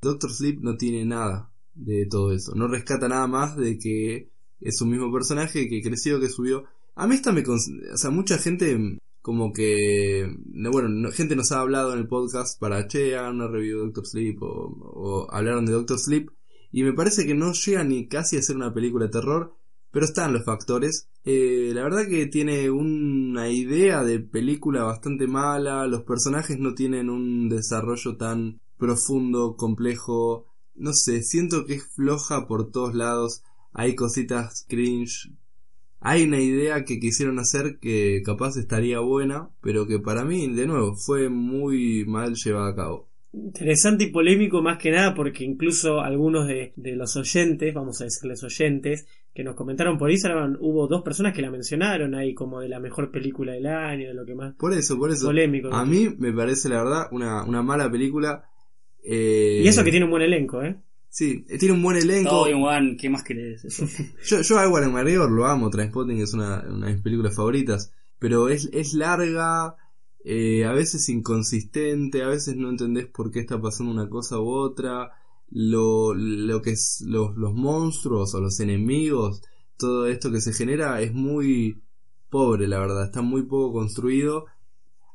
Doctor 0.00 0.32
Sleep 0.32 0.60
no 0.62 0.78
tiene 0.78 1.04
nada 1.04 1.50
de 1.74 2.06
todo 2.06 2.32
eso, 2.32 2.54
no 2.54 2.68
rescata 2.68 3.08
nada 3.08 3.26
más 3.26 3.56
de 3.56 3.78
que 3.78 4.30
es 4.60 4.80
un 4.80 4.90
mismo 4.90 5.12
personaje 5.12 5.68
que 5.68 5.82
creció, 5.82 6.20
que 6.20 6.28
subió. 6.28 6.64
A 6.94 7.06
mí 7.06 7.14
esta 7.16 7.32
me, 7.32 7.42
cons- 7.44 7.70
o 7.92 7.96
sea, 7.96 8.10
mucha 8.10 8.38
gente 8.38 8.98
como 9.20 9.52
que 9.52 10.28
no, 10.52 10.70
bueno 10.70 10.88
no- 10.88 11.10
gente 11.10 11.34
nos 11.34 11.50
ha 11.52 11.60
hablado 11.60 11.92
en 11.92 11.98
el 12.00 12.06
podcast 12.08 12.60
para 12.60 12.86
che 12.88 13.16
hagan 13.16 13.36
una 13.36 13.48
review 13.48 13.78
Doctor 13.80 14.06
Sleep 14.06 14.42
o, 14.42 14.46
o 14.46 15.26
hablaron 15.32 15.64
de 15.66 15.72
Doctor 15.72 15.98
Sleep 15.98 16.28
y 16.70 16.82
me 16.82 16.92
parece 16.92 17.26
que 17.26 17.34
no 17.34 17.52
llega 17.52 17.84
ni 17.84 18.06
casi 18.06 18.36
a 18.36 18.42
ser 18.42 18.56
una 18.56 18.74
película 18.74 19.06
de 19.06 19.12
terror 19.12 19.54
pero 19.90 20.04
están 20.04 20.32
los 20.34 20.44
factores 20.44 21.08
Eh, 21.24 21.70
la 21.74 21.82
verdad 21.84 22.06
que 22.06 22.26
tiene 22.26 22.68
una 22.70 23.48
idea 23.48 24.04
de 24.04 24.20
película 24.20 24.84
bastante 24.84 25.26
mala 25.26 25.86
los 25.86 26.02
personajes 26.02 26.58
no 26.58 26.74
tienen 26.74 27.08
un 27.08 27.48
desarrollo 27.48 28.16
tan 28.18 28.60
profundo 28.76 29.56
complejo 29.56 30.46
no 30.74 30.92
sé 30.92 31.22
siento 31.22 31.66
que 31.66 31.74
es 31.74 31.86
floja 31.86 32.46
por 32.46 32.70
todos 32.70 32.94
lados 32.94 33.42
hay 33.72 33.94
cositas 33.94 34.64
cringe 34.68 35.32
hay 36.06 36.24
una 36.24 36.38
idea 36.38 36.84
que 36.84 37.00
quisieron 37.00 37.38
hacer 37.38 37.78
que 37.80 38.20
capaz 38.26 38.58
estaría 38.58 39.00
buena, 39.00 39.48
pero 39.62 39.86
que 39.86 39.98
para 39.98 40.22
mí, 40.26 40.46
de 40.54 40.66
nuevo, 40.66 40.94
fue 40.96 41.30
muy 41.30 42.04
mal 42.04 42.34
llevada 42.34 42.68
a 42.68 42.74
cabo. 42.74 43.08
Interesante 43.32 44.04
y 44.04 44.12
polémico 44.12 44.60
más 44.60 44.76
que 44.76 44.90
nada 44.90 45.14
porque 45.14 45.44
incluso 45.44 46.02
algunos 46.02 46.46
de, 46.46 46.74
de 46.76 46.94
los 46.94 47.16
oyentes, 47.16 47.72
vamos 47.72 48.02
a 48.02 48.04
decirles 48.04 48.44
oyentes, 48.44 49.06
que 49.34 49.42
nos 49.42 49.56
comentaron 49.56 49.96
por 49.96 50.10
Instagram, 50.10 50.58
hubo 50.60 50.86
dos 50.88 51.02
personas 51.02 51.32
que 51.32 51.40
la 51.40 51.50
mencionaron 51.50 52.14
ahí 52.14 52.34
como 52.34 52.60
de 52.60 52.68
la 52.68 52.80
mejor 52.80 53.10
película 53.10 53.52
del 53.52 53.66
año, 53.66 54.08
de 54.08 54.14
lo 54.14 54.26
que 54.26 54.34
más 54.34 54.54
Por 54.56 54.74
eso, 54.74 54.98
por 54.98 55.10
eso. 55.10 55.26
polémico. 55.26 55.72
A 55.72 55.86
mí 55.86 56.14
me 56.18 56.34
parece, 56.34 56.68
la 56.68 56.84
verdad, 56.84 57.08
una, 57.12 57.44
una 57.44 57.62
mala 57.62 57.90
película. 57.90 58.44
Eh, 59.04 59.60
Y 59.62 59.68
eso 59.68 59.84
que 59.84 59.90
tiene 59.90 60.06
un 60.06 60.10
buen 60.10 60.22
elenco, 60.22 60.62
¿eh? 60.62 60.76
Sí, 61.10 61.44
eh, 61.48 61.58
tiene 61.58 61.74
un 61.74 61.82
buen 61.82 61.96
elenco. 61.96 62.30
Todo 62.30 62.58
one, 62.58 62.96
¿qué 62.96 63.08
más 63.08 63.22
querés? 63.22 63.62
Yo, 64.26 64.40
yo 64.40 64.58
a 64.58 64.68
Warren 64.68 64.92
McGregor 64.92 65.30
lo 65.30 65.46
amo, 65.46 65.70
Transpotting 65.70 66.20
es 66.20 66.34
una, 66.34 66.64
una 66.68 66.86
de 66.88 66.94
mis 66.94 67.02
películas 67.02 67.36
favoritas, 67.36 67.92
pero 68.18 68.48
es, 68.48 68.68
es 68.72 68.94
larga, 68.94 69.76
eh, 70.24 70.64
a 70.64 70.72
veces 70.72 71.08
inconsistente, 71.08 72.22
a 72.22 72.28
veces 72.28 72.56
no 72.56 72.68
entendés 72.70 73.06
por 73.06 73.30
qué 73.30 73.40
está 73.40 73.60
pasando 73.60 73.92
una 73.92 74.08
cosa 74.08 74.40
u 74.40 74.48
otra, 74.48 75.12
lo, 75.50 76.14
lo 76.14 76.62
que 76.62 76.70
es 76.70 77.04
los, 77.06 77.36
los 77.36 77.54
monstruos 77.54 78.34
o 78.34 78.40
los 78.40 78.58
enemigos, 78.58 79.42
todo 79.76 80.06
esto 80.08 80.32
que 80.32 80.40
se 80.40 80.52
genera 80.52 81.00
es 81.00 81.12
muy 81.12 81.80
pobre, 82.30 82.66
la 82.66 82.80
verdad, 82.80 83.04
está 83.04 83.22
muy 83.22 83.42
poco 83.42 83.72
construido. 83.72 84.46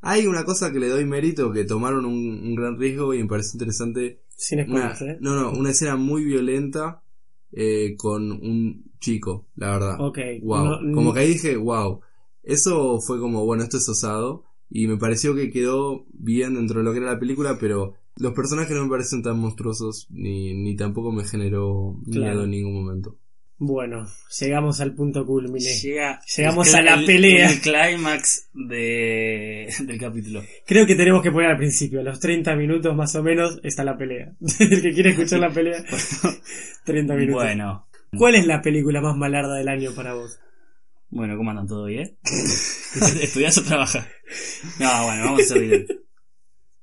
Hay 0.01 0.27
una 0.27 0.45
cosa 0.45 0.71
que 0.71 0.79
le 0.79 0.87
doy 0.89 1.05
mérito, 1.05 1.51
que 1.51 1.65
tomaron 1.65 2.05
un, 2.05 2.41
un 2.41 2.55
gran 2.55 2.77
riesgo 2.79 3.13
y 3.13 3.21
me 3.21 3.27
parece 3.29 3.51
interesante 3.53 4.21
Sin 4.29 4.59
una, 4.71 4.93
¿eh? 4.93 5.17
no, 5.19 5.35
no, 5.35 5.51
una 5.51 5.71
escena 5.71 5.95
muy 5.97 6.23
violenta 6.23 7.03
eh, 7.51 7.95
con 7.97 8.31
un 8.31 8.91
chico, 8.99 9.47
la 9.55 9.71
verdad. 9.71 9.97
Ok. 9.99 10.19
Wow. 10.41 10.65
No- 10.65 10.93
como 10.93 11.13
que 11.13 11.19
ahí 11.21 11.27
dije, 11.33 11.57
wow. 11.57 11.99
Eso 12.43 12.99
fue 13.01 13.19
como, 13.19 13.45
bueno, 13.45 13.63
esto 13.63 13.77
es 13.77 13.87
osado. 13.89 14.43
Y 14.69 14.87
me 14.87 14.97
pareció 14.97 15.35
que 15.35 15.49
quedó 15.51 16.05
bien 16.13 16.53
dentro 16.53 16.79
de 16.79 16.85
lo 16.85 16.91
que 16.91 16.99
era 16.99 17.13
la 17.13 17.19
película, 17.19 17.57
pero 17.59 17.95
los 18.17 18.33
personajes 18.33 18.75
no 18.77 18.83
me 18.83 18.89
parecen 18.89 19.23
tan 19.23 19.39
monstruosos, 19.39 20.07
ni, 20.11 20.53
ni 20.53 20.75
tampoco 20.75 21.11
me 21.11 21.23
generó 21.25 21.97
Claro. 22.11 22.25
miedo 22.31 22.43
en 22.43 22.51
ningún 22.51 22.73
momento. 22.75 23.17
Bueno, 23.61 24.07
llegamos 24.39 24.79
al 24.79 24.93
punto 24.95 25.25
culmine. 25.25 25.59
Llega 25.59 26.21
Llegamos 26.37 26.73
a 26.73 26.81
la 26.81 26.93
el- 26.93 27.05
pelea. 27.05 27.49
El 27.51 27.59
clímax 27.59 28.49
de, 28.53 29.67
del 29.85 29.99
capítulo. 29.99 30.41
Creo 30.65 30.85
que 30.85 30.95
tenemos 30.95 31.21
que 31.21 31.31
poner 31.31 31.49
al 31.51 31.57
principio, 31.57 31.99
a 31.99 32.03
los 32.03 32.19
30 32.21 32.55
minutos 32.55 32.95
más 32.95 33.13
o 33.15 33.23
menos 33.23 33.59
está 33.63 33.83
la 33.83 33.97
pelea. 33.97 34.31
El 34.59 34.81
que 34.81 34.93
quiere 34.93 35.09
escuchar 35.09 35.39
la 35.41 35.49
pelea, 35.51 35.83
30 36.85 37.13
minutos. 37.15 37.43
Bueno, 37.43 37.87
¿Cuál 38.17 38.35
es 38.35 38.47
la 38.47 38.61
película 38.61 39.01
más 39.01 39.15
malarda 39.17 39.55
del 39.55 39.67
año 39.67 39.91
para 39.93 40.13
vos? 40.13 40.39
bueno, 41.11 41.35
¿cómo 41.37 41.49
andan 41.49 41.67
todo 41.67 41.85
bien? 41.85 42.17
¿Estudias 43.21 43.57
o 43.57 43.63
trabajas? 43.63 44.07
No, 44.79 45.05
bueno, 45.05 45.23
vamos 45.25 45.41
a 45.41 45.53
ser. 45.55 45.85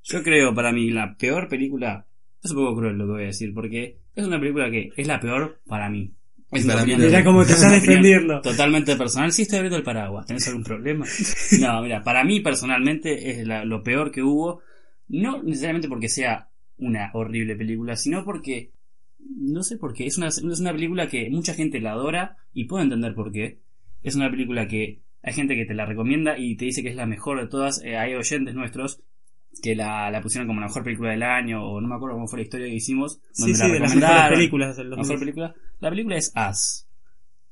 Yo 0.02 0.22
creo, 0.22 0.54
para 0.54 0.72
mí, 0.72 0.90
la 0.90 1.16
peor 1.16 1.48
película. 1.48 2.06
Es 2.44 2.50
un 2.50 2.58
poco 2.58 2.76
cruel 2.76 2.98
lo 2.98 3.06
que 3.06 3.12
voy 3.12 3.22
a 3.22 3.26
decir, 3.26 3.52
porque 3.54 3.98
es 4.14 4.26
una 4.26 4.38
película 4.38 4.70
que 4.70 4.90
es 4.96 5.06
la 5.06 5.18
peor 5.20 5.60
para 5.66 5.88
mí. 5.88 6.12
Es 6.52 6.64
para 6.64 6.84
mí 6.86 6.94
Mirá 6.96 7.24
cómo 7.24 7.44
te 7.44 7.52
opinión 7.54 7.72
defendiendo. 7.80 8.40
Totalmente 8.40 8.94
personal. 8.96 9.32
Sí, 9.32 9.42
estoy 9.42 9.56
abriendo 9.58 9.76
el 9.78 9.82
paraguas. 9.82 10.26
¿Tenés 10.26 10.46
algún 10.48 10.62
problema? 10.64 11.04
No, 11.60 11.82
mira, 11.82 12.02
para 12.02 12.22
mí 12.24 12.40
personalmente 12.40 13.30
es 13.30 13.46
la- 13.46 13.64
lo 13.64 13.82
peor 13.82 14.10
que 14.12 14.22
hubo. 14.22 14.60
No 15.08 15.42
necesariamente 15.42 15.88
porque 15.88 16.08
sea 16.08 16.48
una 16.78 17.10
horrible 17.14 17.56
película, 17.56 17.96
sino 17.96 18.24
porque. 18.24 18.70
No 19.18 19.62
sé 19.64 19.76
por 19.76 19.92
qué. 19.92 20.06
Es 20.06 20.18
una, 20.18 20.28
es 20.28 20.40
una 20.42 20.72
película 20.72 21.08
que 21.08 21.28
mucha 21.30 21.52
gente 21.54 21.80
la 21.80 21.92
adora 21.92 22.36
y 22.52 22.66
puedo 22.66 22.82
entender 22.84 23.12
por 23.14 23.32
qué. 23.32 23.58
Es 24.04 24.14
una 24.14 24.30
película 24.30 24.68
que 24.68 25.00
hay 25.22 25.32
gente 25.32 25.56
que 25.56 25.66
te 25.66 25.74
la 25.74 25.84
recomienda 25.84 26.38
y 26.38 26.56
te 26.56 26.66
dice 26.66 26.82
que 26.84 26.90
es 26.90 26.96
la 26.96 27.06
mejor 27.06 27.40
de 27.40 27.48
todas. 27.48 27.82
Eh, 27.82 27.96
hay 27.96 28.14
oyentes 28.14 28.54
nuestros 28.54 29.00
que 29.62 29.74
la, 29.74 30.10
la 30.12 30.20
pusieron 30.20 30.46
como 30.46 30.60
la 30.60 30.66
mejor 30.66 30.84
película 30.84 31.10
del 31.10 31.22
año 31.24 31.64
o 31.66 31.80
no 31.80 31.88
me 31.88 31.94
acuerdo 31.96 32.14
cómo 32.16 32.28
fue 32.28 32.38
la 32.38 32.42
historia 32.44 32.66
que 32.68 32.74
hicimos. 32.74 33.20
Sí, 33.32 33.52
donde 33.52 33.54
sí, 33.56 33.62
la 33.62 33.68
de 33.74 33.80
las 33.80 33.96
mejores 33.96 34.28
películas 34.30 34.76
del 34.76 34.90
La 34.90 34.96
mejor 34.96 35.06
2000. 35.18 35.18
película. 35.20 35.54
La 35.80 35.90
película 35.90 36.16
es 36.16 36.32
Us. 36.34 36.86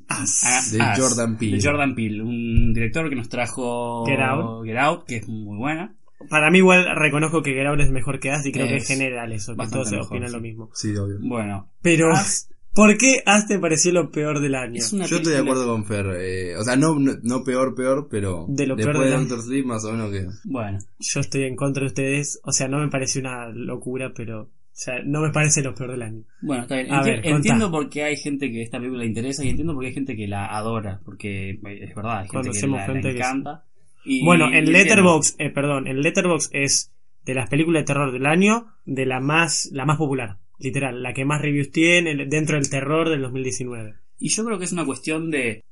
As. 0.09 0.71
De 0.73 0.79
Jordan 0.97 1.39
Peele. 1.39 1.57
De 1.57 1.63
Jordan 1.63 1.95
Peele, 1.95 2.23
un 2.23 2.73
director 2.75 3.09
que 3.09 3.17
nos 3.17 3.29
trajo 3.29 4.05
Get 4.07 4.21
Out. 4.21 4.65
Get 4.67 4.77
Out, 4.77 5.05
que 5.07 5.17
es 5.17 5.29
muy 5.29 5.57
buena. 5.57 5.97
Para 6.29 6.51
mí 6.51 6.59
igual 6.59 6.87
reconozco 6.97 7.43
que 7.43 7.53
Get 7.53 7.67
Out 7.67 7.81
es 7.81 7.91
mejor 7.91 8.19
que 8.21 8.31
As 8.31 8.45
y 8.47 8.53
creo 8.53 8.67
que 8.67 8.77
Es 8.77 8.87
general 8.89 9.33
eso, 9.33 9.53
que 9.53 9.59
bastante 9.59 9.75
todos 9.77 9.89
se 9.91 9.97
mejor, 9.97 10.09
opinan 10.09 10.29
sí. 10.29 10.35
lo 10.35 10.41
mismo. 10.41 10.71
Sí, 10.75 10.97
obvio. 10.97 11.19
Bueno, 11.21 11.71
Pero, 11.83 12.13
As 12.13 12.49
¿por 12.75 12.97
qué 12.99 13.23
As 13.27 13.47
te 13.47 13.59
pareció 13.59 13.93
lo 13.93 14.11
peor 14.11 14.41
del 14.41 14.55
año? 14.55 14.77
es 14.77 14.93
una 14.93 15.07
Yo 15.07 15.17
estoy 15.17 15.33
de 15.33 15.39
acuerdo 15.41 15.67
con 15.67 15.85
Fer. 15.85 16.07
eh, 16.19 16.57
o 16.57 16.65
sea, 16.65 16.77
no, 16.77 16.99
no, 16.99 17.13
no 17.23 17.45
peor, 17.45 17.75
peor, 17.75 18.09
pero 18.11 18.47
De 18.49 18.67
lo 18.67 18.77
peor 18.77 18.89
después 18.89 19.11
de 19.11 19.17
de 19.17 19.21
Doctor 19.23 19.43
Sleep, 19.43 19.65
más 19.67 19.85
o 19.85 19.93
menos 19.93 20.11
que. 20.11 20.27
Bueno, 20.45 20.79
Yo 20.99 21.21
estoy 21.21 21.45
en 21.45 21.57
contra 21.57 21.81
de 21.83 21.87
ustedes, 21.89 22.41
o 22.45 22.53
sea, 22.53 22.69
no 22.69 22.79
me 22.79 22.89
parece 22.89 23.21
una 23.21 23.49
locura, 23.49 24.13
pero, 24.15 24.51
o 24.75 24.77
sea, 24.77 24.95
no 25.05 25.21
me 25.21 25.31
parece 25.31 25.63
lo 25.63 25.73
peor 25.75 25.93
del 25.93 26.03
año. 26.03 26.25
bueno, 26.43 26.63
está 26.63 26.75
bien. 26.77 26.93
A 26.93 27.03
ver, 27.03 27.21
entiendo 27.25 27.71
por 27.71 27.89
qué 27.89 28.03
hay 28.05 28.17
gente 28.17 28.51
que 28.51 28.61
esta 28.63 28.79
película 28.79 29.03
le 29.03 29.07
interesa 29.09 29.45
y 29.45 29.51
entiendo 29.51 29.73
por 29.73 29.83
qué 29.83 29.89
hay 29.89 29.95
gente 29.95 30.17
que 30.17 30.27
la 30.27 30.47
adora, 30.47 31.01
porque 31.05 31.51
eh, 31.51 31.59
es 31.83 31.95
verdad, 31.95 32.19
hay 32.23 32.29
gente 32.29 32.51
que 32.51 32.67
la, 32.67 32.77
la 32.79 32.87
gente 32.87 33.13
que 33.13 33.19
encanta. 33.19 33.65
Y- 34.05 34.25
Bueno, 34.25 34.53
en. 34.53 34.71
Letterbox, 34.73 35.37
eh, 35.39 35.51
perdón, 35.51 35.87
en 35.87 36.01
Letterbox 36.03 36.51
es 36.53 36.91
de 37.25 37.35
las 37.35 37.49
películas 37.49 37.83
de 37.83 37.87
terror 37.87 38.13
del 38.13 38.27
año, 38.27 38.67
de 38.85 39.07
la 39.07 39.21
más, 39.21 39.71
la 39.73 39.87
más 39.87 39.97
popular, 39.97 40.39
literal, 40.59 41.03
la 41.03 41.15
que 41.15 41.25
más 41.25 41.41
reviews 41.41 41.71
tiene 41.71 42.27
dentro 42.27 42.57
del 42.57 42.69
terror 42.69 43.09
del 43.09 43.23
2019. 43.23 43.95
Y 44.19 44.29
yo 44.31 44.45
creo 44.45 44.59
que 44.59 44.65
es 44.65 44.73
una 44.73 44.85
cuestión 44.85 45.31
de. 45.31 45.63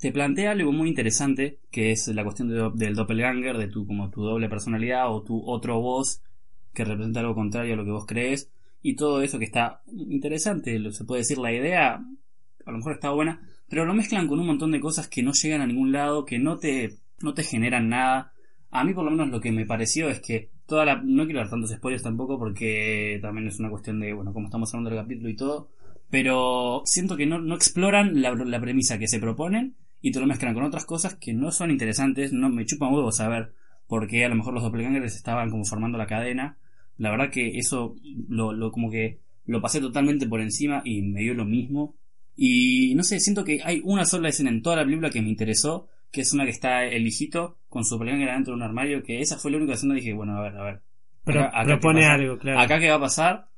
Te 0.00 0.10
plantea 0.12 0.52
algo 0.52 0.72
muy 0.72 0.88
interesante, 0.88 1.58
que 1.70 1.90
es 1.90 2.08
la 2.08 2.22
cuestión 2.24 2.48
de- 2.48 2.70
del 2.74 2.94
doppelganger, 2.94 3.58
de 3.58 3.68
tu, 3.68 3.86
como 3.86 4.08
tu 4.10 4.22
doble 4.22 4.48
personalidad 4.48 5.12
o 5.12 5.22
tu 5.22 5.42
otro 5.44 5.80
voz 5.80 6.22
que 6.78 6.84
representa 6.84 7.20
algo 7.20 7.34
contrario 7.34 7.74
a 7.74 7.76
lo 7.76 7.84
que 7.84 7.90
vos 7.90 8.06
crees. 8.06 8.50
Y 8.80 8.94
todo 8.94 9.20
eso 9.22 9.38
que 9.38 9.44
está 9.44 9.82
interesante, 9.88 10.92
se 10.92 11.04
puede 11.04 11.22
decir, 11.22 11.38
la 11.38 11.52
idea 11.52 11.94
a 11.94 12.70
lo 12.70 12.78
mejor 12.78 12.92
está 12.92 13.10
buena, 13.10 13.42
pero 13.68 13.84
lo 13.84 13.94
mezclan 13.94 14.28
con 14.28 14.38
un 14.38 14.46
montón 14.46 14.70
de 14.70 14.80
cosas 14.80 15.08
que 15.08 15.22
no 15.22 15.32
llegan 15.32 15.60
a 15.60 15.66
ningún 15.66 15.90
lado, 15.90 16.24
que 16.24 16.38
no 16.38 16.58
te, 16.58 16.98
no 17.20 17.34
te 17.34 17.42
generan 17.42 17.88
nada. 17.88 18.32
A 18.70 18.84
mí 18.84 18.94
por 18.94 19.04
lo 19.04 19.10
menos 19.10 19.28
lo 19.30 19.40
que 19.40 19.50
me 19.50 19.66
pareció 19.66 20.08
es 20.08 20.20
que 20.20 20.50
toda 20.66 20.84
la... 20.84 21.02
No 21.02 21.24
quiero 21.24 21.40
dar 21.40 21.50
tantos 21.50 21.70
spoilers 21.70 22.02
tampoco 22.02 22.38
porque 22.38 23.18
también 23.20 23.48
es 23.48 23.58
una 23.58 23.70
cuestión 23.70 23.98
de, 23.98 24.12
bueno, 24.12 24.32
como 24.32 24.46
estamos 24.46 24.72
hablando 24.72 24.90
del 24.90 25.00
capítulo 25.00 25.28
y 25.28 25.36
todo, 25.36 25.70
pero 26.10 26.82
siento 26.84 27.16
que 27.16 27.26
no, 27.26 27.40
no 27.40 27.56
exploran 27.56 28.22
la, 28.22 28.34
la 28.34 28.60
premisa 28.60 28.98
que 28.98 29.08
se 29.08 29.18
proponen 29.18 29.74
y 30.00 30.12
te 30.12 30.20
lo 30.20 30.26
mezclan 30.26 30.54
con 30.54 30.62
otras 30.62 30.84
cosas 30.84 31.16
que 31.16 31.32
no 31.32 31.50
son 31.50 31.70
interesantes, 31.72 32.32
no 32.32 32.48
me 32.48 32.66
chupan 32.66 32.92
huevos 32.92 33.16
saber 33.16 33.52
por 33.88 34.06
qué 34.06 34.24
a 34.24 34.28
lo 34.28 34.36
mejor 34.36 34.54
los 34.54 34.62
doppelgangers 34.62 35.16
estaban 35.16 35.50
como 35.50 35.64
formando 35.64 35.98
la 35.98 36.06
cadena. 36.06 36.58
La 36.98 37.10
verdad 37.10 37.30
que 37.30 37.58
eso 37.58 37.96
lo, 38.28 38.52
lo 38.52 38.70
como 38.70 38.90
que 38.90 39.18
lo 39.46 39.60
pasé 39.62 39.80
totalmente 39.80 40.26
por 40.26 40.40
encima 40.40 40.82
y 40.84 41.00
me 41.02 41.20
dio 41.22 41.32
lo 41.34 41.44
mismo. 41.44 41.94
Y 42.36 42.94
no 42.94 43.02
sé, 43.02 43.18
siento 43.18 43.44
que 43.44 43.60
hay 43.64 43.80
una 43.84 44.04
sola 44.04 44.28
escena 44.28 44.50
en 44.50 44.62
toda 44.62 44.76
la 44.76 44.84
película 44.84 45.10
que 45.10 45.22
me 45.22 45.28
interesó, 45.30 45.88
que 46.12 46.20
es 46.20 46.32
una 46.32 46.44
que 46.44 46.50
está 46.50 46.84
el 46.84 47.06
hijito 47.06 47.58
con 47.68 47.84
su 47.84 47.94
doppelganger 47.94 48.30
dentro 48.30 48.52
de 48.52 48.56
un 48.56 48.62
armario, 48.62 49.02
que 49.02 49.20
esa 49.20 49.38
fue 49.38 49.50
la 49.50 49.56
única 49.56 49.74
escena 49.74 49.94
que 49.94 50.00
dije, 50.00 50.12
bueno, 50.12 50.36
a 50.36 50.42
ver, 50.42 50.56
a 50.56 50.62
ver. 50.64 50.82
Pero 51.24 51.44
Acá- 51.44 51.64
propone 51.64 52.06
algo, 52.06 52.38
claro. 52.38 52.60
Acá 52.60 52.78
qué 52.78 52.88
va 52.90 52.96
a 52.96 53.00
pasar 53.00 53.48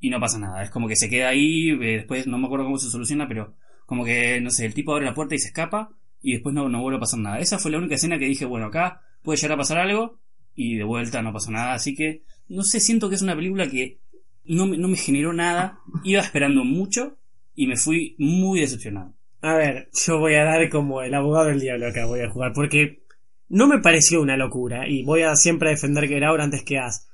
y 0.00 0.10
no 0.10 0.20
pasa 0.20 0.38
nada. 0.38 0.62
Es 0.62 0.70
como 0.70 0.88
que 0.88 0.96
se 0.96 1.08
queda 1.08 1.28
ahí, 1.28 1.70
eh, 1.70 1.76
después 1.96 2.26
no 2.26 2.38
me 2.38 2.46
acuerdo 2.46 2.64
cómo 2.66 2.78
se 2.78 2.90
soluciona, 2.90 3.26
pero 3.28 3.54
como 3.86 4.04
que, 4.04 4.40
no 4.40 4.50
sé, 4.50 4.66
el 4.66 4.74
tipo 4.74 4.92
abre 4.92 5.06
la 5.06 5.14
puerta 5.14 5.34
y 5.34 5.38
se 5.38 5.48
escapa 5.48 5.90
y 6.22 6.32
después 6.32 6.54
no, 6.54 6.68
no 6.68 6.82
vuelve 6.82 6.98
a 6.98 7.00
pasar 7.00 7.20
nada. 7.20 7.38
Esa 7.40 7.58
fue 7.58 7.70
la 7.70 7.78
única 7.78 7.94
escena 7.96 8.18
que 8.18 8.26
dije, 8.26 8.44
bueno, 8.44 8.66
acá 8.66 9.02
puede 9.22 9.38
llegar 9.38 9.52
a 9.52 9.58
pasar 9.58 9.78
algo 9.78 10.18
y 10.54 10.76
de 10.76 10.84
vuelta 10.84 11.22
no 11.22 11.32
pasó 11.32 11.50
nada. 11.50 11.74
Así 11.74 11.94
que, 11.94 12.22
no 12.48 12.62
sé, 12.62 12.80
siento 12.80 13.08
que 13.08 13.14
es 13.14 13.22
una 13.22 13.36
película 13.36 13.68
que 13.68 13.98
no 14.44 14.66
no 14.66 14.88
me 14.88 14.96
generó 14.96 15.32
nada. 15.32 15.80
Iba 16.04 16.20
esperando 16.22 16.64
mucho 16.64 17.18
y 17.54 17.66
me 17.66 17.76
fui 17.76 18.14
muy 18.18 18.60
decepcionado. 18.60 19.14
A 19.40 19.54
ver, 19.54 19.88
yo 19.92 20.18
voy 20.18 20.34
a 20.34 20.44
dar 20.44 20.68
como 20.70 21.02
el 21.02 21.14
abogado 21.14 21.48
del 21.48 21.60
diablo 21.60 21.86
acá, 21.86 22.06
voy 22.06 22.20
a 22.20 22.30
jugar, 22.30 22.52
porque 22.54 23.02
no 23.48 23.66
me 23.66 23.78
pareció 23.78 24.20
una 24.20 24.36
locura, 24.36 24.88
y 24.88 25.04
voy 25.04 25.22
a 25.22 25.36
siempre 25.36 25.70
defender 25.70 26.08
que 26.08 26.24
ahora 26.24 26.44
antes 26.44 26.64
que 26.64 26.78
As. 26.78 27.08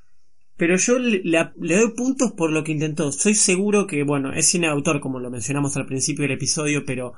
Pero 0.56 0.76
yo 0.76 0.98
le, 0.98 1.50
doy 1.56 1.94
puntos 1.96 2.32
por 2.32 2.52
lo 2.52 2.62
que 2.62 2.72
intentó. 2.72 3.10
Soy 3.10 3.34
seguro 3.34 3.86
que, 3.86 4.04
bueno, 4.04 4.32
es 4.32 4.46
cine 4.46 4.68
autor, 4.68 5.00
como 5.00 5.18
lo 5.18 5.30
mencionamos 5.30 5.76
al 5.76 5.86
principio 5.86 6.22
del 6.22 6.36
episodio, 6.36 6.84
pero 6.86 7.14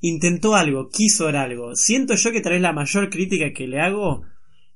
intentó 0.00 0.54
algo, 0.54 0.90
quiso 0.90 1.24
dar 1.24 1.36
algo. 1.36 1.74
Siento 1.74 2.14
yo 2.14 2.30
que 2.30 2.40
tal 2.40 2.52
vez 2.52 2.62
la 2.62 2.72
mayor 2.72 3.08
crítica 3.08 3.52
que 3.54 3.66
le 3.66 3.80
hago 3.80 4.24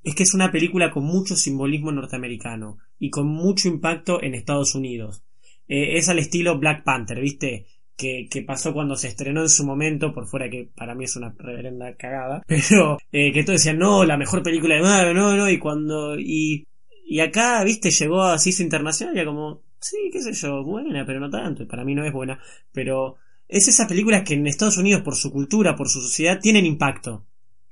es 0.09 0.15
que 0.15 0.23
es 0.23 0.33
una 0.33 0.51
película 0.51 0.91
con 0.91 1.05
mucho 1.05 1.37
simbolismo 1.37 1.93
norteamericano 1.93 2.79
y 2.99 3.11
con 3.11 3.27
mucho 3.27 3.69
impacto 3.69 4.23
en 4.23 4.35
Estados 4.35 4.75
Unidos. 4.75 5.23
Eh, 5.69 5.99
es 5.99 6.09
al 6.09 6.19
estilo 6.19 6.59
Black 6.59 6.83
Panther, 6.83 7.21
¿viste? 7.21 7.67
Que, 7.95 8.29
pasó 8.47 8.73
cuando 8.73 8.97
se 8.97 9.09
estrenó 9.09 9.43
en 9.43 9.51
su 9.51 9.67
momento, 9.67 10.15
por 10.15 10.27
fuera 10.27 10.49
que 10.49 10.71
para 10.75 10.95
mí 10.95 11.05
es 11.05 11.17
una 11.17 11.35
reverenda 11.37 11.95
cagada, 11.97 12.43
pero 12.47 12.97
eh, 13.13 13.33
que 13.33 13.43
todos 13.43 13.61
decían, 13.61 13.79
no, 13.79 14.05
la 14.05 14.17
mejor 14.17 14.43
película 14.43 14.77
de 14.77 14.83
Marvel, 14.83 15.17
no, 15.17 15.37
no, 15.37 15.51
y 15.51 15.59
cuando, 15.59 16.19
y, 16.19 16.65
y 17.05 17.21
acá, 17.21 17.63
viste, 17.65 17.91
llegó 17.91 18.23
a 18.23 18.39
CISO 18.39 18.63
Internacional 18.63 19.15
y 19.15 19.19
era 19.19 19.29
como, 19.29 19.63
sí, 19.81 19.97
qué 20.13 20.23
sé 20.23 20.33
yo, 20.33 20.63
buena, 20.63 21.05
pero 21.05 21.21
no 21.21 21.29
tanto, 21.29 21.65
y 21.65 21.67
para 21.67 21.85
mí 21.85 21.95
no 21.95 22.07
es 22.07 22.13
buena, 22.13 22.41
pero 22.73 23.17
es 23.49 23.69
esa 23.69 23.87
película 23.87 24.25
que 24.25 24.35
en 24.35 24.47
Estados 24.47 24.79
Unidos, 24.79 25.03
por 25.03 25.17
su 25.17 25.33
cultura, 25.33 25.75
por 25.77 25.89
su 25.89 26.01
sociedad, 26.01 26.39
tienen 26.41 26.65
impacto, 26.65 27.27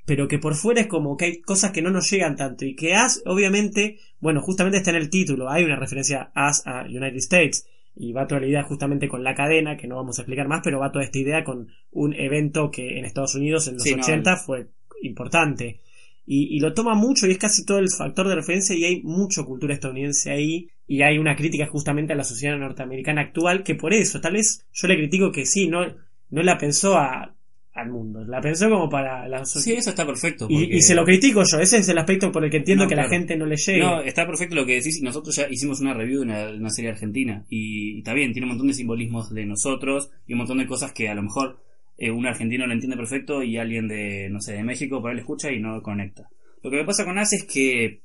pero 0.07 0.29
que 0.29 0.39
por 0.39 0.55
fuera 0.55 0.83
es 0.83 0.87
como 0.87 1.17
que 1.17 1.25
hay 1.27 1.41
cosas 1.41 1.73
que 1.73 1.83
no 1.83 1.91
nos 1.91 2.09
llegan 2.11 2.37
tanto, 2.37 2.65
y 2.65 2.75
que 2.75 2.95
As, 2.95 3.23
obviamente, 3.27 3.99
bueno, 4.21 4.41
justamente 4.41 4.79
está 4.79 4.91
en 4.91 4.97
el 4.97 5.11
título, 5.11 5.51
hay 5.51 5.65
una 5.65 5.77
referencia 5.77 6.31
As 6.35 6.63
a 6.67 6.85
United 6.85 7.17
States, 7.17 7.69
y 7.97 8.13
va 8.13 8.27
toda 8.27 8.41
la 8.41 8.47
idea 8.47 8.63
justamente 8.63 9.09
con 9.09 9.25
la 9.25 9.35
cadena, 9.35 9.77
que 9.77 9.89
no 9.89 9.97
vamos 9.97 10.19
a 10.19 10.23
explicar 10.23 10.47
más, 10.47 10.61
pero 10.63 10.79
va 10.79 10.93
toda 10.93 11.05
esta 11.05 11.19
idea 11.19 11.43
con 11.43 11.69
un 11.91 12.15
evento 12.15 12.71
que 12.71 12.99
en 12.99 13.05
Estados 13.05 13.35
Unidos 13.35 13.67
en 13.67 13.75
los 13.75 13.83
Sí, 13.83 13.95
no, 13.95 14.03
80 14.03 14.37
fue 14.37 14.69
importante. 15.03 15.81
Y, 16.25 16.57
y 16.57 16.61
lo 16.61 16.73
toma 16.73 16.95
mucho 16.95 17.27
y 17.27 17.33
es 17.33 17.39
casi 17.39 17.65
todo 17.65 17.79
el 17.79 17.91
factor 17.91 18.29
de 18.29 18.35
referencia 18.35 18.77
y 18.77 18.85
hay 18.85 19.03
mucha 19.03 19.45
cultura 19.45 19.75
estadounidense 19.75 20.31
ahí 20.31 20.69
y 20.87 21.03
hay 21.03 21.19
una 21.19 21.37
crítica 21.37 21.67
justamente 21.67 22.13
a 22.13 22.17
la 22.17 22.25
sociedad 22.25 22.59
norteamericana 22.59 23.23
actual 23.23 23.63
que 23.63 23.77
por 23.77 23.95
eso, 23.95 24.21
tal 24.21 24.33
vez 24.33 24.67
yo 24.73 24.89
le 24.89 24.97
critico 24.97 25.31
que 25.31 25.47
sí, 25.47 25.69
no, 25.69 25.87
no 26.31 26.43
la 26.43 26.59
pensó 26.59 26.99
a, 26.99 27.36
al 27.77 27.91
mundo, 27.91 28.25
la 28.25 28.41
pensó 28.41 28.69
como 28.71 28.89
para 28.89 29.29
la 29.29 29.45
Sí, 29.45 29.75
eso 29.75 29.91
está 29.91 30.07
perfecto. 30.07 30.47
y, 30.49 30.55
porque- 30.65 30.77
y 30.77 30.81
se 30.83 30.95
lo 30.95 31.05
critico 31.05 31.43
yo, 31.51 31.59
ese 31.61 31.79
es 31.79 31.89
el 31.89 31.99
aspecto 31.99 32.33
por 32.33 32.45
el 32.45 32.51
que 32.51 32.57
entiendo 32.57 32.85
No, 32.85 32.89
que 32.89 32.95
a 32.95 32.97
la 32.97 33.03
claro. 33.05 33.19
gente 33.19 33.37
no 33.37 33.47
le 33.47 33.57
llegue. 33.57 33.81
No, 33.81 34.01
está 34.01 34.27
perfecto 34.27 34.55
lo 34.55 34.65
que 34.67 34.75
decís. 34.75 34.99
y 34.99 35.03
Nosotros 35.05 35.37
ya 35.37 35.47
hicimos 35.51 35.81
una 35.81 35.95
review 35.95 36.21
de 36.21 36.25
una, 36.27 36.47
de 36.47 36.59
una 36.59 36.71
serie 36.71 36.91
argentina. 36.91 37.45
Y, 37.49 37.97
y 37.97 37.99
está 37.99 38.15
bien, 38.15 38.33
tiene 38.33 38.47
un 38.47 38.51
montón 38.51 38.67
de 38.69 38.75
simbolismos 38.75 39.33
de 39.33 39.47
nosotros 39.47 40.11
y 40.27 40.33
un 40.33 40.39
montón 40.39 40.59
de 40.59 40.67
cosas 40.67 40.93
que 40.93 41.09
a 41.09 41.15
lo 41.15 41.23
mejor 41.23 41.61
eh, 41.99 42.11
un 42.11 42.27
argentino 42.27 42.67
lo 42.67 42.73
entiende 42.73 42.97
perfecto 42.97 43.43
y 43.43 43.57
alguien 43.59 43.89
de, 43.89 44.29
no 44.31 44.41
sé, 44.41 44.55
de 44.55 44.65
México 44.65 45.01
por 45.01 45.11
ahí 45.11 45.17
lo 45.17 45.21
escucha 45.23 45.51
y 45.53 45.61
no 45.61 45.83
conecta. 45.83 46.29
Lo 46.63 46.71
que 46.71 46.77
me 46.77 46.85
pasa 46.85 47.05
con 47.05 47.19
As 47.19 47.33
es 47.33 47.45
que 47.45 48.03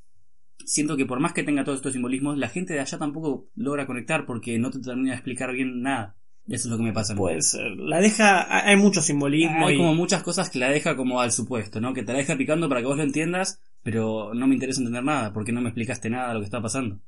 siento 0.65 0.95
que 0.95 1.05
por 1.05 1.19
más 1.19 1.33
que 1.33 1.43
tenga 1.43 1.63
todos 1.63 1.79
estos 1.79 1.93
simbolismos, 1.93 2.37
la 2.37 2.47
gente 2.47 2.73
de 2.73 2.79
allá 2.81 2.97
tampoco 2.97 3.49
logra 3.55 3.87
conectar 3.87 4.25
porque 4.25 4.59
no 4.59 4.69
te 4.69 4.79
termina 4.79 5.09
de 5.11 5.15
explicar 5.15 5.51
bien 5.53 5.81
nada. 5.81 6.15
Eso 6.47 6.67
es 6.67 6.71
lo 6.71 6.77
que 6.77 6.83
me 6.83 6.93
pasa. 6.93 7.15
Puede 7.15 7.41
ser. 7.41 7.71
La 7.77 7.99
deja, 8.01 8.67
hay 8.67 8.75
mucho 8.75 9.01
simbolismo. 9.01 9.67
Hay 9.67 9.75
y- 9.75 9.77
como 9.77 9.93
muchas 9.93 10.23
cosas 10.23 10.49
que 10.49 10.59
la 10.59 10.69
deja 10.69 10.95
como 10.95 11.21
al 11.21 11.31
supuesto, 11.31 11.79
¿no? 11.79 11.93
Que 11.93 12.03
te 12.03 12.11
la 12.11 12.19
deja 12.19 12.35
picando 12.37 12.67
para 12.67 12.81
que 12.81 12.87
vos 12.87 12.97
lo 12.97 13.03
entiendas, 13.03 13.59
pero 13.83 14.33
no 14.33 14.47
me 14.47 14.55
interesa 14.55 14.79
entender 14.81 15.03
nada, 15.03 15.33
porque 15.33 15.51
no 15.51 15.61
me 15.61 15.69
explicaste 15.69 16.09
nada 16.09 16.29
de 16.29 16.33
lo 16.35 16.39
que 16.41 16.45
está 16.45 16.61
pasando. 16.61 16.99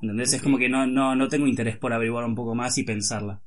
¿Entendés? 0.00 0.32
Es 0.34 0.42
como 0.42 0.58
que 0.58 0.68
no, 0.68 0.86
no, 0.86 1.14
no 1.14 1.28
tengo 1.28 1.46
interés 1.46 1.76
por 1.76 1.92
averiguar 1.92 2.24
un 2.24 2.34
poco 2.34 2.54
más 2.54 2.76
y 2.78 2.82
pensarla. 2.82 3.40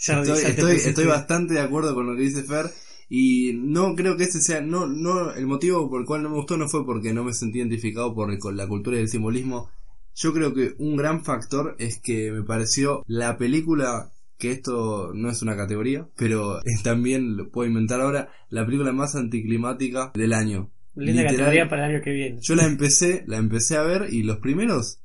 ya- 0.00 0.14
Estoy, 0.34 0.76
estoy, 0.76 1.06
bastante 1.06 1.54
de 1.54 1.60
acuerdo 1.60 1.94
con 1.94 2.06
lo 2.06 2.16
que 2.16 2.22
dice 2.22 2.42
Fer. 2.42 2.66
Y 3.08 3.52
no 3.54 3.94
creo 3.94 4.16
que 4.16 4.24
ese 4.24 4.40
sea, 4.40 4.60
no, 4.62 4.86
no, 4.86 5.32
el 5.32 5.46
motivo 5.46 5.88
por 5.90 6.00
el 6.00 6.06
cual 6.06 6.22
no 6.22 6.30
me 6.30 6.36
gustó 6.36 6.56
no 6.56 6.68
fue 6.68 6.84
porque 6.86 7.12
no 7.12 7.24
me 7.24 7.34
sentí 7.34 7.58
identificado 7.58 8.14
por, 8.14 8.36
con 8.38 8.56
la 8.56 8.66
cultura 8.66 8.96
y 8.96 9.00
el 9.00 9.08
simbolismo. 9.08 9.68
Yo 10.14 10.32
creo 10.32 10.54
que 10.54 10.74
un 10.78 10.96
gran 10.96 11.22
factor 11.24 11.76
es 11.78 11.98
que 12.00 12.30
me 12.32 12.42
pareció 12.42 13.02
la 13.06 13.36
película, 13.36 14.10
que 14.42 14.50
esto 14.50 15.12
no 15.14 15.30
es 15.30 15.40
una 15.42 15.56
categoría, 15.56 16.08
pero 16.16 16.60
también, 16.82 17.36
lo 17.36 17.50
puedo 17.50 17.68
inventar 17.68 18.00
ahora, 18.00 18.28
la 18.50 18.66
película 18.66 18.90
más 18.90 19.14
anticlimática 19.14 20.10
del 20.16 20.32
año. 20.32 20.68
Linda 20.96 21.22
Literal, 21.22 21.36
categoría 21.36 21.68
para 21.68 21.86
el 21.86 21.94
año 21.94 22.02
que 22.02 22.10
viene. 22.10 22.40
Yo 22.40 22.56
la 22.56 22.64
empecé, 22.64 23.22
la 23.28 23.36
empecé 23.36 23.76
a 23.76 23.82
ver 23.82 24.12
y 24.12 24.24
los 24.24 24.38
primeros, 24.38 24.98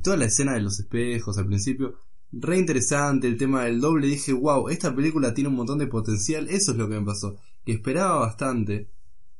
toda 0.00 0.16
la 0.16 0.26
escena 0.26 0.54
de 0.54 0.60
los 0.60 0.78
espejos 0.78 1.36
al 1.38 1.46
principio, 1.46 1.96
re 2.30 2.56
interesante 2.56 3.26
el 3.26 3.36
tema 3.36 3.64
del 3.64 3.80
doble, 3.80 4.06
dije, 4.06 4.32
wow, 4.32 4.68
esta 4.68 4.94
película 4.94 5.34
tiene 5.34 5.50
un 5.50 5.56
montón 5.56 5.78
de 5.78 5.88
potencial, 5.88 6.46
eso 6.48 6.70
es 6.70 6.78
lo 6.78 6.88
que 6.88 7.00
me 7.00 7.04
pasó, 7.04 7.36
que 7.64 7.72
esperaba 7.72 8.20
bastante 8.20 8.90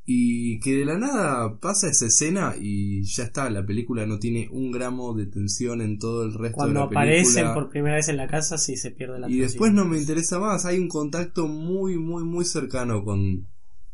y 0.07 0.61
que 0.61 0.77
de 0.77 0.85
la 0.85 0.99
nada 0.99 1.59
pasa 1.61 1.89
esa 1.89 2.07
escena 2.07 2.55
y 2.61 3.05
ya 3.05 3.25
está, 3.25 3.49
la 3.49 3.65
película 3.65 4.05
no 4.05 4.19
tiene 4.19 4.49
un 4.51 4.71
gramo 4.71 5.15
de 5.15 5.27
tensión 5.27 5.81
en 5.81 5.99
todo 5.99 6.25
el 6.25 6.35
resto 6.35 6.57
Cuando 6.57 6.81
de 6.81 6.87
la 6.87 6.87
aparecen 6.87 7.47
película. 7.47 7.55
por 7.55 7.71
primera 7.71 7.97
vez 7.97 8.09
en 8.09 8.19
la 8.19 8.29
casa, 8.29 8.59
sí 8.59 8.77
se 8.77 8.91
pierde 8.91 9.19
la 9.19 9.31
Y 9.31 9.39
después 9.39 9.73
no 9.73 9.87
me 9.87 9.99
interesa 9.99 10.39
más, 10.39 10.67
hay 10.67 10.79
un 10.79 10.89
contacto 10.89 11.47
muy, 11.49 11.97
muy, 11.99 12.23
muy 12.25 12.45
cercano 12.45 13.03
con... 13.05 13.47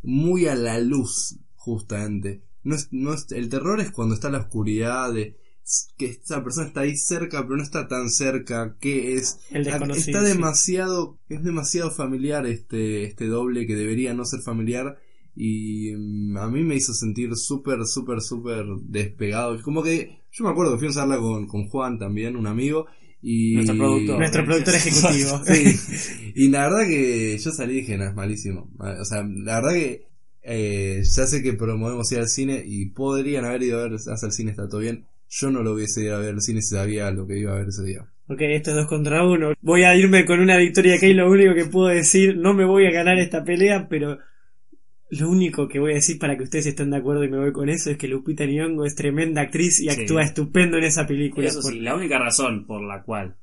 muy 0.03 0.47
a 0.47 0.57
la 0.57 0.81
luz, 0.81 1.39
justamente. 1.55 2.43
No 2.65 2.75
es, 2.75 2.89
no 2.91 3.15
es, 3.15 3.31
el 3.31 3.49
terror 3.49 3.81
es 3.81 3.93
cuando 3.93 4.15
está 4.15 4.31
la 4.31 4.39
oscuridad 4.39 5.13
de 5.13 5.37
que 5.97 6.07
esta 6.07 6.43
persona 6.43 6.67
está 6.67 6.81
ahí 6.81 6.97
cerca 6.97 7.43
pero 7.45 7.57
no 7.57 7.63
está 7.63 7.87
tan 7.87 8.11
cerca, 8.11 8.77
que 8.81 9.15
es... 9.15 9.39
El 9.51 9.63
desconocido, 9.65 10.19
Está 10.19 10.27
sí. 10.27 10.33
demasiado, 10.35 11.19
es 11.29 11.45
demasiado 11.45 11.93
familiar 11.93 12.47
este, 12.47 13.05
este 13.05 13.27
doble 13.27 13.67
que 13.69 13.77
debería 13.77 14.13
no 14.13 14.25
ser 14.25 14.41
familiar 14.41 14.99
y 15.35 15.93
mm, 15.97 16.37
a 16.37 16.49
mí 16.49 16.63
me 16.63 16.77
hizo 16.77 16.93
sentir 16.93 17.35
súper, 17.37 17.85
súper, 17.87 18.21
súper 18.21 18.65
despegado. 18.83 19.61
Como 19.63 19.83
que 19.83 20.21
yo 20.33 20.45
me 20.45 20.51
acuerdo 20.51 20.73
que 20.73 20.87
fui 20.87 20.89
a 20.89 21.07
verla 21.07 21.19
con, 21.19 21.47
con 21.47 21.69
Juan 21.69 21.99
también, 21.99 22.37
un 22.37 22.47
amigo, 22.47 22.87
y... 23.23 23.55
Nuestro 23.55 23.77
productor. 23.77 24.19
Nuestro 24.19 24.45
productor 24.45 24.75
ejecutivo. 24.77 25.43
Sí. 25.45 26.33
Y 26.35 26.49
la 26.49 26.69
verdad 26.69 26.87
que 26.89 27.39
yo 27.39 27.51
salí 27.51 27.75
y 27.75 27.81
dije, 27.81 27.99
no, 27.99 28.09
es 28.09 28.15
malísimo. 28.15 28.71
O 28.79 29.05
sea, 29.05 29.23
la 29.23 29.61
verdad 29.61 29.75
que 29.75 30.07
eh, 30.43 31.03
ya 31.03 31.27
sé 31.27 31.43
que 31.43 31.53
promovemos 31.53 32.11
ir 32.13 32.19
al 32.19 32.29
cine 32.29 32.63
y 32.65 32.87
podrían 32.87 33.45
haber 33.45 33.63
ido 33.63 33.79
a 33.79 33.83
ver 33.85 33.95
hasta 33.95 34.27
el 34.27 34.33
cine, 34.33 34.51
está 34.51 34.69
todo 34.69 34.81
bien. 34.81 35.05
Yo 35.29 35.51
no 35.51 35.63
lo 35.63 35.75
hubiese 35.75 36.03
ido 36.03 36.17
a 36.17 36.21
ver 36.21 36.35
al 36.35 36.41
cine 36.41 36.61
si 36.63 36.75
sabía 36.75 37.11
lo 37.11 37.27
que 37.27 37.39
iba 37.39 37.53
a 37.53 37.59
ver 37.59 37.69
ese 37.69 37.85
día. 37.85 38.07
Ok, 38.27 38.41
esto 38.43 38.71
es 38.71 38.77
dos 38.77 38.87
contra 38.87 39.27
uno. 39.27 39.53
Voy 39.61 39.85
a 39.85 39.95
irme 39.97 40.25
con 40.25 40.41
una 40.41 40.57
victoria 40.57 40.99
que 40.99 41.11
es 41.11 41.17
lo 41.17 41.31
único 41.31 41.55
que 41.55 41.67
puedo 41.67 41.89
decir. 41.89 42.37
No 42.37 42.55
me 42.55 42.65
voy 42.65 42.87
a 42.87 42.91
ganar 42.91 43.19
esta 43.19 43.45
pelea, 43.45 43.89
pero 43.89 44.19
lo 45.11 45.29
único 45.29 45.67
que 45.69 45.79
voy 45.81 45.93
a 45.93 45.95
decir 45.95 46.19
para 46.19 46.37
que 46.37 46.45
ustedes 46.45 46.67
estén 46.67 46.91
de 46.91 46.97
acuerdo 46.99 47.25
y 47.25 47.29
me 47.29 47.39
voy 47.39 47.53
con 47.53 47.69
eso 47.69 47.91
es 47.91 47.97
que 47.99 48.09
Lupita 48.09 48.45
Nyong'o 48.47 48.85
es 48.85 48.95
tremenda 48.95 49.43
actriz 49.43 49.81
y 49.81 49.89
Sí. 49.91 50.01
actúa 50.03 50.23
estupendo 50.23 50.77
en 50.79 50.85
esa 50.85 51.07
película. 51.07 51.47
Eso 51.49 51.63
sí, 51.63 51.81
la 51.81 51.95
única 51.97 52.19
razón 52.19 52.65
por 52.67 52.83
la 52.83 53.03
cual, 53.03 53.37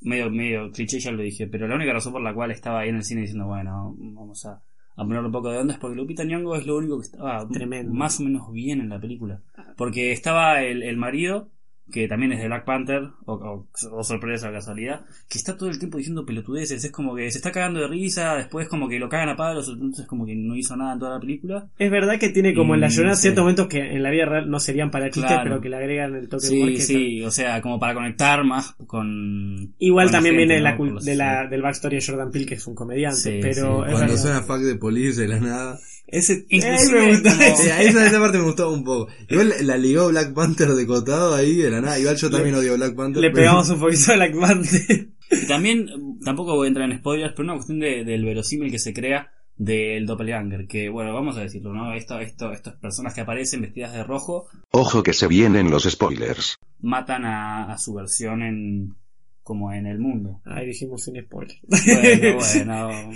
medio, 0.00 0.30
medio 0.30 0.70
cliché 0.70 0.98
ya 1.00 1.12
lo 1.12 1.22
dije, 1.22 1.46
pero 1.46 1.66
la 1.66 1.76
única 1.76 1.92
razón 1.92 2.12
por 2.12 2.22
la 2.22 2.34
cual 2.34 2.50
estaba 2.50 2.80
ahí 2.80 2.90
en 2.90 2.96
el 2.96 3.04
cine 3.04 3.22
diciendo, 3.22 3.46
bueno, 3.46 3.94
vamos 3.98 4.44
a, 4.44 4.62
a 4.96 5.02
ponerle 5.02 5.26
un 5.26 5.32
poco 5.32 5.50
de 5.50 5.58
onda 5.58 5.74
es 5.74 5.80
porque 5.80 5.96
Lupita 5.96 6.24
Nyong'o 6.24 6.56
es 6.56 6.66
lo 6.66 6.76
único 6.76 6.98
que 7.00 7.06
estaba 7.06 7.48
Tremendo. 7.48 7.92
más 7.94 8.20
o 8.20 8.22
menos 8.24 8.52
bien 8.52 8.80
en 8.80 8.90
la 8.90 9.00
película. 9.00 9.40
Porque 9.76 10.12
estaba 10.12 10.62
el, 10.62 10.82
el 10.82 10.96
marido, 10.98 11.50
que 11.92 12.08
también 12.08 12.32
es 12.32 12.40
de 12.40 12.46
Black 12.46 12.64
Panther, 12.64 13.02
o, 13.26 13.34
o- 13.34 13.66
o 13.92 14.02
sorpresa 14.04 14.48
o 14.48 14.52
casualidad, 14.52 15.04
que 15.28 15.38
está 15.38 15.56
todo 15.56 15.68
el 15.68 15.78
tiempo 15.78 15.98
diciendo 15.98 16.24
pelotudeces, 16.24 16.82
es 16.84 16.90
como 16.90 17.14
que 17.14 17.30
se 17.30 17.38
está 17.38 17.52
cagando 17.52 17.80
de 17.80 17.88
risa, 17.88 18.36
después 18.36 18.68
como 18.68 18.88
que 18.88 18.98
lo 18.98 19.08
cagan 19.08 19.28
a 19.28 19.36
palos, 19.36 19.68
entonces 19.68 20.06
como 20.06 20.24
que 20.26 20.34
no 20.34 20.56
hizo 20.56 20.74
nada 20.76 20.94
en 20.94 20.98
toda 20.98 21.14
la 21.14 21.20
película. 21.20 21.68
Es 21.78 21.90
verdad 21.90 22.18
que 22.18 22.30
tiene 22.30 22.54
como 22.54 22.74
en 22.74 22.80
la 22.80 22.88
llorona 22.88 23.14
sí. 23.16 23.22
ciertos 23.22 23.42
momentos 23.42 23.66
que 23.68 23.78
en 23.80 24.02
la 24.02 24.10
vida 24.10 24.24
real 24.26 24.50
no 24.50 24.58
serían 24.60 24.90
para 24.90 25.06
chistes, 25.10 25.24
Claro. 25.30 25.44
pero 25.44 25.60
que 25.60 25.68
le 25.68 25.76
agregan 25.76 26.14
el 26.14 26.28
toque 26.28 26.46
de 26.48 26.54
humor 26.56 26.68
Sí, 26.70 26.74
que 26.76 26.80
sí, 26.82 27.22
o 27.22 27.30
sea, 27.30 27.60
como 27.60 27.78
para 27.78 27.94
conectar 27.94 28.42
más 28.44 28.74
con... 28.86 29.74
Igual 29.78 30.06
con 30.06 30.12
también 30.12 30.34
gente, 30.36 30.54
viene 30.54 30.54
de 30.54 30.60
¿no? 30.60 30.64
la, 30.70 30.78
cul- 30.78 30.92
los- 30.94 31.04
de 31.04 31.14
la, 31.16 31.46
del 31.46 31.62
backstory 31.62 31.96
de 31.96 32.02
Jordan 32.06 32.30
Peele, 32.30 32.46
que 32.46 32.54
es 32.54 32.66
un 32.66 32.74
comediante, 32.74 33.16
Sí, 33.20 33.38
pero 33.42 33.82
sí. 33.84 33.90
es 33.90 33.94
Cuando 33.94 34.16
suena 34.16 34.42
fuck 34.42 34.58
de 34.60 34.76
police 34.76 35.20
de 35.20 35.28
la 35.28 35.40
nada. 35.40 35.78
Ese, 36.06 36.44
Inclusive 36.48 37.00
me 37.12 37.22
como- 37.22 37.34
ahí 37.42 37.86
esa, 37.86 38.06
esa 38.06 38.20
parte 38.20 38.38
me 38.38 38.44
gustó 38.44 38.70
un 38.72 38.84
poco. 38.84 39.10
Igual 39.28 39.52
la 39.62 39.76
ligó 39.76 40.08
Black 40.08 40.32
Panther 40.34 40.68
de 40.70 40.86
cotado 40.86 41.34
ahí 41.34 41.56
de 41.56 41.70
la 41.70 41.80
nada. 41.80 41.98
Igual 41.98 42.16
yo 42.16 42.30
también 42.30 42.54
odio 42.54 42.76
Black 42.76 42.94
Panther. 42.94 43.22
Le 43.22 43.30
pero- 43.30 43.42
pegamos 43.42 43.70
un 43.70 43.80
poquito 43.80 44.12
a 44.12 44.14
Black 44.16 44.38
Panther. 44.38 45.08
Y 45.30 45.46
también, 45.48 45.88
tampoco 46.24 46.54
voy 46.54 46.66
a 46.66 46.68
entrar 46.68 46.88
en 46.88 46.98
spoilers, 46.98 47.32
pero 47.32 47.44
una 47.44 47.54
cuestión 47.54 47.80
de- 47.80 48.04
del 48.04 48.24
verosímil 48.24 48.70
que 48.70 48.78
se 48.78 48.92
crea 48.92 49.32
del 49.56 50.04
doppelganger, 50.06 50.66
que 50.68 50.88
bueno, 50.90 51.14
vamos 51.14 51.36
a 51.38 51.40
decirlo, 51.40 51.72
¿no? 51.72 51.94
Esto, 51.94 52.20
esto, 52.20 52.52
estas 52.52 52.74
personas 52.76 53.14
que 53.14 53.22
aparecen 53.22 53.62
vestidas 53.62 53.92
de 53.94 54.04
rojo 54.04 54.46
Ojo 54.70 55.02
que 55.02 55.12
se 55.14 55.26
vienen 55.26 55.70
los 55.70 55.84
spoilers. 55.84 56.58
matan 56.80 57.24
a, 57.24 57.72
a 57.72 57.78
su 57.78 57.94
versión 57.94 58.42
en 58.42 58.94
como 59.42 59.72
en 59.72 59.86
el 59.86 59.98
mundo. 59.98 60.40
Ay, 60.44 60.66
dijimos 60.66 61.02
sin 61.02 61.20
spoiler. 61.22 61.56
Bueno, 61.68 62.36
bueno. 62.54 63.10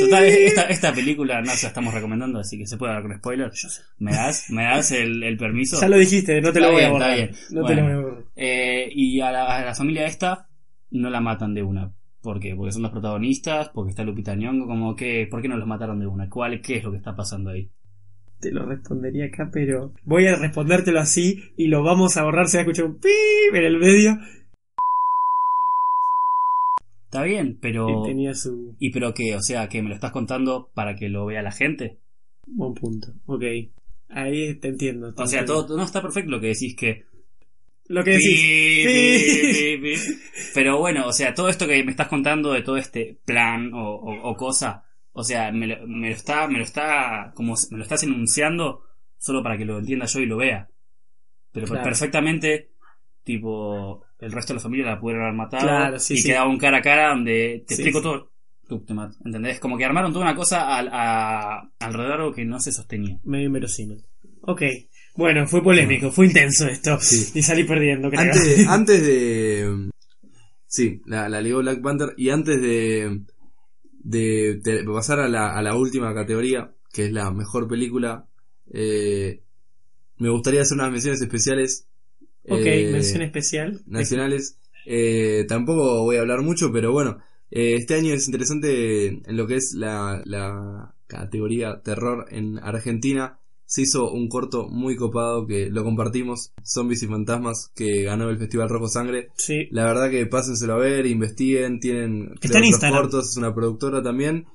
Total, 0.00 0.24
esta, 0.24 0.62
esta 0.64 0.92
película 0.94 1.40
no 1.40 1.50
se 1.52 1.64
la 1.64 1.68
estamos 1.68 1.94
recomendando, 1.94 2.38
así 2.38 2.58
que 2.58 2.66
se 2.66 2.76
puede 2.76 2.92
hablar 2.92 3.08
con 3.08 3.18
spoilers. 3.18 3.82
¿Me 3.98 4.12
das, 4.12 4.50
me 4.50 4.64
das 4.64 4.92
el, 4.92 5.22
el 5.22 5.36
permiso? 5.36 5.80
Ya 5.80 5.88
lo 5.88 5.96
dijiste, 5.96 6.40
no 6.40 6.52
te 6.52 6.60
lo 6.60 6.72
voy 6.72 6.82
a 6.82 6.90
borrar. 6.90 7.30
No 7.50 7.64
te 7.66 7.74
lo 7.74 7.82
Bueno. 7.82 7.82
voy 7.82 7.92
a 7.92 7.96
borrar. 7.96 8.24
Eh, 8.36 8.90
y 8.94 9.20
a 9.20 9.32
la, 9.32 9.56
a 9.56 9.64
la 9.64 9.74
familia 9.74 10.06
esta 10.06 10.48
no 10.90 11.08
la 11.08 11.20
matan 11.20 11.54
de 11.54 11.62
una. 11.62 11.92
¿Por 12.20 12.38
qué? 12.38 12.54
Porque 12.54 12.72
son 12.72 12.82
los 12.82 12.90
protagonistas, 12.90 13.70
porque 13.70 13.90
está 13.90 14.04
Lupita 14.04 14.34
Nyong'o, 14.34 14.66
como 14.66 14.94
que, 14.94 15.26
¿por 15.30 15.40
qué 15.40 15.48
no 15.48 15.56
los 15.56 15.66
mataron 15.66 15.98
de 15.98 16.06
una? 16.06 16.28
¿Cuál, 16.28 16.60
qué 16.60 16.76
es 16.76 16.84
lo 16.84 16.90
que 16.90 16.98
está 16.98 17.16
pasando 17.16 17.48
ahí? 17.50 17.70
Te 18.40 18.52
lo 18.52 18.66
respondería 18.66 19.26
acá, 19.26 19.50
pero 19.52 19.92
voy 20.04 20.26
a 20.26 20.36
respondértelo 20.36 21.00
así 21.00 21.42
y 21.56 21.68
lo 21.68 21.82
vamos 21.82 22.16
a 22.18 22.24
borrar. 22.24 22.48
Se 22.48 22.58
va 22.58 22.60
a 22.60 22.62
escuchar 22.64 22.84
un 22.86 22.98
pip 22.98 23.54
en 23.54 23.64
el 23.64 23.78
medio. 23.78 24.18
Está 27.10 27.24
bien, 27.24 27.58
pero... 27.60 28.04
Y 28.04 28.08
tenía 28.08 28.34
su 28.34 28.76
¿Y 28.78 28.90
pero 28.92 29.12
qué? 29.14 29.34
O 29.34 29.42
sea, 29.42 29.68
que 29.68 29.82
me 29.82 29.88
lo 29.88 29.96
estás 29.96 30.12
contando 30.12 30.70
para 30.74 30.94
que 30.94 31.08
lo 31.08 31.26
vea 31.26 31.42
la 31.42 31.50
gente. 31.50 31.98
buen 32.46 32.72
punto. 32.74 33.08
Ok. 33.26 33.42
Ahí 34.10 34.54
te 34.54 34.68
entiendo. 34.68 35.12
te 35.12 35.20
O 35.22 35.26
sea, 35.26 35.40
entiendo. 35.40 35.66
todo, 35.66 35.76
no 35.76 35.82
está 35.82 36.00
perfecto 36.00 36.30
lo 36.30 36.40
que 36.40 36.46
decís 36.48 36.76
que... 36.76 37.04
Lo 37.88 38.04
que 38.04 38.12
decís. 38.12 38.40
Pi, 38.40 39.76
Pi. 39.80 39.94
pi. 39.96 40.00
Pero 40.54 40.78
bueno, 40.78 41.08
o 41.08 41.12
sea, 41.12 41.34
todo 41.34 41.48
esto 41.48 41.66
que 41.66 41.82
me 41.82 41.90
estás 41.90 42.06
contando 42.06 42.52
de 42.52 42.62
todo 42.62 42.76
este 42.76 43.18
plan 43.24 43.74
o, 43.74 43.94
o- 43.96 44.30
o 44.30 44.36
cosa, 44.36 44.84
o 45.12 45.24
sea, 45.24 45.50
me 45.50 45.66
lo, 45.66 45.84
me 45.88 46.10
lo 46.10 46.14
está, 46.14 46.46
me 46.46 46.58
lo 46.58 46.64
está, 46.64 47.32
como 47.34 47.54
me 47.72 47.78
lo 47.78 47.82
estás 47.82 48.04
enunciando 48.04 48.84
solo 49.18 49.42
para 49.42 49.58
que 49.58 49.64
lo 49.64 49.80
entienda 49.80 50.06
yo 50.06 50.20
y 50.20 50.26
lo 50.26 50.36
vea. 50.36 50.68
Pero 51.50 51.66
Claro. 51.66 51.82
perfectamente, 51.82 52.70
tipo, 53.24 54.04
el 54.18 54.32
resto 54.32 54.52
de 54.52 54.58
la 54.58 54.62
familia 54.62 54.86
la 54.86 55.00
pudieron 55.00 55.24
haber 55.24 55.36
matado 55.36 55.62
Claro, 55.66 55.98
sí, 55.98 56.14
y 56.14 56.16
sí. 56.18 56.28
quedaba 56.28 56.48
un 56.48 56.58
cara 56.58 56.78
a 56.78 56.82
cara 56.82 57.10
donde 57.10 57.64
te 57.66 57.74
Sí, 57.76 57.82
explico 57.82 57.98
sí. 57.98 58.02
todo. 58.04 58.30
Tú 58.68 58.80
te 58.84 58.94
mato, 58.94 59.16
¿entendés? 59.24 59.58
Como 59.58 59.76
que 59.76 59.84
armaron 59.84 60.12
toda 60.12 60.26
una 60.26 60.34
cosa 60.36 60.76
al- 60.76 60.90
a- 60.92 61.70
alrededor 61.80 62.16
de 62.16 62.22
algo 62.22 62.32
que 62.34 62.44
no 62.44 62.60
se 62.60 62.70
sostenía. 62.72 63.18
Medio 63.24 63.46
inverosímil. 63.46 64.02
Ok. 64.42 64.62
Bueno, 65.16 65.46
fue 65.48 65.60
polémico, 65.62 66.10
fue 66.12 66.26
intenso 66.26 66.66
esto. 66.68 66.98
Sí. 67.00 67.38
Y 67.38 67.42
salí 67.42 67.64
perdiendo, 67.64 68.08
creo. 68.10 68.20
Antes, 68.22 68.66
antes 68.68 69.02
de. 69.04 69.90
Sí, 70.66 71.02
la, 71.06 71.28
la 71.28 71.40
ligó 71.40 71.58
Black 71.58 71.82
Panther. 71.82 72.14
Y 72.16 72.30
antes 72.30 72.60
de. 72.62 73.22
De, 74.02 74.60
de 74.62 74.84
pasar 74.84 75.18
a 75.20 75.28
la, 75.28 75.50
a 75.54 75.60
la 75.62 75.74
última 75.76 76.14
categoría, 76.14 76.72
que 76.92 77.06
es 77.06 77.12
la 77.12 77.30
mejor 77.32 77.68
película, 77.68 78.26
eh, 78.72 79.42
me 80.16 80.30
gustaría 80.30 80.62
hacer 80.62 80.76
unas 80.78 80.92
menciones 80.92 81.20
especiales. 81.20 81.86
Ok, 82.48 82.60
eh, 82.64 82.88
mención 82.92 83.22
especial. 83.22 83.80
nacionales. 83.86 84.56
Eh, 84.86 85.44
tampoco 85.48 86.02
voy 86.02 86.16
a 86.16 86.20
hablar 86.20 86.42
mucho, 86.42 86.72
pero 86.72 86.92
bueno, 86.92 87.18
eh, 87.50 87.74
este 87.76 87.94
año 87.94 88.14
es 88.14 88.26
interesante 88.26 89.06
en 89.08 89.36
lo 89.36 89.46
que 89.46 89.56
es 89.56 89.74
la, 89.76 90.22
la 90.24 90.94
categoría 91.06 91.80
terror 91.82 92.26
en 92.30 92.58
Argentina. 92.58 93.38
Se 93.66 93.82
hizo 93.82 94.10
un 94.10 94.28
corto 94.28 94.68
muy 94.68 94.96
copado 94.96 95.46
que 95.46 95.70
lo 95.70 95.84
compartimos, 95.84 96.52
Zombies 96.64 97.04
y 97.04 97.06
Fantasmas, 97.06 97.70
que 97.76 98.02
ganó 98.02 98.28
el 98.28 98.38
Festival 98.38 98.68
Rojo 98.68 98.88
Sangre. 98.88 99.28
Sí. 99.36 99.68
La 99.70 99.84
verdad 99.84 100.10
que 100.10 100.26
pásenselo 100.26 100.74
a 100.74 100.78
ver, 100.78 101.06
investiguen, 101.06 101.78
tienen 101.78 102.32
Está 102.40 102.58
en 102.58 102.64
Instagram. 102.64 103.02
cortos, 103.02 103.30
es 103.30 103.36
una 103.36 103.54
productora 103.54 104.02
también. 104.02 104.46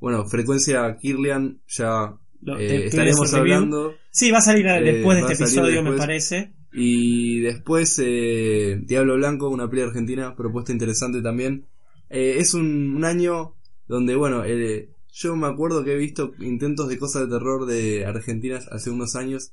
Bueno, 0.00 0.26
Frecuencia 0.26 0.96
Kirlian, 1.00 1.60
ya 1.68 2.16
eh, 2.58 2.86
estaremos 2.86 3.32
hablando. 3.34 3.94
Sí, 4.10 4.32
va 4.32 4.38
a 4.38 4.42
salir 4.42 4.66
Eh, 4.66 4.80
después 4.82 5.16
de 5.16 5.32
este 5.32 5.44
episodio, 5.44 5.82
me 5.84 5.92
parece. 5.96 6.52
Y 6.72 7.40
después 7.40 7.98
eh, 8.02 8.80
Diablo 8.82 9.16
Blanco, 9.16 9.48
una 9.48 9.68
pelea 9.68 9.86
argentina, 9.86 10.34
propuesta 10.36 10.72
interesante 10.72 11.22
también. 11.22 11.66
Eh, 12.10 12.36
es 12.38 12.54
un, 12.54 13.04
año 13.04 13.54
donde, 13.88 14.14
bueno, 14.16 14.44
eh, 14.44 14.90
yo 15.12 15.36
me 15.36 15.46
acuerdo 15.46 15.84
que 15.84 15.92
he 15.92 15.96
visto 15.96 16.32
intentos 16.40 16.88
de 16.88 16.98
cosas 16.98 17.22
de 17.22 17.38
terror 17.38 17.66
de 17.66 18.04
argentinas 18.04 18.68
hace 18.68 18.90
unos 18.90 19.16
años 19.16 19.52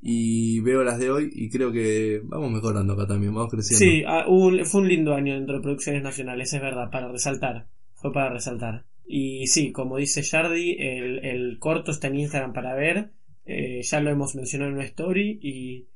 y 0.00 0.60
veo 0.60 0.84
las 0.84 0.98
de 0.98 1.10
hoy 1.10 1.30
y 1.32 1.50
creo 1.50 1.72
que 1.72 2.20
vamos 2.24 2.50
mejorando 2.50 2.94
acá 2.94 3.06
también, 3.06 3.34
vamos 3.34 3.50
creciendo. 3.50 3.78
Sí, 3.78 4.04
ah, 4.06 4.24
fue 4.64 4.80
un 4.80 4.88
lindo 4.88 5.14
año 5.14 5.34
dentro 5.34 5.56
de 5.56 5.62
producciones 5.62 6.02
nacionales, 6.02 6.52
es 6.52 6.60
verdad, 6.60 6.90
para 6.90 7.08
resaltar. 7.08 7.66
Fue 7.94 8.12
para 8.12 8.30
resaltar. 8.30 8.84
Y 9.06 9.46
sí, 9.46 9.72
como 9.72 9.98
dice 9.98 10.22
Yardi, 10.22 10.76
el, 10.78 11.24
el 11.24 11.58
corto 11.58 11.92
está 11.92 12.08
en 12.08 12.16
Instagram 12.16 12.52
para 12.52 12.74
ver. 12.74 13.10
eh, 13.46 13.80
ya 13.82 14.00
lo 14.00 14.10
hemos 14.10 14.34
mencionado 14.34 14.70
en 14.70 14.78
una 14.78 14.86
story 14.86 15.38
y 15.40 15.86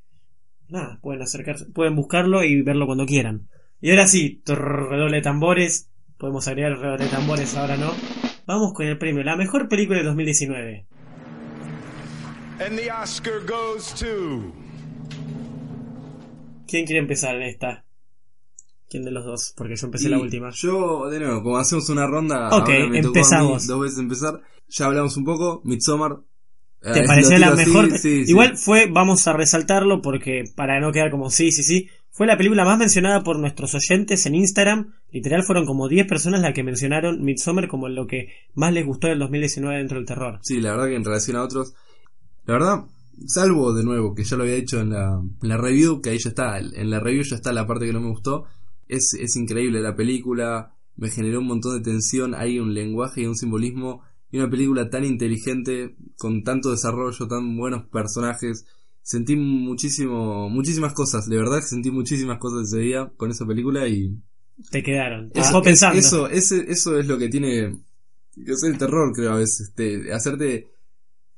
nada, 0.70 0.98
pueden 1.02 1.22
acercarse, 1.22 1.66
pueden 1.66 1.96
buscarlo 1.96 2.44
y 2.44 2.62
verlo 2.62 2.86
cuando 2.86 3.06
quieran. 3.06 3.48
Y 3.80 3.90
ahora 3.90 4.06
sí, 4.06 4.42
redoble 4.46 5.16
de 5.16 5.22
tambores. 5.22 5.90
Podemos 6.18 6.46
agregar 6.48 6.72
el 6.72 6.78
redoble 6.80 7.04
de 7.04 7.10
tambores, 7.10 7.56
ahora 7.56 7.76
no. 7.76 7.92
Vamos 8.46 8.72
con 8.74 8.86
el 8.86 8.98
premio, 8.98 9.22
la 9.22 9.36
mejor 9.36 9.68
película 9.68 9.98
de 9.98 10.04
2019. 10.04 10.86
And 12.60 12.76
the 12.78 12.90
Oscar 12.92 13.40
goes 13.46 13.94
to. 13.94 14.52
¿Quién 16.66 16.84
quiere 16.86 17.00
empezar 17.00 17.36
en 17.36 17.42
esta? 17.42 17.84
¿Quién 18.88 19.04
de 19.04 19.10
los 19.12 19.24
dos? 19.24 19.54
Porque 19.56 19.76
yo 19.76 19.86
empecé 19.86 20.08
Y 20.08 20.10
la 20.10 20.18
última. 20.18 20.50
Yo, 20.50 21.08
de 21.08 21.20
nuevo, 21.20 21.42
como 21.42 21.58
hacemos 21.58 21.88
una 21.88 22.06
ronda, 22.06 22.48
Ok, 22.48 22.68
ahora 22.68 22.68
me 22.68 22.74
tocó 22.74 22.86
a 22.86 22.90
mí 22.90 22.98
empezamos. 23.06 23.66
dos 23.66 23.80
veces 23.80 23.98
empezar. 23.98 24.40
Ya 24.68 24.86
hablamos 24.86 25.16
un 25.16 25.24
poco, 25.24 25.62
Midsommar. 25.64 26.18
¿Te 26.82 27.00
Eh, 27.00 27.04
pareció 27.06 27.38
la 27.38 27.54
mejor? 27.54 27.90
sí, 27.92 28.24
sí. 28.24 28.30
Igual 28.30 28.56
fue, 28.56 28.86
vamos 28.90 29.26
a 29.28 29.32
resaltarlo 29.32 30.00
porque 30.02 30.44
para 30.54 30.80
no 30.80 30.92
quedar 30.92 31.10
como 31.10 31.30
sí, 31.30 31.52
sí, 31.52 31.62
sí, 31.62 31.88
fue 32.10 32.26
la 32.26 32.36
película 32.36 32.64
más 32.64 32.78
mencionada 32.78 33.22
por 33.22 33.38
nuestros 33.38 33.74
oyentes 33.74 34.26
en 34.26 34.34
Instagram. 34.34 34.92
Literal 35.12 35.42
fueron 35.42 35.66
como 35.66 35.88
10 35.88 36.06
personas 36.06 36.40
las 36.40 36.54
que 36.54 36.62
mencionaron 36.64 37.22
Midsommar 37.22 37.68
como 37.68 37.88
lo 37.88 38.06
que 38.06 38.28
más 38.54 38.72
les 38.72 38.84
gustó 38.86 39.08
del 39.08 39.18
2019 39.18 39.76
dentro 39.78 39.98
del 39.98 40.06
terror. 40.06 40.38
Sí, 40.42 40.60
la 40.60 40.72
verdad 40.72 40.86
que 40.86 40.96
en 40.96 41.04
relación 41.04 41.36
a 41.36 41.42
otros, 41.42 41.74
la 42.46 42.54
verdad, 42.54 42.84
salvo 43.26 43.72
de 43.74 43.84
nuevo, 43.84 44.14
que 44.14 44.24
ya 44.24 44.36
lo 44.36 44.42
había 44.44 44.56
dicho 44.56 44.80
en 44.80 44.90
la, 44.90 45.20
en 45.42 45.48
la 45.48 45.56
review, 45.56 46.00
que 46.00 46.10
ahí 46.10 46.18
ya 46.18 46.30
está, 46.30 46.58
en 46.58 46.90
la 46.90 47.00
review 47.00 47.22
ya 47.24 47.36
está 47.36 47.52
la 47.52 47.66
parte 47.66 47.86
que 47.86 47.92
no 47.92 48.00
me 48.00 48.08
gustó, 48.10 48.44
es, 48.88 49.14
es 49.14 49.36
increíble 49.36 49.80
la 49.80 49.94
película, 49.94 50.72
me 50.96 51.10
generó 51.10 51.40
un 51.40 51.46
montón 51.46 51.76
de 51.76 51.84
tensión, 51.90 52.34
hay 52.34 52.58
un 52.58 52.74
lenguaje 52.74 53.22
y 53.22 53.26
un 53.26 53.36
simbolismo 53.36 54.02
y 54.32 54.38
una 54.38 54.48
película 54.50 54.88
tan 54.90 55.04
inteligente, 55.04 55.96
con 56.16 56.42
tanto 56.44 56.70
desarrollo, 56.70 57.26
tan 57.28 57.56
buenos 57.56 57.84
personajes. 57.88 58.64
Sentí 59.02 59.34
muchísimo, 59.36 60.48
muchísimas 60.50 60.92
cosas, 60.92 61.26
de 61.28 61.36
verdad 61.36 61.58
que 61.60 61.66
sentí 61.66 61.90
muchísimas 61.90 62.38
cosas 62.38 62.68
ese 62.68 62.78
día 62.80 63.10
con 63.16 63.30
esa 63.30 63.46
película 63.46 63.88
y 63.88 64.14
Te 64.70 64.82
quedaron. 64.82 65.30
Te 65.30 65.40
eso, 65.40 65.48
dejó 65.48 65.62
pensando. 65.62 65.98
Eso, 65.98 66.28
ese- 66.28 66.70
eso 66.70 66.98
es 66.98 67.06
lo 67.06 67.16
que 67.18 67.28
tiene 67.28 67.78
que 68.46 68.56
ser 68.56 68.72
el 68.72 68.78
terror, 68.78 69.12
creo, 69.14 69.32
a 69.32 69.36
veces. 69.36 69.68
Este, 69.68 70.12
hacerte. 70.12 70.68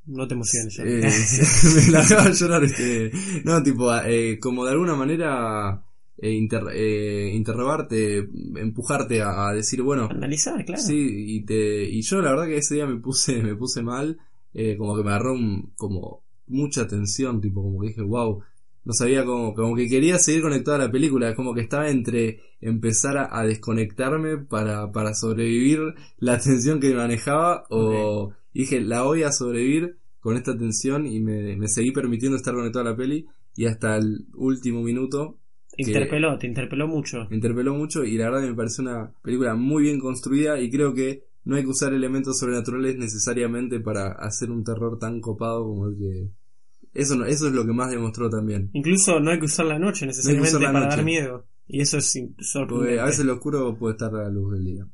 No 0.06 0.26
te 0.26 0.34
emociones. 0.34 0.76
ya. 0.76 0.82
eh, 0.84 1.08
me 1.86 1.92
largaba 1.92 2.24
a 2.24 2.32
llorar. 2.32 2.64
Este, 2.64 3.12
no, 3.44 3.62
tipo, 3.62 3.94
eh, 3.94 4.38
como 4.40 4.64
de 4.64 4.72
alguna 4.72 4.96
manera 4.96 5.84
inter- 6.30 6.68
eh, 6.72 7.32
interrogarte, 7.34 8.28
empujarte 8.56 9.22
a, 9.22 9.48
a 9.48 9.54
decir, 9.54 9.82
bueno, 9.82 10.08
Analizar, 10.10 10.64
claro. 10.64 10.80
sí, 10.82 10.94
y, 11.36 11.44
te, 11.44 11.84
y 11.84 12.02
yo 12.02 12.20
la 12.22 12.30
verdad 12.30 12.46
que 12.46 12.58
ese 12.58 12.74
día 12.76 12.86
me 12.86 12.96
puse, 13.00 13.42
me 13.42 13.54
puse 13.56 13.82
mal, 13.82 14.18
eh, 14.54 14.76
como 14.76 14.96
que 14.96 15.02
me 15.02 15.10
agarró 15.10 15.34
un- 15.34 15.72
como 15.76 16.22
mucha 16.46 16.86
tensión, 16.86 17.40
tipo, 17.40 17.62
como 17.62 17.80
que 17.80 17.88
dije, 17.88 18.02
wow. 18.02 18.42
No 18.84 18.92
sabía 18.94 19.24
cómo, 19.24 19.54
como 19.54 19.76
que 19.76 19.88
quería 19.88 20.18
seguir 20.18 20.42
conectado 20.42 20.74
a 20.76 20.86
la 20.86 20.90
película, 20.90 21.36
como 21.36 21.54
que 21.54 21.60
estaba 21.60 21.88
entre 21.88 22.40
empezar 22.60 23.16
a, 23.16 23.38
a 23.38 23.44
desconectarme 23.46 24.38
para, 24.38 24.90
para 24.90 25.14
sobrevivir 25.14 25.78
la 26.18 26.38
tensión 26.40 26.80
que 26.80 26.92
manejaba 26.92 27.64
o 27.70 28.32
dije, 28.52 28.80
la 28.80 29.02
voy 29.02 29.22
a 29.22 29.30
sobrevivir 29.30 29.98
con 30.18 30.36
esta 30.36 30.58
tensión 30.58 31.06
y 31.06 31.20
me, 31.20 31.56
me 31.56 31.68
seguí 31.68 31.92
permitiendo 31.92 32.36
estar 32.36 32.54
conectado 32.54 32.86
a 32.86 32.90
la 32.90 32.96
peli 32.96 33.26
y 33.54 33.66
hasta 33.66 33.96
el 33.96 34.26
último 34.34 34.82
minuto 34.82 35.38
Te 35.74 35.82
interpeló, 35.84 36.38
te 36.38 36.46
interpeló 36.46 36.86
mucho. 36.86 37.26
me 37.30 37.36
interpeló 37.36 37.74
mucho 37.74 38.04
y 38.04 38.16
la 38.18 38.30
verdad 38.30 38.42
me 38.48 38.54
pareció 38.54 38.82
una 38.82 39.10
película 39.22 39.54
muy 39.54 39.84
bien 39.84 39.98
construida 39.98 40.60
y 40.60 40.70
creo 40.70 40.92
que 40.94 41.24
no 41.44 41.56
hay 41.56 41.62
que 41.62 41.68
usar 41.70 41.92
elementos 41.94 42.38
sobrenaturales 42.38 42.96
necesariamente 42.98 43.80
para 43.80 44.12
hacer 44.12 44.50
un 44.50 44.62
terror 44.64 44.98
tan 44.98 45.20
copado 45.20 45.64
como 45.64 45.88
el 45.88 45.96
que... 45.96 46.28
Eso, 46.94 47.16
no- 47.16 47.24
eso 47.24 47.46
es 47.48 47.54
lo 47.54 47.64
que 47.64 47.72
más 47.72 47.90
demostró 47.90 48.28
también. 48.28 48.68
Incluso 48.74 49.18
no 49.18 49.30
hay 49.30 49.38
que 49.38 49.46
usar 49.46 49.64
la 49.66 49.78
noche 49.78 50.04
necesariamente 50.06 50.60
la 50.60 50.72
para 50.72 50.84
noche. 50.84 50.96
dar 50.96 51.04
miedo. 51.04 51.46
Y 51.66 51.80
eso 51.80 51.96
es 51.98 52.12
sorprendente. 52.38 52.74
Porque 52.96 53.00
a 53.00 53.04
veces 53.06 53.24
lo 53.24 53.32
oscuro 53.34 53.74
puede 53.78 53.92
estar 53.94 54.14
a 54.14 54.24
la 54.24 54.28
luz 54.28 54.52
del 54.52 54.64
día. 54.64 54.86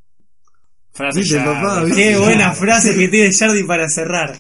Frase 0.93 1.21
Viste, 1.21 1.39
papá, 1.39 1.85
¿viste? 1.85 2.03
Qué 2.13 2.19
buena 2.19 2.53
frase 2.53 2.95
que 2.97 3.09
tiene 3.09 3.33
Jardy 3.33 3.65
para 3.65 3.89
cerrar. 3.89 4.39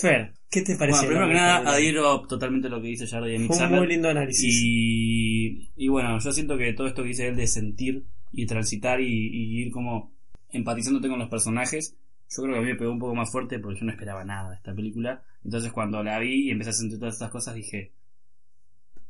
Fer, 0.00 0.32
¿qué 0.54 0.62
te 0.62 0.72
Bueno, 0.78 0.80
pareció? 0.92 1.08
primero 1.08 1.28
que 1.28 1.34
nada, 1.34 1.72
adhiero 1.72 2.20
totalmente 2.26 2.68
a 2.68 2.70
lo 2.70 2.80
que 2.80 2.88
dice 2.88 3.06
Jardy 3.06 3.32
de 3.32 3.46
Fue 3.46 3.56
un 3.56 3.70
muy 3.70 3.86
lindo 3.88 4.08
análisis. 4.08 4.54
Y, 4.54 5.70
y 5.76 5.88
bueno, 5.88 6.18
yo 6.18 6.32
siento 6.32 6.56
que 6.56 6.72
todo 6.72 6.86
esto 6.86 7.02
que 7.02 7.08
dice 7.08 7.28
él 7.28 7.36
de 7.36 7.46
sentir 7.46 8.04
y 8.32 8.46
transitar 8.46 9.00
y, 9.00 9.06
y 9.06 9.62
ir 9.62 9.70
como 9.72 10.12
empatizándote 10.50 11.08
con 11.08 11.18
los 11.18 11.28
personajes, 11.28 11.96
yo 12.30 12.42
creo 12.42 12.54
que 12.54 12.58
a 12.60 12.62
mí 12.62 12.68
me 12.68 12.76
pegó 12.76 12.92
un 12.92 12.98
poco 12.98 13.14
más 13.14 13.30
fuerte 13.30 13.58
porque 13.58 13.80
yo 13.80 13.86
no 13.86 13.92
esperaba 13.92 14.24
nada 14.24 14.50
de 14.50 14.56
esta 14.56 14.74
película. 14.74 15.22
Entonces 15.44 15.72
cuando 15.72 16.02
la 16.02 16.18
vi 16.18 16.48
y 16.48 16.50
empecé 16.50 16.70
a 16.70 16.72
sentir 16.74 16.98
todas 16.98 17.14
estas 17.14 17.30
cosas 17.30 17.54
dije, 17.54 17.92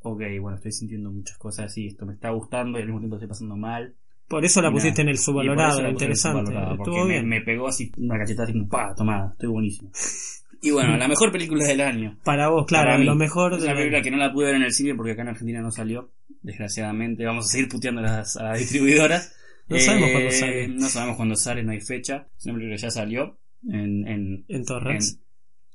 ok, 0.02 0.22
bueno, 0.40 0.56
estoy 0.56 0.72
sintiendo 0.72 1.10
muchas 1.10 1.38
cosas 1.38 1.76
y 1.78 1.86
esto 1.88 2.06
me 2.06 2.14
está 2.14 2.30
gustando 2.30 2.78
y 2.78 2.82
al 2.82 2.86
mismo 2.88 3.00
tiempo 3.00 3.16
estoy 3.16 3.28
pasando 3.28 3.56
mal. 3.56 3.94
Por 4.28 4.44
eso 4.44 4.60
la 4.62 4.70
Y 4.70 4.72
pusiste 4.72 5.02
en 5.02 5.08
el 5.08 5.16
Y 5.16 5.18
subvalorado, 5.18 5.80
en 5.80 5.86
el 5.86 5.92
interesante. 5.92 6.52
subvalorado, 6.52 6.76
porque 6.76 6.90
Estuvo 6.90 7.04
me, 7.04 7.14
bien. 7.14 7.28
me 7.28 7.40
pegó 7.42 7.68
así 7.68 7.90
una 7.98 8.18
cachetada 8.18 8.44
así 8.44 8.52
como, 8.52 8.68
pa, 8.68 8.94
tomada, 8.94 9.30
estoy 9.32 9.48
buenísimo. 9.48 9.90
Y 10.64 10.70
bueno, 10.70 10.96
la 10.96 11.08
mejor 11.08 11.30
película 11.30 11.64
del 11.66 11.80
año. 11.82 12.16
Para 12.24 12.48
vos, 12.48 12.66
claro, 12.66 12.92
Para 12.92 13.04
lo 13.04 13.14
mejor 13.14 13.52
Es 13.54 13.60
de 13.60 13.66
una 13.66 13.76
película 13.76 14.02
que 14.02 14.10
no 14.10 14.16
la 14.16 14.32
pude 14.32 14.46
ver 14.46 14.54
en 14.56 14.62
el 14.62 14.72
cine 14.72 14.94
porque 14.94 15.12
acá 15.12 15.22
en 15.22 15.28
Argentina 15.28 15.60
no 15.60 15.70
salió, 15.70 16.10
desgraciadamente. 16.42 17.24
Vamos 17.24 17.46
a 17.46 17.48
seguir 17.48 17.68
puteando 17.68 18.00
a 18.00 18.04
las, 18.04 18.36
a 18.36 18.44
las 18.44 18.58
distribuidoras. 18.58 19.34
No 19.68 19.78
sabemos 19.78 20.08
Eh, 20.08 20.12
cuándo 20.12 20.30
sale. 20.30 20.68
No 20.68 20.88
sabemos 20.88 21.16
cuándo 21.16 21.36
sale, 21.36 21.62
no 21.64 21.72
hay 21.72 21.80
fecha. 21.80 22.26
Es 22.38 22.46
una 22.46 22.54
película 22.54 22.76
que 22.76 22.82
ya 22.82 22.90
salió 22.90 23.38
en, 23.68 24.08
en, 24.08 24.44
en 24.48 24.64
Torrents. 24.64 25.12
en 25.14 25.20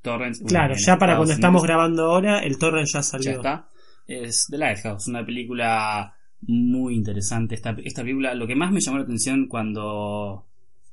Torrents. 0.02 0.42
Claro, 0.48 0.74
en 0.74 0.80
ya 0.80 0.98
para 0.98 1.16
cuando 1.18 1.34
estamos 1.34 1.64
grabando 1.64 2.04
ahora, 2.06 2.40
el 2.40 2.58
Torrent 2.58 2.88
ya 2.88 3.04
salió. 3.04 3.32
Ya 3.32 3.38
está. 3.38 3.68
Es 4.08 4.48
The 4.50 4.58
Lighthouse, 4.58 5.08
una 5.08 5.24
película 5.26 6.16
muy 6.42 6.96
interesante. 6.96 7.54
Esta, 7.56 7.76
esta 7.84 8.02
película, 8.02 8.34
lo 8.34 8.48
que 8.48 8.56
más 8.56 8.72
me 8.72 8.80
llamó 8.82 8.98
la 8.98 9.04
atención 9.04 9.48
cuando, 9.48 10.48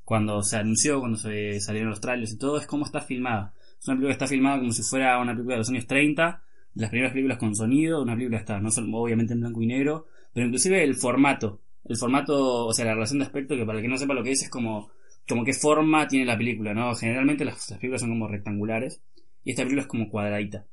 cuando 0.05 0.43
se 0.43 0.57
anunció, 0.59 1.01
cuando 1.01 1.17
se 1.17 1.61
salieron 1.61 1.89
los 1.91 2.01
trailers 2.01 2.33
y 2.33 2.39
todo, 2.39 2.59
es 2.59 2.67
cómo 2.67 2.85
está 2.85 3.01
filmada. 3.01 3.55
Es 3.87 3.89
una 3.89 3.97
película 3.97 4.09
que 4.09 4.25
está 4.25 4.27
filmada 4.27 4.59
como 4.59 4.73
si 4.73 4.83
fuera 4.83 5.19
una 5.21 5.33
película 5.33 5.55
de 5.55 5.59
los 5.59 5.69
años 5.71 5.87
30, 5.87 6.43
de 6.75 6.83
las 6.83 6.91
primeras 6.91 7.13
películas 7.13 7.39
con 7.39 7.55
sonido, 7.55 8.03
una 8.03 8.15
película 8.15 8.39
está 8.39 8.59
no 8.61 8.71
solo, 8.71 8.97
obviamente 8.99 9.33
en 9.33 9.41
blanco 9.41 9.63
y 9.63 9.67
negro, 9.67 10.07
pero 10.33 10.47
inclusive 10.47 10.83
el 10.83 10.95
formato. 10.97 11.61
El 11.85 11.97
formato, 11.97 12.67
o 12.67 12.73
sea, 12.75 12.85
la 12.85 12.95
relación 12.95 13.21
de 13.21 13.27
aspecto, 13.27 13.55
que 13.57 13.65
para 13.65 13.79
el 13.79 13.83
que 13.85 13.89
no 13.89 13.97
sepa 13.97 14.13
lo 14.15 14.25
que 14.25 14.33
es, 14.33 14.43
es 14.43 14.51
como, 14.51 14.91
como 15.29 15.45
qué 15.45 15.53
forma 15.55 16.09
tiene 16.09 16.27
la 16.27 16.37
película, 16.37 16.75
¿no? 16.75 16.95
Generalmente 16.97 17.45
las, 17.45 17.71
las 17.71 17.79
películas 17.79 18.01
son 18.01 18.11
como 18.11 18.27
rectangulares, 18.29 19.01
y 19.45 19.51
esta 19.51 19.63
película 19.63 19.83
es 19.83 19.89
como 19.89 20.09
cuadradita. 20.11 20.67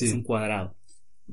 Es 0.00 0.12
un 0.12 0.20
Sí, 0.20 0.22
cuadrado. 0.22 0.76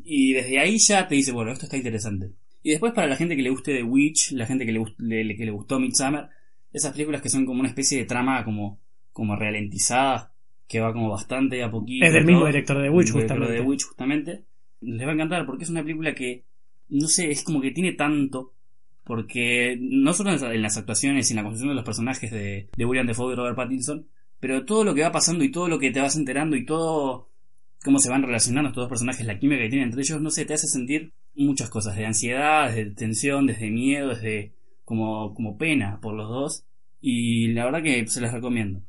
Y 0.04 0.34
desde 0.34 0.60
ahí 0.60 0.78
ya 0.80 1.08
te 1.08 1.16
dice, 1.16 1.32
bueno, 1.32 1.52
esto 1.52 1.66
está 1.66 1.78
interesante. 1.78 2.32
Y 2.64 2.72
después 2.72 2.94
para 2.94 3.08
la 3.08 3.16
gente 3.16 3.36
que 3.36 3.42
le 3.42 3.50
guste 3.50 3.74
The 3.76 3.84
Witch, 3.84 4.32
la 4.32 4.46
gente 4.46 4.66
que 4.66 4.72
le, 4.72 4.84
le- 5.24 5.36
que 5.36 5.46
le 5.46 5.52
gustó 5.52 5.80
Midsommar, 5.80 6.30
esas 6.74 6.92
películas 6.92 7.22
que 7.22 7.30
son 7.30 7.46
como 7.46 7.60
una 7.60 7.70
especie 7.70 7.98
de 7.98 8.06
trama 8.06 8.44
como, 8.44 8.80
como 9.14 9.36
ralentizada, 9.36 10.34
que 10.68 10.80
va 10.80 10.94
como 10.94 11.10
bastante 11.10 11.64
a 11.64 11.72
poquito. 11.72 12.06
Es 12.06 12.14
del 12.14 12.24
todo. 12.24 12.32
mismo 12.34 12.46
director 12.48 12.82
de 12.82 12.90
Witch, 12.90 13.08
director 13.14 13.38
justamente. 13.38 13.54
de 13.54 13.62
Witch, 13.68 13.84
justamente. 13.86 14.44
Les 14.82 15.08
va 15.08 15.12
a 15.12 15.14
encantar 15.16 15.46
porque 15.46 15.64
es 15.64 15.70
una 15.70 15.82
película 15.84 16.14
que, 16.14 16.44
no 16.90 17.08
sé, 17.08 17.32
es 17.32 17.44
como 17.44 17.62
que 17.62 17.72
tiene 17.72 17.94
tanto, 17.94 18.54
porque 19.04 19.78
no 19.80 20.14
solo 20.14 20.32
en 20.32 20.42
las- 20.42 20.56
las 20.58 20.78
actuaciones 20.78 21.30
y 21.30 21.34
en 21.34 21.38
la 21.38 21.44
construcción 21.44 21.70
de 21.70 21.76
los 21.76 21.86
personajes 21.86 22.32
de, 22.32 22.68
de 22.76 22.86
William 22.86 23.08
Defoe 23.08 23.34
y 23.34 23.36
Robert 23.36 23.56
Pattinson, 23.56 24.06
pero 24.40 24.66
todo 24.66 24.84
lo 24.84 24.94
que 24.94 25.02
va 25.02 25.12
pasando 25.12 25.44
y 25.44 25.52
todo 25.52 25.68
lo 25.68 25.80
que 25.80 25.92
te 25.92 26.00
vas 26.02 26.16
enterando 26.18 26.56
y 26.56 26.66
todo 26.66 27.30
cómo 27.84 28.00
se 28.00 28.10
van 28.10 28.24
relacionando 28.24 28.70
estos 28.70 28.84
dos 28.84 28.90
personajes, 28.90 29.26
la 29.26 29.40
química 29.40 29.62
que 29.62 29.70
tienen 29.70 29.88
entre 29.90 30.02
ellos, 30.02 30.22
no 30.22 30.30
sé, 30.30 30.46
te 30.46 30.54
hace 30.54 30.68
sentir 30.68 31.14
muchas 31.36 31.70
cosas, 31.70 31.96
de 31.96 32.06
ansiedad, 32.06 32.68
desde 32.68 32.92
tensión, 32.92 33.46
desde 33.48 33.70
miedo, 33.72 34.10
desde 34.10 34.52
como, 34.84 35.34
como 35.34 35.58
pena 35.58 36.00
por 36.02 36.14
los 36.16 36.28
dos. 36.30 36.66
Y 37.00 37.50
la 37.50 37.66
verdad 37.66 37.84
que 37.84 38.06
se 38.08 38.20
les 38.20 38.32
recomiendo. 38.34 38.82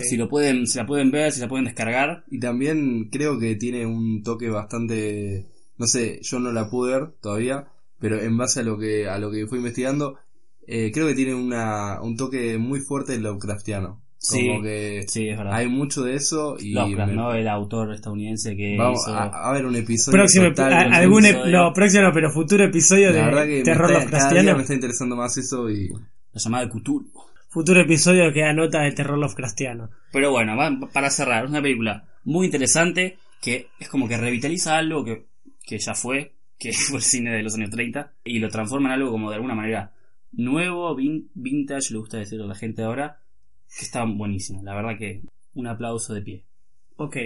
Si 0.00 0.16
lo 0.16 0.28
pueden, 0.28 0.66
si 0.66 0.78
la 0.78 0.86
pueden 0.86 1.10
ver, 1.10 1.32
si 1.32 1.40
la 1.40 1.48
pueden 1.48 1.64
descargar. 1.64 2.24
y 2.30 2.38
también 2.38 3.08
creo 3.10 3.38
que 3.38 3.54
tiene 3.56 3.86
un 3.86 4.22
toque 4.22 4.48
bastante... 4.50 5.46
No 5.78 5.86
sé, 5.86 6.20
yo 6.22 6.38
no 6.38 6.52
la 6.52 6.68
pude 6.68 6.92
ver 6.92 7.10
todavía, 7.22 7.68
pero 7.98 8.20
en 8.20 8.36
base 8.36 8.60
a 8.60 8.62
lo 8.62 8.76
que, 8.78 9.08
a 9.08 9.18
lo 9.18 9.30
que 9.30 9.46
fui 9.46 9.58
investigando, 9.58 10.16
eh, 10.66 10.90
creo 10.92 11.06
que 11.06 11.14
tiene 11.14 11.34
una, 11.34 12.02
un 12.02 12.16
toque 12.16 12.58
muy 12.58 12.80
fuerte 12.80 13.18
Lovecraftiano. 13.18 14.02
Sí, 14.18 14.46
Como 14.48 14.62
que 14.62 15.04
Sí, 15.08 15.28
es 15.30 15.38
verdad. 15.38 15.54
hay 15.54 15.66
mucho 15.68 16.02
de 16.02 16.14
eso 16.16 16.56
y... 16.60 16.74
Lovecraft, 16.74 17.10
me- 17.12 17.16
¿no? 17.16 17.32
El 17.32 17.48
autor 17.48 17.94
estadounidense 17.94 18.54
que 18.54 18.76
Vamos 18.76 19.00
hizo- 19.06 19.14
a, 19.16 19.48
a 19.48 19.52
ver 19.54 19.64
un 19.64 19.74
episodio 19.76 20.18
Próximo, 20.18 20.48
total 20.50 20.74
a- 20.74 20.84
con 20.84 20.92
algún 20.92 21.22
ep- 21.22 21.30
episodio. 21.30 21.58
no, 21.58 21.72
próximo 21.72 22.02
no, 22.02 22.12
pero 22.12 22.30
futuro 22.30 22.64
episodio 22.64 23.10
La 23.12 23.24
verdad 23.24 23.44
que 23.44 23.50
de 23.52 23.58
me 23.60 23.64
terror 23.64 23.90
está- 23.90 23.98
Lovecraftiano. 24.04 24.56
me 24.56 24.62
está 24.62 24.74
interesando 24.74 25.16
más 25.16 25.38
eso 25.38 25.70
y 25.70 25.88
la 25.88 25.98
llamada 26.40 26.66
de 26.66 26.70
Cthulhu. 26.72 27.10
Futuro 27.50 27.80
episodio 27.80 28.32
que 28.32 28.44
anota 28.44 28.82
de 28.82 28.92
terror 28.92 29.18
Lovecraftiano. 29.18 29.90
Pero 30.12 30.30
bueno, 30.30 30.56
para 30.92 31.10
cerrar, 31.10 31.44
es 31.44 31.50
una 31.50 31.60
película 31.62 32.04
muy 32.24 32.46
interesante 32.46 33.18
que 33.42 33.68
es 33.80 33.88
como 33.88 34.06
que 34.08 34.16
revitaliza 34.16 34.76
algo 34.78 35.04
que, 35.04 35.26
que 35.66 35.78
ya 35.78 35.94
fue, 35.94 36.32
que 36.58 36.72
fue 36.88 36.98
el 36.98 37.02
cine 37.02 37.32
de 37.32 37.42
los 37.42 37.54
años 37.56 37.70
30, 37.70 38.12
y 38.24 38.38
lo 38.38 38.48
transforma 38.50 38.88
en 38.90 38.94
algo 39.00 39.10
como 39.10 39.30
de 39.30 39.36
alguna 39.36 39.54
manera 39.54 39.92
nuevo, 40.32 40.94
vin- 40.96 41.28
vintage, 41.34 41.92
le 41.92 41.98
gusta 41.98 42.18
decir 42.18 42.40
a 42.40 42.46
la 42.46 42.54
gente 42.54 42.82
ahora, 42.82 43.18
que 43.76 43.84
está 43.84 44.04
buenísimo. 44.04 44.62
La 44.62 44.74
verdad 44.76 44.96
que 44.98 45.22
un 45.54 45.66
aplauso 45.66 46.14
de 46.14 46.22
pie. 46.22 46.44
Ok, 46.96 47.16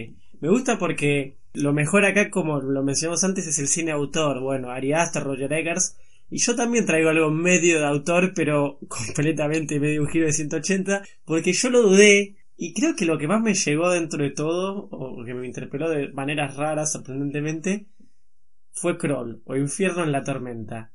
me 0.41 0.49
gusta 0.49 0.79
porque 0.79 1.37
lo 1.53 1.73
mejor 1.75 2.05
acá, 2.07 2.31
como 2.31 2.61
lo 2.61 2.83
mencionamos 2.83 3.25
antes, 3.25 3.47
es 3.47 3.59
el 3.59 3.69
cine 3.69 3.91
autor. 3.91 4.41
Bueno, 4.41 4.71
Ari 4.71 4.93
Aster, 4.95 5.23
Roger 5.23 5.53
Eggers. 5.53 5.97
Y 6.35 6.39
yo 6.39 6.57
también 6.57 6.85
traigo 6.85 7.11
algo 7.11 7.31
medio 7.31 7.79
de 7.79 7.87
autor, 7.87 8.33
pero 8.35 8.81
completamente 8.89 9.79
medio 9.79 10.03
un 10.03 10.09
giro 10.09 10.27
de 10.27 10.33
180, 10.33 11.05
porque 11.25 11.53
yo 11.53 11.71
lo 11.71 11.83
dudé. 11.83 12.35
Y 12.57 12.75
creo 12.75 12.97
que 12.97 13.05
lo 13.05 13.19
que 13.19 13.29
más 13.29 13.41
me 13.41 13.55
llegó 13.55 13.89
dentro 13.89 14.21
de 14.21 14.33
todo, 14.33 14.89
o 14.91 15.25
que 15.25 15.33
me 15.33 15.47
interpeló 15.47 15.89
de 15.89 16.09
maneras 16.13 16.57
raras, 16.57 16.91
sorprendentemente, 16.91 17.87
fue 18.73 18.99
Kroll, 18.99 19.43
o 19.45 19.55
Infierno 19.55 20.03
en 20.03 20.11
la 20.11 20.25
Tormenta, 20.25 20.91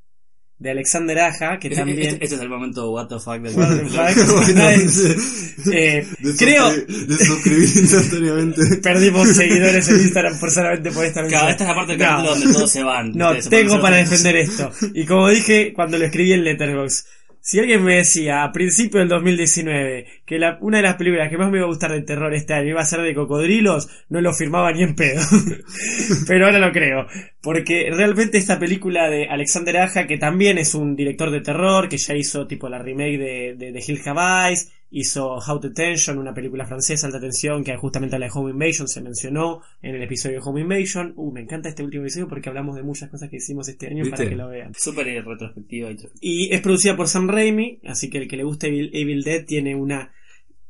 de 0.60 0.72
Alexander 0.72 1.18
Aja, 1.20 1.58
que 1.58 1.70
también... 1.70 2.00
Este, 2.00 2.24
este 2.24 2.36
es 2.36 2.42
el 2.42 2.50
momento 2.50 2.92
what 2.92 3.08
the 3.08 3.18
fuck 3.20 3.40
del 3.42 3.56
Eh, 5.72 6.06
de 6.20 6.36
creo- 6.38 6.72
de 6.72 7.26
suscribir 7.26 7.70
instantáneamente. 7.78 8.62
Perdimos 8.84 9.30
seguidores 9.30 9.88
en 9.90 10.00
Instagram 10.02 10.40
por 10.40 10.52
solamente 10.52 10.92
por 10.92 11.06
esta 11.06 11.26
Claro, 11.26 11.50
esta 11.50 11.64
es 11.64 11.68
la 11.70 11.76
parte 11.76 11.98
del 11.98 12.08
No. 12.08 12.24
donde 12.24 12.54
todos 12.54 12.72
se 12.72 12.84
van. 12.84 13.12
No, 13.14 13.36
tengo 13.38 13.82
para 13.82 13.98
defender 13.98 14.36
esto. 14.38 14.72
Y 14.94 15.06
como 15.06 15.30
dije 15.30 15.74
cuando 15.74 15.98
lo 15.98 16.06
escribí 16.06 16.34
en 16.34 16.44
Letterboxd, 16.44 17.06
si 17.50 17.60
alguien 17.60 17.84
me 17.84 17.96
decía 17.96 18.44
a 18.44 18.52
principio 18.52 19.00
del 19.00 19.10
2019 19.10 20.06
que 20.24 20.38
la- 20.38 20.60
una 20.62 20.78
de 20.78 20.84
las 20.84 20.98
películas 20.98 21.32
que 21.32 21.38
más 21.40 21.50
me 21.50 21.58
iba 21.58 21.66
a 21.66 21.70
gustar 21.70 21.92
de 21.92 22.04
terror 22.04 22.32
este 22.32 22.54
año 22.54 22.70
iba 22.70 22.82
a 22.82 22.86
ser 22.86 23.02
de 23.02 23.16
cocodrilos, 23.16 23.90
no 24.08 24.22
lo 24.22 24.36
firmaba 24.36 24.72
ni 24.72 24.84
en 24.84 24.94
pedo. 24.94 25.20
Pero 26.28 26.46
ahora 26.46 26.60
lo 26.60 26.72
creo. 26.72 27.08
Porque 27.42 27.90
realmente 27.92 28.38
esta 28.38 28.60
película 28.60 29.10
de 29.10 29.28
Alexander 29.28 29.78
Aja, 29.78 30.06
que 30.06 30.20
también 30.20 30.60
es 30.60 30.76
un 30.76 30.96
director 30.96 31.32
de 31.32 31.42
terror, 31.42 31.90
que 31.90 31.98
ya 31.98 32.14
hizo 32.14 32.46
tipo 32.46 32.70
la 32.70 32.84
remake 32.84 33.18
de, 33.18 33.56
de, 33.72 33.84
Hill 33.88 34.00
Have 34.06 34.54
Hizo 34.92 35.38
How 35.38 35.60
to 35.60 35.72
Tension, 35.72 36.18
una 36.18 36.34
película 36.34 36.66
francesa, 36.66 37.08
alta 37.08 37.20
tensión, 37.20 37.64
que 37.64 37.76
justamente 37.78 38.18
la 38.18 38.26
de 38.26 38.32
Home 38.34 38.52
Invasion 38.52 38.88
se 38.88 39.02
mencionó 39.02 39.62
en 39.82 39.96
el 39.96 40.02
episodio 40.02 40.40
de 40.40 40.48
Home 40.48 40.62
Invasion. 40.62 41.14
Uh, 41.16 41.32
me 41.32 41.42
encanta 41.42 41.70
este 41.70 41.84
último 41.84 42.04
episodio 42.04 42.28
porque 42.28 42.50
hablamos 42.50 42.76
de 42.76 42.84
muchas 42.84 43.10
cosas 43.10 43.30
que 43.30 43.38
hicimos 43.38 43.68
este 43.70 43.88
año 43.88 44.04
¿Viste? 44.04 44.18
para 44.18 44.30
que 44.30 44.36
lo 44.36 44.50
vean. 44.50 44.74
Súper 44.74 45.06
retrospectiva. 45.24 45.92
y 45.92 45.96
todo. 45.96 46.12
Y 46.20 46.54
es 46.54 46.62
producida 46.62 46.96
por 46.96 47.08
Sam 47.08 47.28
Raimi, 47.28 47.80
así 47.86 48.10
que 48.10 48.18
el 48.18 48.28
que 48.28 48.38
le 48.38 48.44
guste 48.44 48.68
Evil, 48.68 48.90
Evil 48.94 49.24
Dead 49.24 49.46
tiene 49.46 49.76
una... 49.76 50.12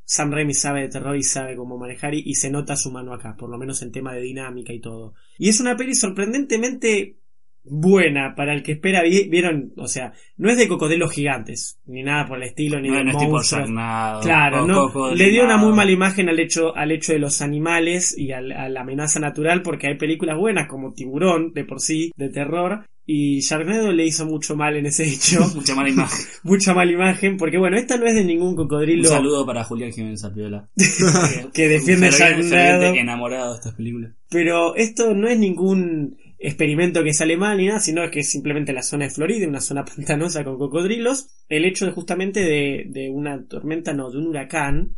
Sam 0.04 0.32
Raimi 0.32 0.56
sabe 0.56 0.82
de 0.82 0.90
terror 0.90 1.16
y 1.16 1.24
sabe 1.24 1.56
cómo 1.56 1.78
manejar 1.78 2.16
y, 2.16 2.24
y 2.26 2.34
se 2.34 2.50
nota 2.50 2.76
su 2.76 2.92
mano 2.92 3.14
acá, 3.14 3.36
por 3.38 3.50
lo 3.50 3.60
menos 3.60 3.82
en 3.84 3.92
tema 3.92 4.14
de 4.14 4.22
dinámica 4.22 4.74
y 4.74 4.80
todo. 4.80 5.14
Y 5.38 5.50
es 5.50 5.60
una 5.60 5.78
peli 5.78 5.94
sorprendentemente 5.94 7.19
buena 7.70 8.34
para 8.36 8.54
el 8.54 8.64
que 8.64 8.74
espera, 8.74 9.04
vi- 9.04 9.30
vieron, 9.30 9.74
o 9.78 9.88
sea, 9.88 10.14
no 10.38 10.50
es 10.50 10.58
de 10.58 10.68
cocodrilos 10.68 11.12
gigantes, 11.12 11.80
ni 11.86 12.04
nada 12.04 12.26
por 12.28 12.38
el 12.38 12.44
estilo, 12.44 12.80
ni 12.82 12.90
No, 12.90 12.98
de 12.98 13.04
no 13.06 13.12
es 13.12 13.18
tipo 13.18 13.32
monstruos. 13.32 13.64
Sharknado. 13.66 14.22
Claro, 14.22 14.66
no, 14.68 15.16
le 15.16 15.30
dio 15.30 15.44
una 15.46 15.58
muy 15.58 15.74
mala 15.74 15.92
imagen 15.92 16.30
al 16.30 16.40
hecho, 16.40 16.76
al 16.76 16.92
hecho 16.92 17.14
de 17.14 17.20
los 17.20 17.42
animales 17.42 18.18
y 18.18 18.32
al- 18.32 18.52
a 18.52 18.70
la 18.70 18.82
amenaza 18.82 19.20
natural 19.20 19.62
porque 19.62 19.88
hay 19.88 19.98
películas 19.98 20.38
buenas 20.38 20.68
como 20.68 20.94
Tiburón 20.94 21.54
de 21.54 21.64
por 21.66 21.80
sí, 21.82 22.12
de 22.16 22.30
terror, 22.30 22.86
y 23.12 23.40
Sharknado 23.42 23.92
le 23.92 24.06
hizo 24.06 24.26
mucho 24.28 24.56
mal 24.56 24.76
en 24.78 24.86
ese 24.86 25.08
hecho, 25.08 25.40
Mucha 25.56 25.74
mala 25.76 25.90
imagen. 25.90 26.26
mucha 26.44 26.74
mala 26.76 26.92
imagen, 26.92 27.38
porque 27.38 27.58
bueno, 27.58 27.76
esta 27.78 27.98
no 27.98 28.06
es 28.06 28.14
de 28.16 28.24
ningún 28.24 28.50
Un 28.50 28.56
cocodrilo 28.56 29.10
saludo 29.10 29.46
para 29.46 29.64
Julián 29.64 29.92
Jiménez 29.92 30.24
Apiola. 30.24 30.70
que 31.54 31.68
defiende 31.68 32.12
Sharknado, 32.12 32.94
enamorado 32.94 33.52
de 33.52 33.56
estas 33.58 33.74
películas. 33.76 34.12
pero 34.30 34.76
esto 34.76 35.14
no 35.16 35.28
es 35.28 35.40
ningún 35.40 36.18
experimento 36.40 37.04
que 37.04 37.12
ni 37.58 37.68
nada, 37.68 37.80
sino 37.80 38.04
es 38.04 38.12
que 38.12 38.22
es 38.22 38.32
simplemente 38.32 38.72
la 38.72 38.82
zona 38.82 39.06
de 39.06 39.12
Florida, 39.12 39.48
una 39.48 39.62
zona 39.62 39.86
pantanosa 39.96 40.44
con 40.44 40.58
cocodrilos, 40.58 41.28
el 41.50 41.66
hecho 41.66 41.86
de 41.86 41.92
justamente 41.92 42.42
de, 42.42 42.86
de 42.88 43.10
una 43.10 43.46
tormenta, 43.46 43.94
no, 43.94 44.10
de 44.10 44.18
un 44.18 44.28
huracán, 44.28 44.96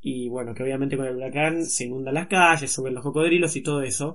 y 0.00 0.28
bueno, 0.28 0.54
que 0.54 0.62
obviamente 0.62 0.96
con 0.96 1.06
el 1.06 1.16
huracán 1.16 1.64
se 1.64 1.86
inundan 1.86 2.14
las 2.14 2.28
calles, 2.28 2.70
suben 2.70 2.94
los 2.94 3.02
cocodrilos 3.02 3.56
y 3.56 3.62
todo 3.62 3.82
eso. 3.82 4.14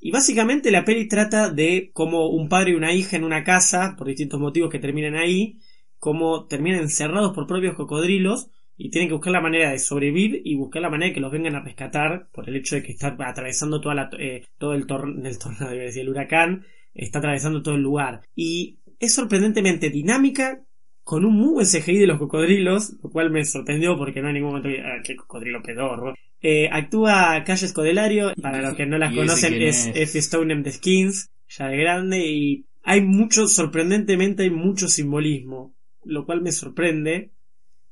Y 0.00 0.10
básicamente 0.10 0.70
la 0.70 0.84
peli 0.84 1.06
trata 1.06 1.50
de 1.50 1.90
cómo 1.92 2.28
un 2.28 2.48
padre 2.48 2.72
y 2.72 2.74
una 2.74 2.92
hija 2.92 3.16
en 3.16 3.24
una 3.24 3.44
casa, 3.44 3.94
por 3.96 4.08
distintos 4.08 4.40
motivos 4.40 4.70
que 4.70 4.78
terminan 4.78 5.14
ahí, 5.14 5.58
cómo 5.98 6.46
terminan 6.46 6.80
encerrados 6.80 7.34
por 7.34 7.46
propios 7.46 7.74
cocodrilos 7.74 8.50
y 8.80 8.90
tienen 8.90 9.08
que 9.08 9.14
buscar 9.14 9.32
la 9.32 9.40
manera 9.40 9.72
de 9.72 9.78
sobrevivir 9.80 10.40
y 10.44 10.54
buscar 10.54 10.80
la 10.80 10.88
manera 10.88 11.08
de 11.08 11.14
que 11.14 11.20
los 11.20 11.32
vengan 11.32 11.56
a 11.56 11.60
rescatar 11.60 12.28
por 12.32 12.48
el 12.48 12.54
hecho 12.56 12.76
de 12.76 12.82
que 12.84 12.92
está 12.92 13.16
atravesando 13.18 13.80
toda 13.80 13.96
la, 13.96 14.10
eh, 14.18 14.46
todo 14.56 14.72
el, 14.72 14.86
tor 14.86 15.12
el 15.22 15.38
tornado, 15.38 15.72
decir, 15.72 16.02
el 16.02 16.08
huracán, 16.08 16.64
está 16.94 17.18
atravesando 17.18 17.60
todo 17.60 17.74
el 17.74 17.82
lugar. 17.82 18.22
Y 18.36 18.78
es 19.00 19.14
sorprendentemente 19.14 19.90
dinámica, 19.90 20.64
con 21.02 21.24
un 21.24 21.34
muy 21.34 21.54
buen 21.54 21.66
CGI 21.66 21.98
de 21.98 22.06
los 22.06 22.18
cocodrilos, 22.18 22.94
lo 23.02 23.10
cual 23.10 23.30
me 23.30 23.44
sorprendió 23.44 23.96
porque 23.96 24.22
no 24.22 24.28
en 24.28 24.34
ningún 24.34 24.50
momento 24.50 24.68
ah, 24.84 25.00
qué 25.02 25.16
cocodrilo 25.16 25.60
pedorro. 25.60 26.14
Eh, 26.40 26.68
actúa 26.70 27.42
Calle 27.44 27.66
Escodelario, 27.66 28.32
para 28.40 28.62
los 28.62 28.74
que 28.74 28.86
no 28.86 28.96
las 28.96 29.10
¿Y 29.10 29.14
ese 29.14 29.26
conocen, 29.26 29.62
es 29.62 29.86
es? 29.88 29.96
F. 29.96 30.22
Stoneham 30.22 30.62
de 30.62 30.72
Skins, 30.72 31.32
ya 31.48 31.66
de 31.66 31.78
grande, 31.78 32.26
y 32.26 32.66
hay 32.84 33.00
mucho, 33.00 33.48
sorprendentemente 33.48 34.44
hay 34.44 34.50
mucho 34.50 34.86
simbolismo, 34.86 35.74
lo 36.04 36.26
cual 36.26 36.42
me 36.42 36.52
sorprende 36.52 37.32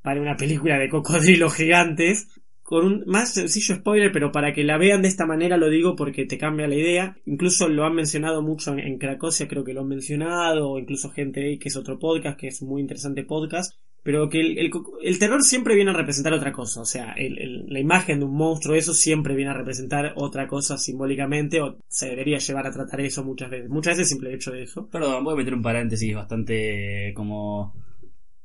para 0.07 0.21
una 0.21 0.37
película 0.37 0.79
de 0.79 0.89
cocodrilos 0.89 1.53
gigantes. 1.55 2.29
Con 2.63 2.85
un 2.85 3.03
más 3.07 3.33
sencillo 3.35 3.75
spoiler, 3.77 4.11
pero 4.13 4.31
para 4.33 4.53
que 4.53 4.63
la 4.65 4.79
vean 4.79 5.03
de 5.03 5.09
esta 5.09 5.25
manera 5.27 5.57
lo 5.57 5.69
digo 5.69 5.95
porque 5.97 6.27
te 6.27 6.39
cambia 6.39 6.69
la 6.69 6.77
idea. 6.77 7.17
Incluso 7.27 7.69
lo 7.69 7.85
han 7.85 7.95
mencionado 7.95 8.41
mucho 8.43 8.73
en, 8.73 8.79
en 8.81 8.99
Cracosia, 8.99 9.47
creo 9.49 9.65
que 9.65 9.73
lo 9.73 9.81
han 9.83 9.89
mencionado, 9.89 10.71
o 10.71 10.79
incluso 10.79 11.11
gente 11.11 11.59
que 11.59 11.69
es 11.69 11.77
otro 11.77 11.99
podcast, 11.99 12.39
que 12.39 12.49
es 12.49 12.63
un 12.63 12.69
muy 12.69 12.81
interesante 12.83 13.25
podcast. 13.25 13.75
Pero 14.03 14.29
que 14.29 14.41
el, 14.41 14.71
el 15.03 15.19
terror 15.19 15.43
siempre 15.43 15.75
viene 15.75 15.91
a 15.91 15.95
representar 15.95 16.33
otra 16.33 16.53
cosa. 16.53 16.81
O 16.81 16.85
sea, 16.85 17.13
el- 17.17 17.67
la 17.69 17.81
imagen 17.81 18.21
de 18.21 18.25
un 18.25 18.37
monstruo, 18.37 18.77
eso 18.77 18.95
siempre 18.95 19.35
viene 19.35 19.51
a 19.51 19.55
representar 19.55 20.13
otra 20.17 20.47
cosa 20.47 20.77
simbólicamente, 20.79 21.61
o 21.61 21.79
se 21.89 22.09
debería 22.11 22.39
llevar 22.39 22.67
a 22.67 22.73
tratar 22.73 23.01
eso 23.01 23.25
muchas 23.25 23.51
veces. 23.51 23.69
Muchas 23.69 23.97
veces 23.97 24.09
simple 24.11 24.33
hecho 24.35 24.51
de 24.53 24.63
eso. 24.65 24.89
Perdón, 24.89 25.23
voy 25.25 25.35
a 25.35 25.37
meter 25.37 25.55
un 25.55 25.63
paréntesis 25.63 26.15
bastante 26.15 27.13
como... 27.15 27.75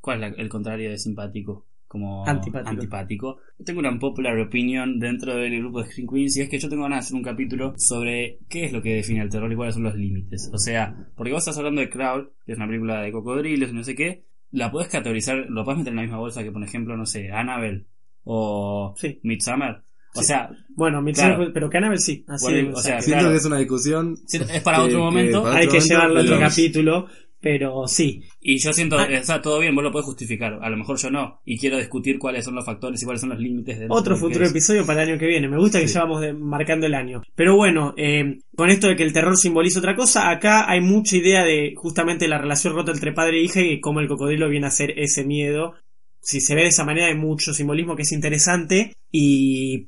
¿Cuál 0.02 0.24
es 0.24 0.32
la- 0.32 0.42
el 0.42 0.50
contrario 0.50 0.90
de 0.90 0.98
simpático? 0.98 1.66
Como 1.88 2.26
Antipático. 2.26 2.70
antipático. 2.70 3.38
Tengo 3.66 3.80
una 3.82 4.00
popular 4.00 4.40
opinion 4.40 4.98
dentro 4.98 5.36
del 5.36 5.60
grupo 5.60 5.84
de 5.84 5.90
Screen 5.92 6.08
Queens 6.08 6.38
y 6.38 6.42
es 6.42 6.50
que 6.50 6.58
yo 6.58 6.70
tengo 6.70 6.84
ganas 6.84 7.00
de 7.00 7.06
hacer 7.08 7.16
un 7.18 7.24
capítulo 7.24 7.74
sobre 7.78 8.40
qué 8.50 8.64
es 8.66 8.72
lo 8.72 8.82
que 8.82 8.96
define 8.96 9.22
el 9.22 9.30
terror 9.30 9.52
y 9.52 9.56
cuáles 9.58 9.74
son 9.76 9.84
los 9.84 9.96
límites. 9.96 10.50
O 10.54 10.58
sea, 10.58 10.96
porque 11.18 11.34
vos 11.34 11.40
estás 11.44 11.58
hablando 11.58 11.82
de 11.82 11.90
Crawl, 11.90 12.32
que 12.46 12.54
es 12.54 12.58
una 12.58 12.68
película 12.68 13.02
de 13.02 13.12
cocodrilos 13.12 13.70
y 13.72 13.74
no 13.74 13.84
sé 13.84 13.94
qué, 13.96 14.24
la 14.52 14.72
podés 14.72 14.88
categorizar, 14.88 15.46
lo 15.50 15.66
podés 15.66 15.80
meter 15.80 15.92
en 15.92 15.98
la 15.98 16.02
misma 16.04 16.18
bolsa 16.20 16.44
que, 16.44 16.52
por 16.54 16.64
ejemplo, 16.64 16.96
no 16.96 17.06
sé, 17.06 17.30
Annabelle 17.30 17.86
o 18.24 18.94
Sí. 18.98 19.20
Midsommar. 19.24 19.84
O 20.16 20.20
Sí. 20.22 20.26
sea, 20.28 20.50
Bueno, 20.76 21.02
mi 21.02 21.12
Claro. 21.14 21.52
pero 21.54 21.70
Cannabel 21.70 22.00
sí. 22.00 22.24
Así 22.28 22.46
Bueno, 22.46 22.72
o 22.74 22.82
sea, 22.82 23.02
Siento 23.02 23.20
claro. 23.20 23.32
que 23.34 23.38
es 23.38 23.46
una 23.46 23.58
discusión. 23.58 24.16
es 24.32 24.62
para 24.64 24.78
que- 24.78 24.84
otro 24.84 24.98
que 24.98 25.04
momento. 25.04 25.46
hay 25.48 25.68
que 25.68 25.74
momento, 25.74 25.86
llevarlo 25.88 26.20
a 26.20 26.24
otro 26.24 26.40
capítulo, 26.40 27.08
pero 27.42 27.88
sí. 27.88 28.24
Y 28.40 28.60
yo 28.60 28.72
siento, 28.72 28.98
Ah. 28.98 29.06
está 29.06 29.42
todo 29.42 29.60
bien, 29.60 29.74
vos 29.76 29.84
lo 29.84 29.92
podés 29.92 30.06
justificar. 30.06 30.60
A 30.62 30.70
lo 30.70 30.78
mejor 30.78 30.98
yo 31.00 31.10
no. 31.10 31.42
Y 31.44 31.58
quiero 31.58 31.78
discutir 31.78 32.20
cuáles 32.20 32.46
son 32.46 32.56
los 32.56 32.66
factores 32.66 33.02
y 33.02 33.06
cuáles 33.06 33.22
son 33.22 33.32
los 33.32 33.40
límites 33.40 33.80
de 33.80 33.88
Otro 33.90 34.16
futuro 34.16 34.46
episodio 34.46 34.86
para 34.86 35.04
el 35.04 35.10
año 35.10 35.20
que 35.20 35.26
viene. 35.28 35.50
Me 35.50 35.58
gusta 35.58 35.80
que 35.80 35.88
Sí. 35.88 35.96
ya 35.96 36.02
vamos 36.02 36.22
de- 36.22 36.34
marcando 36.34 36.86
el 36.86 36.94
año. 36.94 37.24
Pero 37.36 37.56
bueno, 37.56 37.94
eh, 37.98 38.40
con 38.56 38.70
esto 38.70 38.88
de 38.88 38.96
que 38.96 39.04
el 39.04 39.12
terror 39.14 39.36
simboliza 39.38 39.80
otra 39.80 39.96
cosa, 39.96 40.30
acá 40.30 40.70
hay 40.70 40.82
mucha 40.82 41.18
idea 41.18 41.44
de 41.44 41.74
justamente 41.76 42.28
la 42.28 42.38
relación 42.38 42.74
rota 42.76 42.92
entre 42.92 43.12
padre 43.12 43.40
e 43.40 43.44
hija 43.44 43.62
y 43.62 43.80
cómo 43.82 44.00
el 44.00 44.08
cocodrilo 44.08 44.48
viene 44.48 44.68
a 44.68 44.72
ser 44.72 44.98
ese 45.00 45.26
miedo. 45.26 45.74
Si 46.22 46.40
se 46.40 46.54
ve 46.54 46.62
de 46.62 46.68
esa 46.68 46.86
manera 46.86 47.08
hay 47.08 47.16
mucho 47.16 47.54
simbolismo 47.54 47.96
que 47.96 48.04
es 48.04 48.12
interesante 48.12 48.94
y... 49.12 49.88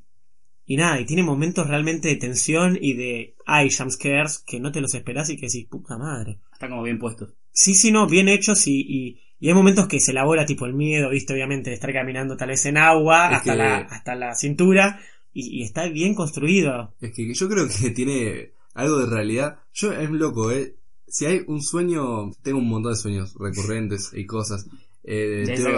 Y 0.65 0.77
nada, 0.77 0.97
y 0.99 1.05
tiene 1.05 1.23
momentos 1.23 1.67
realmente 1.67 2.07
de 2.07 2.15
tensión 2.15 2.79
y 2.81 2.93
de... 2.93 3.35
Hay 3.45 3.69
jumpscares 3.69 4.39
que 4.47 4.61
no 4.61 4.71
te 4.71 4.79
los 4.79 4.93
esperás 4.95 5.29
y 5.29 5.35
que 5.35 5.47
decís, 5.47 5.67
puta 5.69 5.97
madre. 5.97 6.39
Está 6.53 6.69
como 6.69 6.83
bien 6.83 6.97
puesto. 6.99 7.33
Sí, 7.53 7.75
sí, 7.75 7.91
no, 7.91 8.07
bien 8.07 8.27
hechos 8.29 8.67
y, 8.67 8.81
y, 8.81 9.21
y 9.39 9.47
hay 9.47 9.53
momentos 9.53 9.87
que 9.87 9.99
se 9.99 10.11
elabora 10.11 10.45
tipo 10.45 10.65
el 10.65 10.73
miedo, 10.73 11.09
viste, 11.09 11.33
obviamente, 11.33 11.69
de 11.69 11.75
estar 11.75 11.93
caminando 11.93 12.35
tal 12.35 12.49
vez 12.49 12.65
en 12.65 12.77
agua 12.77 13.29
Es 13.29 13.37
hasta, 13.37 13.51
que- 13.53 13.57
la, 13.57 13.77
hasta 13.77 14.15
la 14.15 14.35
cintura 14.35 14.99
y, 15.33 15.59
y 15.61 15.63
está 15.63 15.87
bien 15.87 16.15
construido. 16.15 16.93
Es 16.99 17.13
que 17.13 17.33
yo 17.33 17.47
creo 17.47 17.67
que 17.67 17.89
tiene 17.95 18.51
algo 18.73 18.97
de 18.99 19.05
realidad. 19.07 19.59
Yo 19.73 19.93
es 19.93 20.09
loco, 20.09 20.51
¿eh? 20.51 20.75
Si 21.07 21.25
hay 21.27 21.43
un 21.47 21.61
sueño, 21.61 22.31
tengo 22.41 22.57
un 22.57 22.67
montón 22.69 22.93
de 22.93 22.97
sueños 22.97 23.35
recurrentes 23.39 24.11
y 24.13 24.25
cosas. 24.25 24.65
Eh, 25.03 25.43
tengo- 25.55 25.77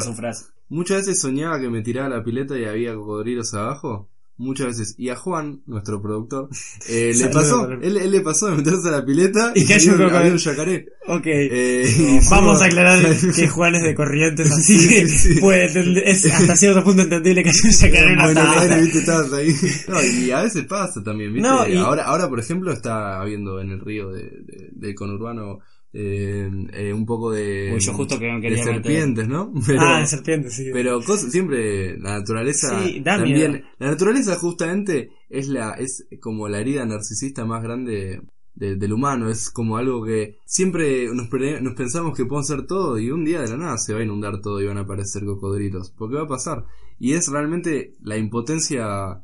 muchas 0.70 0.98
veces 1.06 1.20
soñaba 1.20 1.60
que 1.60 1.70
me 1.70 1.82
tiraba 1.82 2.08
a 2.08 2.18
la 2.18 2.24
pileta 2.24 2.58
y 2.58 2.66
había 2.66 2.96
cocodrilos 2.96 3.54
abajo. 3.54 4.10
Muchas 4.38 4.68
veces. 4.68 4.96
Y 4.98 5.08
a 5.10 5.16
Juan, 5.16 5.62
nuestro 5.66 6.02
productor, 6.02 6.50
eh, 6.90 7.14
le 7.16 7.28
pasó, 7.30 7.70
él. 7.72 8.12
le 8.12 8.20
pasó 8.22 8.48
de 8.48 8.58
meterse 8.58 8.90
a 8.90 8.92
la 8.92 9.06
pileta 9.06 9.54
Y 9.56 9.66
que 9.66 9.76
haya 9.76 9.94
un 9.94 10.02
había 10.02 10.32
un 10.32 10.38
yacaré. 10.38 10.88
Ok. 11.08 11.24
Eh, 11.26 12.20
Vamos 12.30 12.62
a 12.62 12.66
y- 12.66 12.68
aclarar 12.68 13.02
que 13.36 13.48
Juan 13.48 13.76
es 13.76 13.84
de 13.84 13.96
Corrientes, 13.96 14.52
así 14.52 14.78
Sí, 14.78 14.90
que 14.90 15.08
sí. 15.08 15.40
puede 15.40 15.68
entender- 15.68 16.04
es 16.06 16.26
hasta 16.26 16.56
cierto 16.58 16.84
punto 16.84 17.04
entendible 17.04 17.44
que 17.44 17.50
haya 17.50 17.62
un 17.64 17.72
sacar 17.72 18.08
En. 18.10 18.20
Aires, 18.60 18.82
viste, 18.94 19.00
ahí. 19.38 19.56
No, 19.88 20.04
y 20.04 20.32
a 20.32 20.42
veces 20.44 20.66
pasa 20.66 21.02
también, 21.02 21.34
viste. 21.34 21.48
No, 21.48 21.66
y- 21.68 21.78
ahora, 21.78 22.04
ahora, 22.04 22.28
por 22.28 22.40
ejemplo, 22.40 22.74
está 22.74 23.22
habiendo 23.22 23.62
en 23.62 23.72
el 23.72 23.80
río 23.80 24.10
de, 24.12 24.24
de- 24.24 24.70
del 24.74 24.96
conurbano 24.96 25.60
eh, 25.98 26.50
eh, 26.74 26.92
un 26.94 27.06
poco 27.06 27.32
de, 27.32 27.72
Uy, 27.74 27.80
yo 27.80 27.94
justo 27.94 28.20
que 28.20 28.26
de 28.26 28.34
meter. 28.34 28.58
serpientes, 28.64 29.28
¿no? 29.30 29.54
Pero, 29.66 29.80
Ah, 29.82 30.00
de 30.02 30.08
serpiente, 30.08 30.50
sí. 30.50 30.66
pero 30.74 31.02
cosas, 31.02 31.32
siempre 31.32 31.98
la 32.00 32.20
naturaleza 32.20 32.84
Sí, 32.84 33.02
también, 33.02 33.52
miedo. 33.54 33.66
la 33.80 33.88
naturaleza 33.92 34.36
justamente 34.36 35.10
es 35.30 35.48
la, 35.48 35.72
es 35.72 36.06
como 36.20 36.50
la 36.50 36.60
herida 36.60 36.86
narcisista 36.86 37.46
más 37.46 37.64
grande 37.64 38.22
de- 38.56 38.76
del 38.76 38.92
humano, 38.94 39.30
es 39.30 39.50
como 39.50 39.78
algo 39.78 40.04
que 40.06 40.38
siempre 40.46 41.08
nos, 41.14 41.28
pre- 41.30 41.62
nos 41.62 41.76
pensamos 41.76 42.16
que 42.16 42.26
podemos 42.26 42.50
hacer 42.52 42.66
todo 42.68 43.00
y 43.00 43.12
un 43.12 43.24
día 43.24 43.42
de 43.42 43.50
la 43.50 43.58
nada 43.58 43.78
se 43.78 43.94
va 43.94 44.00
a 44.00 44.04
inundar 44.04 44.42
todo 44.42 44.62
y 44.62 44.68
van 44.68 44.78
a 44.78 44.82
aparecer 44.82 45.24
cocodrilos, 45.26 45.92
porque 45.92 46.16
va 46.16 46.24
a 46.24 46.28
pasar. 46.28 46.66
Y 47.00 47.14
es 47.14 47.28
realmente 47.30 47.96
la 48.02 48.18
impotencia, 48.18 49.22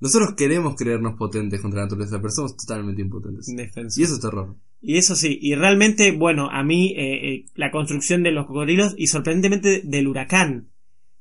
nosotros 0.00 0.34
queremos 0.36 0.74
creernos 0.76 1.16
potentes 1.18 1.60
contra 1.60 1.80
la 1.80 1.84
naturaleza, 1.86 2.18
pero 2.20 2.30
somos 2.30 2.56
totalmente 2.56 3.00
impotentes. 3.02 3.48
Y 3.96 4.02
eso 4.02 4.14
es 4.14 4.20
terror. 4.20 4.54
Y 4.86 4.98
eso 4.98 5.16
sí, 5.16 5.38
y 5.40 5.54
realmente, 5.54 6.12
bueno, 6.12 6.50
a 6.50 6.62
mí 6.62 6.92
eh, 6.94 7.28
eh, 7.28 7.46
la 7.54 7.70
construcción 7.70 8.22
de 8.22 8.32
los 8.32 8.46
cocodrilos 8.46 8.94
y 8.98 9.06
sorprendentemente 9.06 9.80
del 9.82 10.08
huracán. 10.08 10.68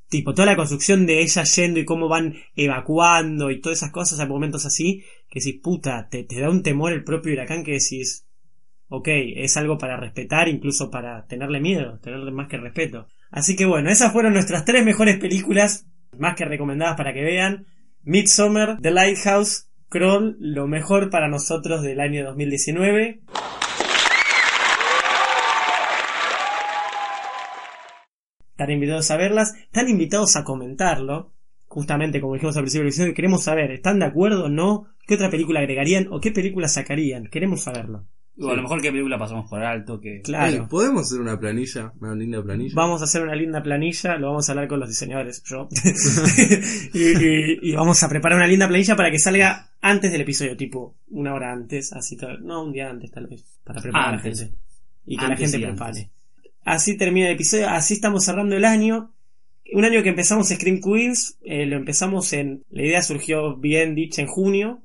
Tipo, 0.09 0.33
toda 0.33 0.47
la 0.47 0.57
construcción 0.57 1.05
de 1.05 1.21
ellas 1.21 1.55
yendo 1.55 1.79
y 1.79 1.85
cómo 1.85 2.09
van 2.09 2.35
evacuando 2.57 3.49
y 3.51 3.61
todas 3.61 3.79
esas 3.79 3.91
cosas 3.91 4.19
a 4.19 4.25
momentos 4.25 4.65
así, 4.65 5.05
que 5.29 5.39
decís, 5.39 5.61
puta, 5.63 6.09
te, 6.09 6.25
te 6.25 6.41
da 6.41 6.49
un 6.49 6.61
temor 6.61 6.91
el 6.91 7.05
propio 7.05 7.31
huracán 7.31 7.63
que 7.63 7.71
decís, 7.71 8.25
ok, 8.89 9.07
es 9.07 9.55
algo 9.55 9.77
para 9.77 9.95
respetar, 9.95 10.49
incluso 10.49 10.91
para 10.91 11.25
tenerle 11.25 11.61
miedo, 11.61 11.99
tenerle 11.99 12.31
más 12.31 12.49
que 12.49 12.57
respeto. 12.57 13.07
Así 13.31 13.55
que 13.55 13.65
bueno, 13.65 13.89
esas 13.89 14.11
fueron 14.11 14.33
nuestras 14.33 14.65
tres 14.65 14.83
mejores 14.83 15.17
películas, 15.19 15.87
más 16.19 16.35
que 16.35 16.43
recomendadas 16.43 16.97
para 16.97 17.13
que 17.13 17.21
vean. 17.21 17.65
Midsommar, 18.03 18.77
The 18.81 18.91
Lighthouse, 18.91 19.69
Crawl, 19.87 20.35
lo 20.39 20.67
mejor 20.67 21.09
para 21.09 21.29
nosotros 21.29 21.81
del 21.81 22.01
año 22.01 22.25
2019. 22.25 23.21
Están 28.53 28.71
invitados 28.71 29.09
a 29.11 29.17
verlas, 29.17 29.53
están 29.55 29.89
invitados 29.89 30.35
a 30.35 30.43
comentarlo. 30.43 31.31
Justamente 31.67 32.21
como 32.21 32.33
dijimos 32.35 32.55
al 32.55 32.63
principio 32.63 32.83
del 32.83 32.89
episodio, 32.89 33.13
queremos 33.15 33.43
saber, 33.43 33.71
¿están 33.71 33.97
de 33.99 34.05
acuerdo 34.05 34.45
o 34.45 34.49
no? 34.49 34.85
¿Qué 35.07 35.15
otra 35.15 35.29
película 35.31 35.59
agregarían 35.59 36.07
o 36.11 36.19
qué 36.21 36.31
película 36.31 36.67
sacarían? 36.67 37.25
Queremos 37.27 37.61
saberlo. 37.61 38.05
O 38.39 38.49
a 38.49 38.55
lo 38.55 38.61
mejor 38.63 38.81
qué 38.81 38.89
película 38.91 39.17
pasamos 39.19 39.47
por 39.49 39.61
alto, 39.63 39.99
que... 39.99 40.21
Claro. 40.21 40.67
¿Podemos 40.67 41.03
hacer 41.03 41.19
una 41.21 41.39
planilla? 41.39 41.93
Una 41.99 42.15
linda 42.15 42.41
planilla. 42.43 42.73
Vamos 42.75 43.01
a 43.01 43.03
hacer 43.05 43.21
una 43.21 43.35
linda 43.35 43.61
planilla, 43.61 44.17
lo 44.17 44.27
vamos 44.29 44.47
a 44.49 44.51
hablar 44.53 44.67
con 44.67 44.79
los 44.79 44.89
diseñadores, 44.89 45.43
yo. 45.43 45.67
y, 46.93 46.99
y- 46.99 47.59
y 47.61 47.75
vamos 47.75 48.01
a 48.03 48.09
preparar 48.09 48.37
una 48.37 48.47
linda 48.47 48.67
planilla 48.67 48.95
para 48.95 49.11
que 49.11 49.19
salga 49.19 49.69
antes 49.81 50.11
del 50.11 50.21
episodio, 50.21 50.55
tipo 50.57 50.95
una 51.09 51.33
hora 51.33 51.51
antes, 51.51 51.93
así 51.93 52.17
tal, 52.17 52.43
no 52.45 52.63
un 52.63 52.71
día 52.71 52.89
antes 52.89 53.11
tal 53.11 53.27
vez, 53.27 53.43
para 53.63 53.81
preparar 53.81 54.15
Antes. 54.15 54.25
a 54.25 54.43
la 54.43 54.47
gente. 54.49 54.57
Y 55.05 55.17
que 55.17 55.27
la 55.27 55.35
gente 55.35 55.59
prepare. 55.59 56.09
Así 56.65 56.97
termina 56.97 57.27
el 57.27 57.33
episodio, 57.33 57.69
así 57.69 57.93
estamos 57.95 58.23
cerrando 58.23 58.55
el 58.55 58.65
año. 58.65 59.11
Un 59.73 59.85
año 59.85 60.03
que 60.03 60.09
empezamos 60.09 60.49
Scream 60.49 60.81
Queens, 60.81 61.37
eh, 61.43 61.65
lo 61.65 61.77
empezamos 61.77 62.31
en, 62.33 62.63
la 62.69 62.83
idea 62.83 63.01
surgió 63.01 63.55
bien 63.55 63.95
dicha 63.95 64.21
en 64.21 64.27
junio. 64.27 64.81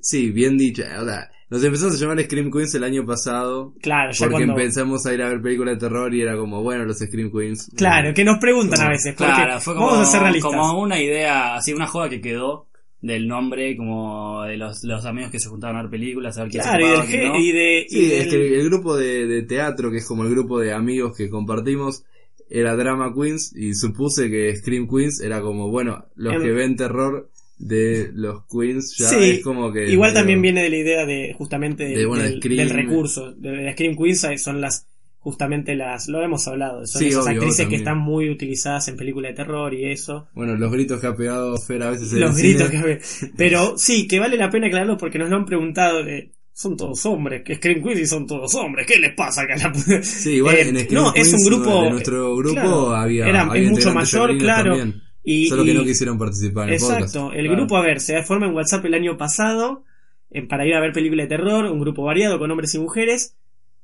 Sí, 0.00 0.30
bien 0.30 0.58
dicho. 0.58 0.82
O 0.82 1.04
sea, 1.04 1.30
nos 1.48 1.64
empezamos 1.64 1.94
a 1.94 1.98
llamar 1.98 2.22
Scream 2.24 2.50
Queens 2.50 2.74
el 2.74 2.84
año 2.84 3.06
pasado. 3.06 3.74
Claro, 3.80 4.12
ya 4.12 4.26
Porque 4.26 4.44
cuando... 4.44 4.60
empezamos 4.60 5.06
a 5.06 5.14
ir 5.14 5.22
a 5.22 5.28
ver 5.28 5.40
películas 5.40 5.74
de 5.76 5.80
terror 5.80 6.14
y 6.14 6.20
era 6.20 6.36
como, 6.36 6.62
bueno, 6.62 6.84
los 6.84 6.98
Scream 6.98 7.30
Queens. 7.30 7.70
Claro, 7.76 8.12
que 8.12 8.24
nos 8.24 8.38
preguntan 8.38 8.80
a 8.80 8.90
veces, 8.90 9.14
Claro, 9.14 9.60
fue 9.60 9.74
como, 9.74 9.86
vamos 9.86 10.08
a 10.08 10.10
ser 10.10 10.20
realistas. 10.20 10.50
como 10.50 10.80
una 10.80 11.00
idea, 11.00 11.54
así 11.54 11.72
una 11.72 11.86
joda 11.86 12.08
que 12.08 12.20
quedó 12.20 12.68
del 13.02 13.26
nombre, 13.28 13.76
como 13.76 14.42
de 14.44 14.56
los, 14.56 14.82
los 14.84 15.04
amigos 15.04 15.30
que 15.30 15.38
se 15.40 15.48
juntaban 15.48 15.76
a 15.76 15.82
ver 15.82 15.90
películas, 15.90 16.38
a 16.38 16.42
ver 16.44 16.50
quién 16.52 16.62
Claro, 16.62 17.02
se 17.04 17.08
y 17.16 17.18
del, 17.18 17.28
no. 17.28 17.38
y 17.38 17.52
de, 17.52 17.80
y 17.82 17.88
Sí, 17.90 18.12
es 18.12 18.30
del- 18.30 18.30
que 18.30 18.60
el 18.60 18.64
grupo 18.70 18.96
de, 18.96 19.26
de 19.26 19.42
teatro, 19.42 19.90
que 19.90 19.98
es 19.98 20.06
como 20.06 20.22
el 20.22 20.30
grupo 20.30 20.60
de 20.60 20.72
amigos 20.72 21.16
que 21.16 21.28
compartimos, 21.28 22.04
era 22.48 22.76
Drama 22.76 23.12
Queens 23.14 23.52
y 23.56 23.74
supuse 23.74 24.30
que 24.30 24.54
Scream 24.56 24.86
Queens 24.88 25.20
era 25.20 25.40
como, 25.40 25.68
bueno, 25.70 26.04
los 26.16 26.34
Em- 26.34 26.42
que 26.42 26.50
ven 26.52 26.76
terror 26.76 27.28
de 27.58 28.10
los 28.14 28.44
Queens 28.46 28.96
ya 28.98 29.08
Sí, 29.08 29.16
es 29.30 29.42
como 29.42 29.72
que... 29.72 29.90
Igual 29.90 30.10
medio- 30.10 30.20
también 30.20 30.42
viene 30.42 30.62
de 30.62 30.70
la 30.70 30.76
idea 30.76 31.06
de 31.06 31.32
justamente 31.36 31.84
del, 31.84 31.94
De, 31.94 32.06
bueno, 32.06 32.22
del- 32.24 32.38
Scream. 32.38 32.56
del 32.68 32.70
recurso. 32.70 33.32
De, 33.32 33.50
de 33.50 33.72
Scream 33.72 33.96
Queens 33.96 34.26
son 34.42 34.60
las 34.60 34.86
justamente 35.22 35.74
las 35.76 36.08
lo 36.08 36.20
hemos 36.22 36.46
hablado, 36.48 36.84
son 36.86 37.00
Sí, 37.00 37.08
esas 37.08 37.24
obvio, 37.26 37.38
actrices 37.40 37.68
que 37.68 37.76
están 37.76 37.98
muy 37.98 38.28
utilizadas 38.28 38.88
en 38.88 38.96
películas 38.96 39.30
de 39.30 39.36
terror 39.36 39.72
y 39.72 39.84
eso. 39.90 40.28
Bueno, 40.34 40.56
los 40.56 40.70
gritos 40.72 41.00
que 41.00 41.06
ha 41.06 41.14
pegado 41.16 41.56
Fer 41.58 41.82
a 41.84 41.90
veces 41.90 42.12
en 42.12 42.20
Los 42.20 42.36
el 42.36 42.42
gritos 42.42 42.68
cine. 42.68 42.80
que 42.82 42.86
ve. 42.88 43.00
Pero 43.36 43.78
sí, 43.78 44.06
que 44.08 44.18
vale 44.18 44.36
la 44.36 44.50
pena 44.50 44.66
aclararlo 44.66 44.96
porque 44.98 45.18
nos 45.18 45.30
lo 45.30 45.36
han 45.36 45.46
preguntado 45.46 46.02
de 46.02 46.32
son 46.54 46.76
todos 46.76 47.06
hombres, 47.06 47.42
que 47.44 47.54
Scream 47.54 47.82
Queens 47.82 48.00
y 48.00 48.06
son 48.06 48.26
todos 48.26 48.54
hombres, 48.56 48.86
¿qué 48.86 48.98
les 48.98 49.14
pasa 49.14 49.42
acá? 49.42 49.54
La... 49.56 50.02
Sí, 50.02 50.32
igual 50.34 50.56
Eh, 50.56 50.68
en 50.68 50.78
Scream 50.80 51.02
no, 51.04 51.14
es 51.14 51.32
un 51.32 51.44
grupo 51.44 51.82
de 51.84 51.90
nuestro 51.90 52.36
grupo 52.36 52.54
claro, 52.54 52.94
había, 52.94 53.26
era- 53.26 53.42
había 53.42 53.62
es 53.62 53.70
mucho 53.70 53.94
mayor, 53.94 54.36
claro. 54.36 54.76
también. 54.76 55.02
Y, 55.24 55.46
Solo 55.46 55.64
que 55.64 55.70
y- 55.70 55.74
no 55.74 55.84
quisieron 55.84 56.18
participar 56.18 56.68
en 56.68 56.74
el 56.74 56.80
podcast. 56.80 57.00
Exacto, 57.00 57.32
el 57.32 57.44
Claro. 57.46 57.56
grupo, 57.56 57.76
a 57.78 57.82
ver, 57.82 58.00
se 58.00 58.22
forma 58.22 58.46
en 58.48 58.54
WhatsApp 58.54 58.84
el 58.84 58.94
año 58.94 59.16
pasado 59.16 59.84
eh, 60.30 60.42
para 60.46 60.66
ir 60.66 60.74
a 60.74 60.80
ver 60.80 60.92
películas 60.92 61.28
de 61.28 61.36
terror, 61.36 61.64
un 61.66 61.78
grupo 61.80 62.02
variado 62.04 62.38
con 62.38 62.50
hombres 62.50 62.74
y 62.74 62.78
mujeres. 62.80 63.36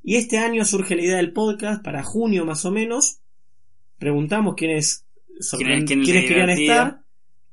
Y 0.09 0.17
este 0.17 0.39
año 0.39 0.65
surge 0.65 0.97
la 0.97 1.03
idea 1.03 1.17
del 1.19 1.35
podcast 1.35 1.85
para 1.85 2.03
junio 2.03 2.47
más 2.47 2.65
o 2.65 2.71
menos. 2.71 3.21
Preguntamos 3.99 4.55
quiénes, 4.57 5.05
sorpre- 5.41 5.85
¿Quién- 5.85 5.87
quién 5.87 6.01
es 6.01 6.07
quiénes 6.07 6.25
querían 6.27 6.49
estar, 6.51 7.01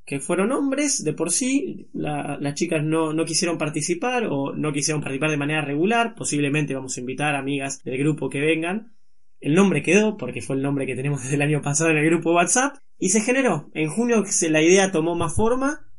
que 0.06 0.20
fueron 0.22 0.54
hombres 0.54 1.04
de 1.04 1.12
por 1.12 1.32
sí. 1.32 1.90
La- 1.92 2.38
las 2.40 2.54
chicas 2.54 2.82
no, 2.82 3.12
no 3.12 3.26
quisieron 3.26 3.58
participar 3.58 4.28
o 4.30 4.56
no 4.56 4.72
quisieron 4.72 5.02
participar 5.02 5.32
de 5.32 5.38
manera 5.38 5.62
regular. 5.66 6.16
Posiblemente 6.16 6.74
vamos 6.76 6.96
a 6.96 7.00
invitar 7.02 7.36
amigas 7.36 7.84
del 7.84 7.98
grupo 7.98 8.30
que 8.30 8.40
vengan. 8.40 8.94
El 9.42 9.54
nombre 9.54 9.84
quedó, 9.84 10.16
porque 10.16 10.42
fue 10.42 10.56
el 10.56 10.62
nombre 10.62 10.86
que 10.86 10.96
tenemos 10.96 11.22
desde 11.24 11.36
el 11.36 11.42
año 11.42 11.62
pasado 11.62 11.90
en 11.90 11.98
el 11.98 12.06
grupo 12.06 12.34
WhatsApp, 12.34 12.78
y 12.98 13.10
se 13.10 13.20
generó. 13.20 13.70
En 13.74 13.90
junio 13.90 14.24
la 14.50 14.62
idea 14.62 14.92
tomó 14.94 15.14
más 15.16 15.36
forma, 15.36 15.90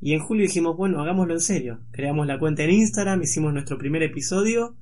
y 0.00 0.14
en 0.14 0.20
julio 0.20 0.44
dijimos, 0.46 0.78
bueno, 0.78 1.02
hagámoslo 1.02 1.34
en 1.34 1.40
serio. 1.40 1.80
Creamos 1.90 2.26
la 2.26 2.38
cuenta 2.38 2.62
en 2.64 2.70
Instagram, 2.70 3.20
hicimos 3.22 3.52
nuestro 3.52 3.76
primer 3.76 4.02
episodio, 4.02 4.76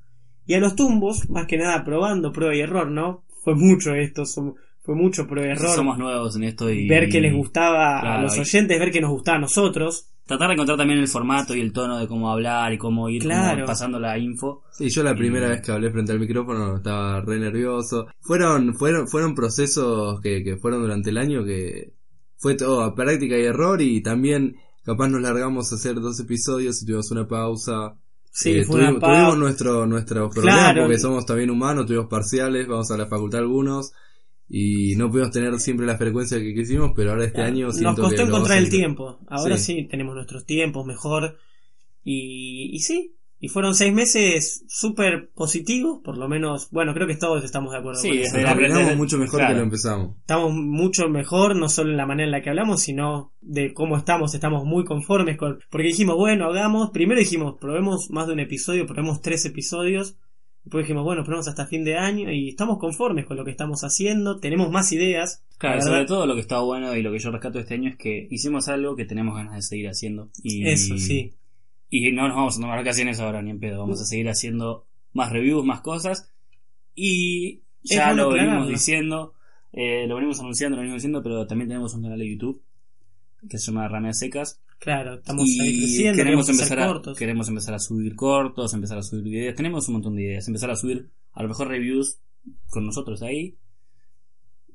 y 0.45 0.53
a 0.53 0.59
los 0.59 0.75
tumbos, 0.75 1.29
más 1.29 1.47
que 1.47 1.57
nada 1.57 1.83
probando, 1.83 2.31
prueba 2.31 2.55
y 2.55 2.61
error, 2.61 2.89
¿no? 2.89 3.23
Fue 3.43 3.55
mucho 3.55 3.93
esto, 3.93 4.23
fue 4.25 4.95
mucho 4.95 5.27
prueba 5.27 5.49
y 5.49 5.51
error. 5.51 5.75
Somos 5.75 5.97
nuevos 5.97 6.35
en 6.35 6.43
esto 6.43 6.69
y... 6.69 6.87
ver 6.87 7.09
qué 7.09 7.21
les 7.21 7.33
gustaba 7.33 7.99
a 7.99 8.21
los 8.21 8.35
y- 8.37 8.41
oyentes, 8.41 8.79
ver 8.79 8.91
qué 8.91 9.01
nos 9.01 9.11
gustaba 9.11 9.37
a 9.37 9.41
nosotros. 9.41 10.09
Tratar 10.25 10.47
de 10.47 10.53
encontrar 10.55 10.79
también 10.79 10.99
el 10.99 11.07
formato 11.07 11.55
y 11.55 11.61
el 11.61 11.71
tono 11.71 11.99
de 11.99 12.07
cómo 12.07 12.31
hablar 12.31 12.73
y 12.73 12.79
cómo 12.79 13.09
ir 13.09 13.21
como 13.21 13.65
pasando 13.67 13.99
la 13.99 14.17
info. 14.17 14.63
Sí, 14.71 14.89
yo 14.89 15.03
la 15.03 15.13
primera 15.15 15.47
vez 15.49 15.61
que 15.61 15.71
hablé 15.71 15.91
frente 15.91 16.13
al 16.13 16.19
micrófono 16.19 16.77
estaba 16.77 17.21
re 17.21 17.37
nervioso. 17.39 18.07
Fueron, 18.21 18.73
fueron, 18.73 19.07
fueron 19.07 19.35
procesos 19.35 20.19
que, 20.21 20.43
que 20.43 20.57
fueron 20.57 20.81
durante 20.81 21.11
el 21.11 21.19
año 21.19 21.43
que 21.45 21.93
fue 22.37 22.55
todo 22.55 22.81
a 22.81 22.95
práctica 22.95 23.37
y 23.37 23.43
error 23.43 23.81
y 23.83 24.01
también 24.01 24.55
capaz 24.83 25.09
nos 25.09 25.21
largamos 25.21 25.71
a 25.71 25.75
hacer 25.75 25.95
dos 25.95 26.19
episodios 26.19 26.81
y 26.81 26.85
tuvimos 26.87 27.11
una 27.11 27.27
pausa. 27.27 27.95
Sí, 28.37 28.51
Eh, 28.51 28.65
fue 28.65 28.75
una 28.81 28.87
tuvimos, 28.89 29.09
tuvimos 29.09 29.37
nuestro, 29.37 29.85
nuestro 29.85 30.29
problema 30.29 30.57
Claro. 30.57 30.81
porque 30.83 30.97
somos 30.99 31.25
también 31.25 31.49
humanos, 31.49 31.85
tuvimos 31.85 32.07
parciales, 32.07 32.67
vamos 32.67 32.91
a 32.91 32.97
la 32.97 33.07
facultad 33.07 33.39
algunos 33.39 33.93
y 34.49 34.95
no 34.97 35.09
pudimos 35.09 35.31
tener 35.31 35.57
siempre 35.59 35.85
la 35.85 35.97
frecuencia 35.97 36.37
que 36.39 36.53
quisimos, 36.53 36.91
pero 36.95 37.11
ahora 37.11 37.23
este 37.25 37.41
año 37.41 37.67
Nos 37.67 37.77
siento 37.77 38.01
costó 38.01 38.17
que 38.17 38.23
encontrar 38.23 38.57
el 38.57 38.69
tiempo. 38.69 39.19
Ahora 39.29 39.57
Sí. 39.57 39.75
sí. 39.83 39.87
tenemos 39.89 40.15
nuestros 40.15 40.45
tiempos 40.45 40.85
mejor. 40.85 41.37
Y, 42.03 42.71
y 42.75 42.79
sí, 42.81 43.15
y 43.45 43.47
fueron 43.47 43.75
seis 43.75 43.93
meses 43.93 44.65
súper 44.67 45.29
positivos, 45.29 46.01
por 46.03 46.17
lo 46.17 46.27
menos, 46.27 46.67
bueno, 46.71 46.95
creo 46.95 47.05
que 47.05 47.15
todos 47.15 47.43
estamos 47.43 47.73
de 47.73 47.77
acuerdo 47.77 48.01
Sí, 48.01 48.09
con 48.09 48.17
eso. 48.17 48.37
Terminamos 48.37 48.97
mucho 48.97 49.19
mejor 49.19 49.39
claro. 49.39 49.53
que 49.53 49.57
lo 49.59 49.63
empezamos. 49.65 50.17
Estamos 50.17 50.51
mucho 50.51 51.09
mejor, 51.09 51.55
no 51.55 51.69
solo 51.69 51.91
en 51.91 51.97
la 51.97 52.07
manera 52.07 52.25
en 52.25 52.31
la 52.31 52.41
que 52.41 52.49
hablamos, 52.49 52.81
sino 52.81 53.33
de 53.41 53.71
cómo 53.75 53.97
estamos, 53.97 54.33
estamos 54.33 54.65
muy 54.65 54.83
conformes 54.83 55.37
con... 55.37 55.59
Porque 55.69 55.85
dijimos, 55.85 56.15
bueno, 56.15 56.45
hagamos, 56.47 56.89
primero 56.89 57.19
dijimos, 57.19 57.57
probemos 57.61 58.09
más 58.09 58.25
de 58.25 58.33
un 58.33 58.39
episodio, 58.39 58.87
probemos 58.87 59.21
tres 59.21 59.45
episodios, 59.45 60.17
después 60.63 60.85
dijimos, 60.85 61.03
bueno, 61.03 61.23
probemos 61.23 61.47
hasta 61.47 61.67
fin 61.67 61.83
de 61.83 61.99
año 61.99 62.31
y 62.31 62.49
estamos 62.49 62.79
conformes 62.79 63.27
con 63.27 63.37
lo 63.37 63.45
que 63.45 63.51
estamos 63.51 63.83
haciendo, 63.83 64.39
tenemos 64.39 64.71
más 64.71 64.91
ideas. 64.91 65.43
Claro, 65.59 65.75
la 65.75 65.81
sobre 65.83 66.05
todo 66.05 66.25
lo 66.25 66.33
que 66.33 66.41
está 66.41 66.61
bueno 66.61 66.95
y 66.95 67.03
lo 67.03 67.11
que 67.11 67.19
yo 67.19 67.29
rescato 67.29 67.59
este 67.59 67.75
año 67.75 67.91
es 67.91 67.97
que 67.97 68.27
hicimos 68.31 68.69
algo 68.69 68.95
que 68.95 69.05
tenemos 69.05 69.35
ganas 69.35 69.53
de 69.53 69.61
seguir 69.61 69.87
haciendo. 69.87 70.31
Y, 70.41 70.67
Eso, 70.67 70.97
sí. 70.97 71.35
Y 71.89 72.11
no 72.11 72.27
nos 72.27 72.35
vamos 72.35 72.57
a 72.57 72.61
tomar 72.61 72.79
vacaciones 72.79 73.19
ahora 73.19 73.41
ni 73.41 73.51
en 73.51 73.59
pedo. 73.59 73.79
Vamos 73.79 74.01
a 74.01 74.05
seguir 74.05 74.29
haciendo 74.29 74.85
más 75.13 75.31
reviews, 75.31 75.65
más 75.65 75.81
cosas. 75.81 76.31
Y 76.93 77.61
ya 77.83 78.13
lo 78.13 78.29
venimos 78.29 78.53
aclararlo. 78.53 78.71
diciendo, 78.71 79.33
eh, 79.71 80.07
lo 80.07 80.15
venimos 80.15 80.39
anunciando, 80.39 80.75
lo 80.75 80.81
venimos 80.81 81.01
diciendo, 81.01 81.21
pero 81.21 81.45
también 81.45 81.69
tenemos 81.69 81.93
un 81.93 82.03
canal 82.03 82.19
de 82.19 82.29
YouTube 82.29 82.61
que 83.47 83.57
se 83.57 83.67
llama 83.67 83.87
Rameas 83.87 84.19
Secas. 84.19 84.61
Claro, 84.79 85.15
estamos 85.15 85.45
ahí 85.61 85.69
y 85.69 85.79
creciendo, 85.79 86.17
queremos 86.17 86.49
empezar, 86.49 86.79
a, 86.79 86.87
cortos. 86.87 87.17
queremos 87.17 87.47
empezar 87.47 87.73
a 87.73 87.79
subir 87.79 88.15
cortos, 88.15 88.73
empezar 88.73 88.97
a 88.97 89.03
subir 89.03 89.23
videos. 89.23 89.55
Tenemos 89.55 89.87
un 89.87 89.95
montón 89.95 90.15
de 90.15 90.23
ideas. 90.23 90.47
Empezar 90.47 90.71
a 90.71 90.75
subir 90.75 91.09
a 91.33 91.43
lo 91.43 91.49
mejor 91.49 91.67
reviews 91.67 92.19
con 92.69 92.85
nosotros 92.85 93.21
ahí. 93.21 93.57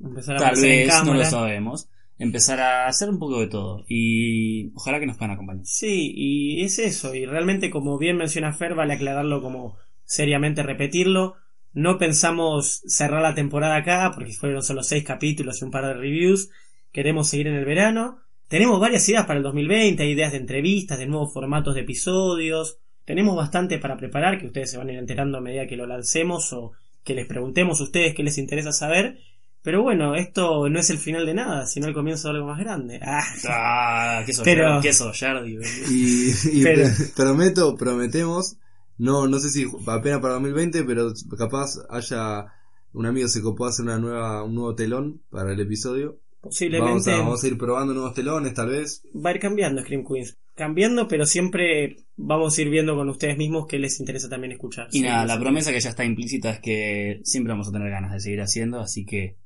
Empezar 0.03 0.37
a 0.37 0.39
Tal 0.39 0.57
en 0.57 0.63
vez, 0.63 1.05
no 1.05 1.15
lo 1.15 1.25
sabemos. 1.25 1.89
Empezar 2.21 2.61
a 2.61 2.87
hacer 2.87 3.09
un 3.09 3.19
poco 3.19 3.41
de 3.41 3.47
todo. 3.47 3.83
Y 3.89 4.73
ojalá 4.75 5.01
que 5.01 5.07
nos 5.07 5.17
puedan 5.17 5.33
acompañar. 5.33 5.65
Sí, 5.65 6.13
y 6.15 6.63
es 6.63 6.79
eso, 6.79 7.15
y 7.15 7.25
realmente 7.25 7.71
como 7.71 7.97
bien 7.97 8.19
menciona 8.19 8.53
Fer, 8.53 8.75
vale 8.75 8.93
aclararlo 8.93 9.41
como 9.41 9.79
seriamente 10.05 10.63
repetirlo. 10.63 11.37
No 11.73 11.97
pensamos 11.97 12.83
cerrar 12.87 13.23
la 13.23 13.35
temporada 13.35 13.77
acá, 13.77 14.13
porque 14.15 14.35
fueron 14.35 14.63
solo 14.63 14.83
seis 14.83 15.03
capítulos 15.03 15.63
y 15.63 15.65
un 15.65 15.71
par 15.71 15.87
de 15.87 15.95
reviews. 15.95 16.51
Queremos 16.93 17.31
seguir 17.31 17.47
en 17.47 17.55
el 17.55 17.65
verano. 17.65 18.19
Tenemos 18.49 18.79
varias 18.79 19.09
ideas 19.09 19.25
para 19.25 19.39
el 19.39 19.43
2020, 19.43 20.05
ideas 20.05 20.33
de 20.33 20.39
entrevistas, 20.39 20.99
de 20.99 21.07
nuevos 21.07 21.33
formatos 21.33 21.75
de 21.75 21.81
episodios. 21.81 22.81
Tenemos 23.07 23.35
bastante 23.35 23.79
para 23.79 23.97
preparar, 23.97 24.39
que 24.39 24.47
ustedes 24.47 24.71
se 24.71 24.77
van 24.77 24.91
a 24.91 24.93
ir 24.93 24.99
enterando 24.99 25.39
a 25.39 25.41
medida 25.41 25.67
que 25.67 25.77
lo 25.77 25.87
lancemos 25.87 26.53
o 26.53 26.73
que 27.03 27.15
les 27.15 27.27
preguntemos 27.27 27.81
a 27.81 27.85
ustedes 27.85 28.15
qué 28.15 28.23
les 28.23 28.37
interesa 28.37 28.73
saber. 28.73 29.21
Pero 29.63 29.83
bueno, 29.83 30.15
esto 30.15 30.69
no 30.69 30.79
es 30.81 30.89
el 30.91 30.99
final 30.99 31.27
de 31.27 31.35
nada, 31.35 31.67
sino 31.67 31.87
el 31.87 31.95
comienzo 31.95 32.29
de 32.29 32.35
algo 32.37 32.47
más 32.49 32.59
grande. 32.59 32.99
Ah, 33.03 33.23
Ah, 33.49 34.23
qué 34.25 34.33
Pero- 34.43 34.81
qué 34.81 34.91
Yardi. 34.93 35.59
Y, 35.91 36.31
y 36.61 36.63
Pero- 36.65 36.85
pr- 36.85 37.13
prometo, 37.17 37.77
prometemos, 37.77 38.57
no, 38.99 39.27
no 39.29 39.39
sé 39.39 39.51
si 39.51 39.67
apenas 39.87 40.21
para 40.21 40.35
2020, 40.35 40.85
pero 40.85 41.13
capaz 41.39 41.77
haya 41.91 42.47
un 42.93 43.07
amigo 43.07 43.29
se 43.29 43.43
copó 43.43 43.67
a 43.67 43.69
hacer 43.69 43.85
una 43.85 43.99
nueva, 43.99 44.43
un 44.45 44.55
nuevo 44.55 44.75
telón 44.75 45.21
para 45.31 45.53
el 45.53 45.61
episodio. 45.61 46.19
Vamos 46.43 46.55
posiblemente 46.57 47.13
a, 47.13 47.19
vamos 47.19 47.45
a 47.45 47.47
ir 47.47 47.59
probando 47.59 47.93
nuevos 47.93 48.15
telones, 48.15 48.55
tal 48.55 48.71
vez. 48.71 49.03
va 49.15 49.29
a 49.31 49.35
ir 49.35 49.41
cambiando 49.41 49.83
Scream 49.83 50.05
Queens. 50.07 50.39
Cambiando, 50.57 51.07
pero 51.07 51.25
siempre 51.27 51.99
vamos 52.17 52.57
a 52.59 52.63
ir 52.63 52.69
viendo 52.71 52.95
con 52.95 53.09
ustedes 53.11 53.37
mismos 53.39 53.67
qué 53.69 53.79
les 53.79 54.01
interesa 54.01 54.29
también 54.29 54.53
escuchar. 54.53 54.89
Y 54.91 54.99
Sí, 54.99 55.03
nada, 55.03 55.25
la 55.27 55.39
promesa 55.39 55.71
que 55.71 55.81
ya 55.81 55.91
está 55.91 56.05
implícita 56.05 56.51
es 56.51 56.61
que 56.61 57.21
siempre 57.25 57.53
vamos 57.53 57.69
a 57.69 57.73
tener 57.73 57.91
ganas 57.91 58.13
de 58.13 58.21
seguir 58.21 58.41
haciendo, 58.41 58.81
así 58.81 59.05
que 59.07 59.37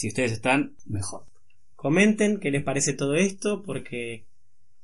si 0.00 0.08
ustedes 0.08 0.32
están, 0.32 0.72
mejor. 0.86 1.24
Comenten 1.76 2.38
qué 2.40 2.50
les 2.50 2.62
parece 2.62 2.94
todo 2.94 3.14
esto, 3.14 3.62
porque 3.62 4.24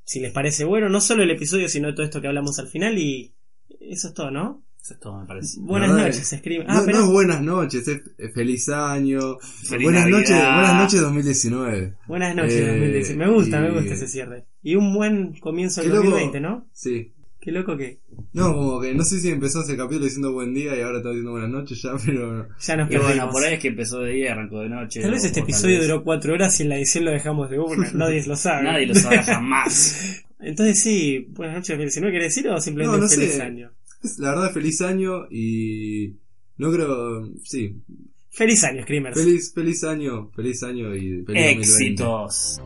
si 0.05 0.21
les 0.21 0.31
parece 0.33 0.65
bueno, 0.65 0.89
no 0.91 1.01
solo 1.01 1.23
el 1.23 1.31
episodio, 1.31 1.69
sino 1.71 1.95
todo 1.95 2.05
esto 2.05 2.21
que 2.21 2.29
hablamos 2.29 2.59
al 2.59 2.69
final, 2.69 2.99
y 2.99 3.33
eso 3.81 4.09
es 4.09 4.15
todo, 4.15 4.31
¿no? 4.31 4.63
Eso 4.83 4.93
es 4.95 5.01
todo, 5.01 5.19
me 5.21 5.27
parece. 5.27 5.59
Buenas 5.61 5.89
noches. 5.91 6.33
No, 6.33 6.65
Ah, 6.69 6.75
no 6.81 6.83
pero 6.85 6.99
es 7.01 7.07
buenas 7.07 7.41
noches, 7.43 7.89
es 7.89 8.03
es 8.19 8.35
feliz 8.35 8.69
año. 8.69 9.39
Feliz 9.39 9.85
buenas 9.85 10.03
Navidad. 10.03 10.19
noches, 10.19 10.37
buenas 10.37 10.75
noches 10.83 11.01
2019. 11.01 11.95
buenas 12.07 12.37
noches, 12.37 12.55
Eh, 12.55 12.67
2016. 12.69 13.17
Me 13.19 13.29
gusta, 13.31 13.61
me 13.61 13.71
gusta 13.73 13.95
ese 13.95 14.07
cierre. 14.09 14.45
Y 14.63 14.77
un 14.77 14.95
buen 14.95 15.33
comienzo 15.41 15.81
del 15.81 15.91
Qué 15.91 15.97
loco. 15.97 16.11
2020, 16.11 16.41
¿no? 16.41 16.67
Sí. 16.73 17.13
Qué 17.41 17.53
loco 17.53 17.77
que 17.77 18.01
No, 18.37 18.53
como 18.55 18.81
que 18.81 18.93
no 18.95 19.03
sé 19.03 19.19
si 19.19 19.31
empezó 19.31 19.63
ese 19.63 19.77
capítulo 19.77 20.05
diciendo 20.05 20.31
buen 20.33 20.53
día 20.53 20.77
y 20.77 20.81
ahora 20.83 20.99
está 20.99 21.09
diciendo 21.09 21.31
buenas 21.33 21.49
noches 21.51 21.81
ya, 21.83 21.93
pero 22.05 22.47
ya 22.61 22.77
nos 22.77 22.91
Y 22.91 22.97
bueno, 22.99 23.31
por 23.31 23.43
ahí 23.43 23.55
es 23.55 23.61
que 23.61 23.69
empezó 23.69 24.01
de 24.01 24.13
día 24.13 24.25
y 24.27 24.29
arrancó 24.29 24.61
de 24.61 24.69
noche. 24.69 25.01
Tal 25.01 25.11
vez 25.13 25.25
este 25.25 25.41
episodio 25.41 25.81
duró 25.83 26.05
cuatro 26.05 26.35
horas 26.35 26.61
y 26.61 26.65
en 26.65 26.69
la 26.69 26.77
edición 26.77 27.07
lo 27.07 27.13
dejamos 27.13 27.49
de 27.51 27.59
una. 27.59 27.91
Nadie 27.95 28.23
lo 28.27 28.37
sabe. 28.37 28.65
Nadie 28.65 28.87
lo 28.87 28.95
sabrá 28.95 29.23
jamás. 29.25 30.23
Entonces 30.39 30.83
sí, 30.83 31.27
buenas 31.31 31.57
noches, 31.57 31.69
2019, 31.71 32.13
¿querés 32.13 32.35
decir 32.35 32.51
o 32.51 32.61
simplemente 32.61 32.99
No, 32.99 33.03
no 33.05 33.09
feliz 33.09 33.33
sé. 33.33 33.43
año? 33.43 33.73
la 34.19 34.31
verdad 34.35 34.53
feliz 34.53 34.81
año 34.83 35.27
y 35.31 36.15
no 36.59 36.71
creo, 36.71 37.33
sí, 37.43 37.75
Feliz 38.31 38.63
año, 38.65 38.83
Screamers. 38.83 39.19
feliz 39.19 39.53
feliz 39.55 39.83
año, 39.83 40.31
feliz 40.37 40.63
año 40.63 40.95
y 40.95 41.25
feliz 41.25 41.27
2020. 41.27 41.53
Éxitos. 41.53 42.61